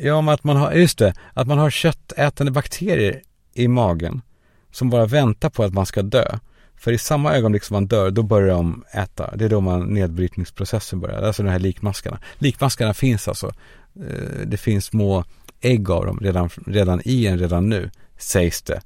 ja 0.00 0.14
om 0.14 0.28
att 0.28 0.44
man 0.44 0.56
har, 0.56 0.72
just 0.72 0.98
det, 0.98 1.14
att 1.32 1.46
man 1.46 1.58
har 1.58 1.70
köttätande 1.70 2.52
bakterier 2.52 3.22
i 3.54 3.68
magen 3.68 4.22
som 4.70 4.90
bara 4.90 5.06
väntar 5.06 5.50
på 5.50 5.64
att 5.64 5.72
man 5.72 5.86
ska 5.86 6.02
dö. 6.02 6.38
För 6.76 6.92
i 6.92 6.98
samma 6.98 7.34
ögonblick 7.34 7.64
som 7.64 7.74
man 7.74 7.86
dör, 7.86 8.10
då 8.10 8.22
börjar 8.22 8.54
de 8.54 8.84
äta. 8.92 9.36
Det 9.36 9.44
är 9.44 9.48
då 9.48 9.60
man 9.60 9.86
nedbrytningsprocessen 9.86 11.00
börjar. 11.00 11.22
Alltså 11.22 11.42
de 11.42 11.48
här 11.48 11.58
likmaskarna. 11.58 12.20
Likmaskarna 12.38 12.94
finns 12.94 13.28
alltså 13.28 13.46
eh, 13.96 14.46
det 14.46 14.56
finns 14.56 14.84
små 14.84 15.24
ägg 15.60 15.90
av 15.90 16.06
dem 16.06 16.18
redan, 16.22 16.50
redan 16.66 17.00
i 17.04 17.26
en 17.26 17.38
redan 17.38 17.68
nu, 17.68 17.90
sägs 18.18 18.62
det. 18.62 18.80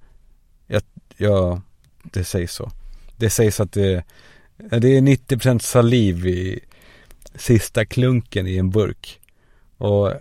Ja, 0.67 0.81
ja, 1.17 1.63
det 2.03 2.25
sägs 2.25 2.53
så. 2.53 2.71
Det 3.17 3.31
sägs 3.31 3.61
att 3.61 3.73
det, 3.73 4.05
det 4.57 4.97
är 4.97 5.01
90% 5.01 5.59
saliv 5.59 6.27
i 6.27 6.61
sista 7.35 7.85
klunken 7.85 8.47
i 8.47 8.57
en 8.57 8.71
burk. 8.71 9.21
Och 9.77 10.13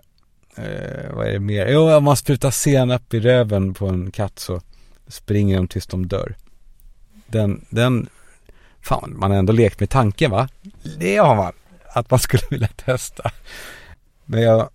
eh, 0.56 1.14
vad 1.14 1.28
är 1.28 1.32
det 1.32 1.40
mer? 1.40 1.68
Jo, 1.68 1.92
om 1.92 2.04
man 2.04 2.18
sprutar 2.18 2.52
senap 2.52 3.14
i 3.14 3.20
röven 3.20 3.74
på 3.74 3.88
en 3.88 4.12
katt 4.12 4.40
så 4.40 4.62
springer 5.08 5.58
de 5.58 5.68
tills 5.68 5.88
de 5.88 6.08
dör. 6.08 6.36
Den, 7.28 7.66
den, 7.70 8.10
fan 8.82 9.14
man 9.18 9.32
har 9.32 9.38
ändå 9.38 9.54
lekt 9.54 9.80
med 9.80 9.90
tanken 9.90 10.32
va? 10.32 10.50
Det 11.00 11.18
har 11.18 11.36
man. 11.36 11.54
Att 11.94 12.12
man 12.12 12.20
skulle 12.20 12.44
vilja 12.50 12.68
testa. 12.68 13.32
Men 14.26 14.42
jag 14.42 14.70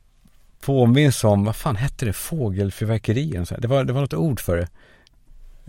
påminns 0.61 1.25
om, 1.25 1.45
vad 1.45 1.57
fan 1.57 1.77
hette 1.77 2.07
det, 2.07 2.13
fågelfyrverkeri? 2.13 3.45
Det 3.59 3.69
var, 3.69 3.85
det 3.85 3.93
var 3.93 4.01
något 4.01 4.15
ord 4.15 4.41
för 4.41 4.57
det. 4.57 4.69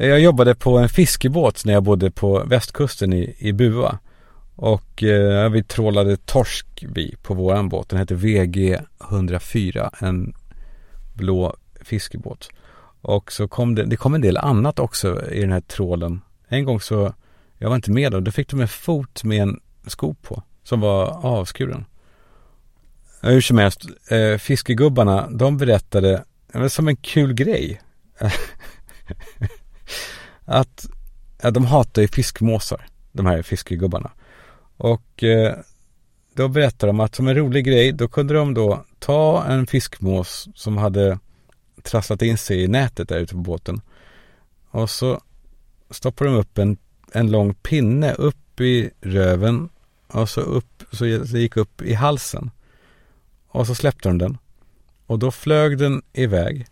Jag 0.05 0.19
jobbade 0.19 0.55
på 0.55 0.77
en 0.77 0.89
fiskebåt 0.89 1.65
när 1.65 1.73
jag 1.73 1.83
bodde 1.83 2.11
på 2.11 2.43
västkusten 2.43 3.13
i, 3.13 3.35
i 3.37 3.53
Bua. 3.53 3.99
Och 4.55 5.03
eh, 5.03 5.49
vi 5.49 5.63
trålade 5.63 6.17
torsk 6.17 6.85
vi 6.87 7.15
på 7.21 7.33
våran 7.33 7.69
båt. 7.69 7.89
Den 7.89 7.99
hette 7.99 8.15
VG 8.15 8.79
104, 9.09 9.91
en 9.99 10.33
blå 11.13 11.55
fiskebåt. 11.81 12.49
Och 13.01 13.31
så 13.31 13.47
kom 13.47 13.75
det, 13.75 13.85
det 13.85 13.97
kom 13.97 14.13
en 14.13 14.21
del 14.21 14.37
annat 14.37 14.79
också 14.79 15.31
i 15.31 15.41
den 15.41 15.51
här 15.51 15.61
trålen. 15.61 16.21
En 16.47 16.65
gång 16.65 16.79
så, 16.79 17.13
jag 17.57 17.69
var 17.69 17.75
inte 17.75 17.91
med 17.91 18.11
då, 18.11 18.19
då 18.19 18.31
fick 18.31 18.49
de 18.49 18.61
en 18.61 18.67
fot 18.67 19.23
med 19.23 19.41
en 19.41 19.59
sko 19.87 20.13
på 20.13 20.43
som 20.63 20.79
var 20.79 21.25
avskuren. 21.25 21.85
Hur 23.21 23.41
som 23.41 23.57
helst, 23.57 23.81
eh, 24.09 24.37
fiskegubbarna, 24.37 25.29
de 25.29 25.57
berättade, 25.57 26.23
som 26.69 26.87
en 26.87 26.95
kul 26.95 27.33
grej. 27.33 27.81
att 30.45 30.87
ja, 31.41 31.51
de 31.51 31.65
hatar 31.65 32.01
ju 32.01 32.07
fiskmåsar, 32.07 32.87
de 33.11 33.25
här 33.25 33.41
fiskegubbarna. 33.41 34.11
Och 34.77 35.23
eh, 35.23 35.57
då 36.33 36.47
berättade 36.47 36.89
de 36.89 36.99
att 36.99 37.15
som 37.15 37.27
en 37.27 37.35
rolig 37.35 37.65
grej, 37.65 37.91
då 37.91 38.07
kunde 38.07 38.33
de 38.33 38.53
då 38.53 38.85
ta 38.99 39.45
en 39.45 39.67
fiskmås 39.67 40.49
som 40.55 40.77
hade 40.77 41.19
trasslat 41.81 42.21
in 42.21 42.37
sig 42.37 42.63
i 42.63 42.67
nätet 42.67 43.09
där 43.09 43.19
ute 43.19 43.33
på 43.33 43.39
båten. 43.39 43.81
Och 44.69 44.89
så 44.89 45.21
stoppade 45.89 46.29
de 46.29 46.37
upp 46.37 46.57
en, 46.57 46.77
en 47.11 47.31
lång 47.31 47.53
pinne 47.53 48.13
upp 48.13 48.61
i 48.61 48.89
röven 49.01 49.69
och 50.07 50.29
så 50.29 50.41
upp, 50.41 50.83
så 50.91 51.05
gick 51.05 51.57
upp 51.57 51.81
i 51.81 51.93
halsen. 51.93 52.51
Och 53.47 53.67
så 53.67 53.75
släppte 53.75 54.09
de 54.09 54.17
den. 54.17 54.37
Och 55.05 55.19
då 55.19 55.31
flög 55.31 55.77
den 55.77 56.01
iväg. 56.13 56.67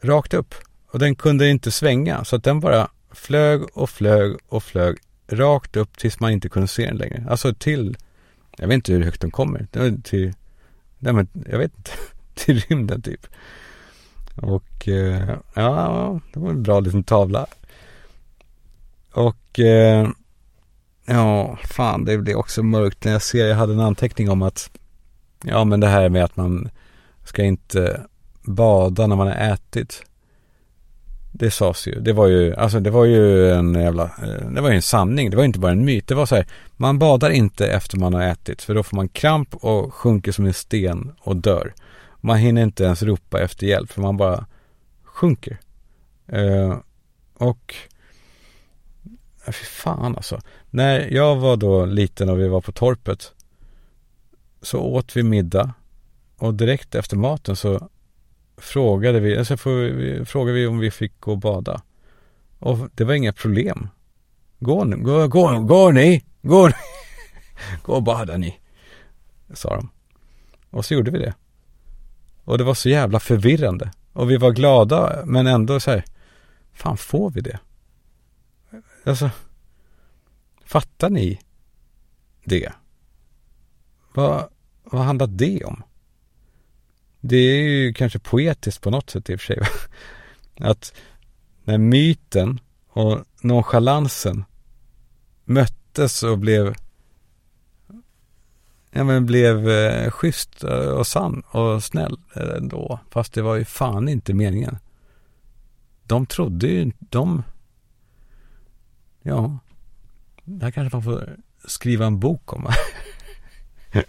Rakt 0.00 0.34
upp. 0.34 0.54
Och 0.90 0.98
den 0.98 1.14
kunde 1.14 1.48
inte 1.48 1.70
svänga. 1.70 2.24
Så 2.24 2.36
att 2.36 2.44
den 2.44 2.60
bara 2.60 2.88
flög 3.10 3.62
och 3.72 3.90
flög 3.90 4.36
och 4.48 4.62
flög 4.62 4.98
rakt 5.28 5.76
upp 5.76 5.98
tills 5.98 6.20
man 6.20 6.30
inte 6.30 6.48
kunde 6.48 6.68
se 6.68 6.86
den 6.86 6.96
längre. 6.96 7.26
Alltså 7.28 7.54
till, 7.54 7.96
jag 8.58 8.68
vet 8.68 8.74
inte 8.74 8.92
hur 8.92 9.04
högt 9.04 9.20
de 9.20 9.30
kommer. 9.30 9.66
Till, 10.02 10.32
nej 10.98 11.12
men 11.12 11.28
jag 11.50 11.58
vet 11.58 11.76
inte, 11.76 11.90
till 12.34 12.60
rymden 12.60 13.02
typ. 13.02 13.26
Och 14.34 14.88
eh, 14.88 15.36
ja, 15.54 16.20
det 16.32 16.40
var 16.40 16.50
en 16.50 16.62
bra 16.62 16.80
liten 16.80 17.04
tavla. 17.04 17.46
Och 19.12 19.60
eh, 19.60 20.08
ja, 21.06 21.58
fan 21.64 22.04
det 22.04 22.18
blir 22.18 22.34
också 22.34 22.62
mörkt 22.62 23.04
när 23.04 23.12
jag 23.12 23.22
ser, 23.22 23.46
jag 23.46 23.56
hade 23.56 23.72
en 23.72 23.80
anteckning 23.80 24.30
om 24.30 24.42
att 24.42 24.70
ja 25.44 25.64
men 25.64 25.80
det 25.80 25.88
här 25.88 26.08
med 26.08 26.24
att 26.24 26.36
man 26.36 26.70
ska 27.24 27.42
inte 27.44 28.06
bada 28.42 29.06
när 29.06 29.16
man 29.16 29.26
har 29.26 29.34
ätit. 29.34 30.02
Det 31.32 31.50
sades 31.50 31.86
ju. 31.86 32.00
Det 32.00 32.12
var 32.12 32.26
ju, 32.26 32.54
alltså 32.54 32.80
det 32.80 32.90
var 32.90 33.04
ju 33.04 33.50
en 33.52 33.74
jävla, 33.74 34.04
eh, 34.04 34.50
det 34.50 34.60
var 34.60 34.70
ju 34.70 34.76
en 34.76 34.82
sanning. 34.82 35.30
Det 35.30 35.36
var 35.36 35.44
inte 35.44 35.58
bara 35.58 35.72
en 35.72 35.84
myt. 35.84 36.08
Det 36.08 36.14
var 36.14 36.26
så 36.26 36.34
här, 36.34 36.46
man 36.76 36.98
badar 36.98 37.30
inte 37.30 37.66
efter 37.66 37.98
man 37.98 38.14
har 38.14 38.22
ätit. 38.22 38.62
För 38.62 38.74
då 38.74 38.82
får 38.82 38.96
man 38.96 39.08
kramp 39.08 39.54
och 39.54 39.94
sjunker 39.94 40.32
som 40.32 40.46
en 40.46 40.54
sten 40.54 41.12
och 41.20 41.36
dör. 41.36 41.74
Man 42.20 42.38
hinner 42.38 42.62
inte 42.62 42.84
ens 42.84 43.02
ropa 43.02 43.40
efter 43.40 43.66
hjälp 43.66 43.92
för 43.92 44.00
man 44.00 44.16
bara 44.16 44.46
sjunker. 45.04 45.60
Eh, 46.26 46.78
och, 47.34 47.74
ja, 49.46 49.52
fy 49.52 49.64
fan 49.64 50.16
alltså. 50.16 50.40
När 50.70 51.14
jag 51.14 51.36
var 51.36 51.56
då 51.56 51.86
liten 51.86 52.28
och 52.28 52.40
vi 52.40 52.48
var 52.48 52.60
på 52.60 52.72
torpet 52.72 53.32
så 54.62 54.80
åt 54.80 55.16
vi 55.16 55.22
middag 55.22 55.72
och 56.36 56.54
direkt 56.54 56.94
efter 56.94 57.16
maten 57.16 57.56
så 57.56 57.88
frågade 58.58 59.20
vi, 59.20 59.38
alltså 59.38 59.56
frågade 59.56 60.52
vi 60.52 60.66
om 60.66 60.78
vi 60.78 60.90
fick 60.90 61.20
gå 61.20 61.32
och 61.32 61.38
bada. 61.38 61.82
Och 62.58 62.78
det 62.94 63.04
var 63.04 63.14
inga 63.14 63.32
problem. 63.32 63.88
Gå, 64.58 64.84
gå, 64.84 65.28
gå, 65.28 65.60
gå 65.60 65.90
ni, 65.90 66.24
gå 66.42 66.68
ni. 66.68 66.74
gå 67.82 67.92
och 67.94 68.02
bada 68.02 68.36
ni, 68.36 68.60
sa 69.54 69.76
de. 69.76 69.88
Och 70.70 70.84
så 70.84 70.94
gjorde 70.94 71.10
vi 71.10 71.18
det. 71.18 71.34
Och 72.44 72.58
det 72.58 72.64
var 72.64 72.74
så 72.74 72.88
jävla 72.88 73.20
förvirrande. 73.20 73.92
Och 74.12 74.30
vi 74.30 74.36
var 74.36 74.50
glada, 74.50 75.22
men 75.24 75.46
ändå 75.46 75.80
så 75.80 75.90
här, 75.90 76.04
fan 76.72 76.96
får 76.96 77.30
vi 77.30 77.40
det? 77.40 77.58
Alltså, 79.04 79.30
fattar 80.64 81.10
ni 81.10 81.40
det? 82.44 82.72
Vad, 84.14 84.48
vad 84.84 85.02
handlar 85.02 85.26
det 85.26 85.64
om? 85.64 85.82
Det 87.20 87.36
är 87.36 87.62
ju 87.62 87.92
kanske 87.92 88.18
poetiskt 88.18 88.82
på 88.82 88.90
något 88.90 89.10
sätt 89.10 89.30
i 89.30 89.34
och 89.34 89.40
för 89.40 89.46
sig. 89.46 89.58
Att 90.60 90.94
när 91.64 91.78
myten 91.78 92.60
och 92.88 93.24
nonchalansen 93.40 94.44
möttes 95.44 96.22
och 96.22 96.38
blev 96.38 96.74
ja 98.90 99.04
men 99.04 99.26
blev 99.26 99.70
eh, 99.70 100.10
schysst 100.10 100.64
eh, 100.64 100.70
och 100.70 101.06
sann 101.06 101.42
och 101.50 101.84
snäll 101.84 102.18
eh, 102.36 102.56
ändå. 102.56 103.00
Fast 103.10 103.32
det 103.32 103.42
var 103.42 103.56
ju 103.56 103.64
fan 103.64 104.08
inte 104.08 104.34
meningen. 104.34 104.78
De 106.02 106.26
trodde 106.26 106.66
ju, 106.66 106.92
de, 106.98 107.42
ja, 109.22 109.58
det 110.44 110.64
här 110.64 110.70
kanske 110.70 110.96
man 110.96 111.04
får 111.04 111.36
skriva 111.64 112.06
en 112.06 112.20
bok 112.20 112.52
om. 112.52 112.68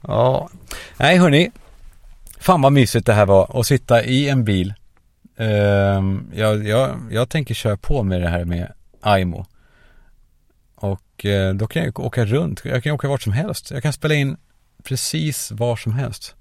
ja, 0.00 0.50
nej 0.96 1.18
hörni, 1.18 1.50
Fan 2.44 2.62
vad 2.62 2.72
mysigt 2.72 3.06
det 3.06 3.12
här 3.12 3.26
var 3.26 3.60
att 3.60 3.66
sitta 3.66 4.04
i 4.04 4.28
en 4.28 4.44
bil. 4.44 4.74
Uh, 5.40 5.46
jag, 6.34 6.66
jag, 6.66 6.98
jag 7.10 7.28
tänker 7.28 7.54
köra 7.54 7.76
på 7.76 8.02
med 8.02 8.20
det 8.20 8.28
här 8.28 8.44
med 8.44 8.72
Aimo. 9.00 9.46
Och 10.74 11.24
uh, 11.24 11.54
då 11.54 11.66
kan 11.66 11.84
jag 11.84 12.00
åka 12.00 12.24
runt. 12.24 12.64
Jag 12.64 12.82
kan 12.82 12.92
åka 12.92 13.08
vart 13.08 13.22
som 13.22 13.32
helst. 13.32 13.70
Jag 13.70 13.82
kan 13.82 13.92
spela 13.92 14.14
in 14.14 14.36
precis 14.82 15.52
var 15.52 15.76
som 15.76 15.92
helst. 15.92 16.34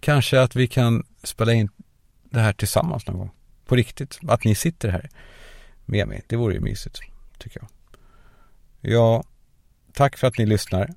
Kanske 0.00 0.40
att 0.40 0.56
vi 0.56 0.66
kan 0.66 1.06
spela 1.22 1.52
in 1.52 1.68
det 2.24 2.40
här 2.40 2.52
tillsammans 2.52 3.06
någon 3.06 3.18
gång. 3.18 3.30
På 3.66 3.76
riktigt. 3.76 4.18
Att 4.28 4.44
ni 4.44 4.54
sitter 4.54 4.88
här 4.88 5.10
med 5.84 6.08
mig. 6.08 6.22
Det 6.26 6.36
vore 6.36 6.54
ju 6.54 6.60
mysigt, 6.60 7.00
tycker 7.38 7.60
jag. 7.60 7.68
Ja, 8.92 9.24
tack 9.92 10.16
för 10.16 10.26
att 10.26 10.38
ni 10.38 10.46
lyssnar. 10.46 10.90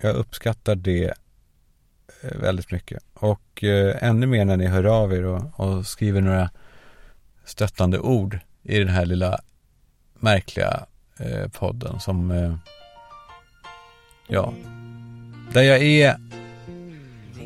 Jag 0.00 0.16
uppskattar 0.16 0.74
det 0.74 1.14
Eh, 2.22 2.38
väldigt 2.40 2.70
mycket. 2.70 3.02
Och 3.14 3.64
eh, 3.64 4.04
ännu 4.04 4.26
mer 4.26 4.44
när 4.44 4.56
ni 4.56 4.66
hör 4.66 4.84
av 4.84 5.12
er 5.12 5.24
och, 5.24 5.60
och, 5.60 5.86
skriver 5.86 6.20
några 6.20 6.50
stöttande 7.44 7.98
ord 7.98 8.38
i 8.62 8.78
den 8.78 8.88
här 8.88 9.06
lilla 9.06 9.40
märkliga 10.14 10.86
eh, 11.18 11.48
podden 11.48 12.00
som 12.00 12.30
eh, 12.30 12.54
ja, 14.26 14.54
där 15.52 15.62
jag 15.62 15.82
är 15.82 16.16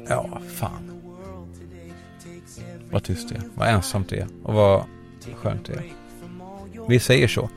ja, 0.09 0.41
fan 0.55 0.93
vad 2.91 3.05
tyst 3.05 3.29
det 3.29 3.35
är, 3.35 3.43
vad 3.55 3.69
ensamt 3.69 4.09
det 4.09 4.19
är 4.19 4.27
och 4.43 4.55
vad 4.55 4.85
skönt 5.35 5.67
det 5.67 5.73
är. 5.73 5.85
Vi 6.89 7.01
säger 7.01 7.29
så. 7.29 7.51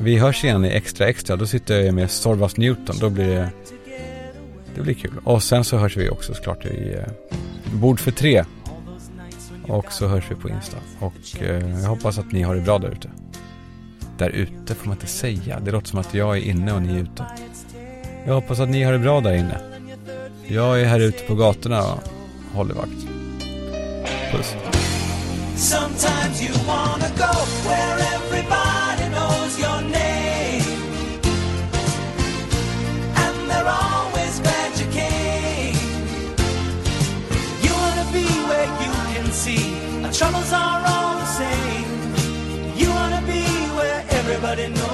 Vi 0.00 0.18
hörs 0.18 0.44
igen 0.44 0.64
i 0.64 0.68
Extra 0.68 1.08
Extra. 1.08 1.36
Då 1.36 1.46
sitter 1.46 1.80
jag 1.80 1.94
med 1.94 2.10
Sorvas 2.10 2.56
Newton. 2.56 2.96
Då 3.00 3.10
blir 3.10 3.28
det 3.28 3.50
det 4.78 4.84
blir 4.84 4.94
kul. 4.94 5.20
Och 5.24 5.42
sen 5.42 5.64
så 5.64 5.76
hörs 5.76 5.96
vi 5.96 6.10
också 6.10 6.34
såklart 6.34 6.64
i 6.64 6.94
eh, 6.94 7.12
Bord 7.72 8.00
för 8.00 8.10
tre. 8.10 8.44
Och 9.68 9.92
så 9.92 10.06
hörs 10.06 10.24
vi 10.30 10.34
på 10.34 10.48
Insta. 10.48 10.76
Och 11.00 11.42
eh, 11.42 11.80
jag 11.80 11.88
hoppas 11.88 12.18
att 12.18 12.32
ni 12.32 12.42
har 12.42 12.54
det 12.54 12.60
bra 12.60 12.78
där 12.78 12.88
ute. 12.88 13.10
Där 14.18 14.30
ute 14.30 14.74
får 14.74 14.86
man 14.86 14.96
inte 14.96 15.06
säga. 15.06 15.60
Det 15.60 15.70
låter 15.70 15.88
som 15.88 15.98
att 15.98 16.14
jag 16.14 16.36
är 16.36 16.42
inne 16.42 16.72
och 16.72 16.82
ni 16.82 16.94
är 16.94 17.02
ute. 17.02 17.26
Jag 18.26 18.34
hoppas 18.34 18.60
att 18.60 18.68
ni 18.68 18.82
har 18.82 18.92
det 18.92 18.98
bra 18.98 19.20
där 19.20 19.34
inne. 19.34 19.60
Jag 20.46 20.80
är 20.80 20.84
här 20.84 21.00
ute 21.00 21.24
på 21.24 21.34
gatorna 21.34 21.82
och 21.82 22.00
håller 22.54 22.74
vakt. 22.74 23.06
Puss. 24.32 24.54
Troubles 40.18 40.52
are 40.52 40.82
all 40.84 41.14
the 41.16 41.26
same. 41.26 41.90
You 42.76 42.90
wanna 42.90 43.22
be 43.24 43.44
where 43.78 44.04
everybody 44.10 44.66
knows 44.66 44.87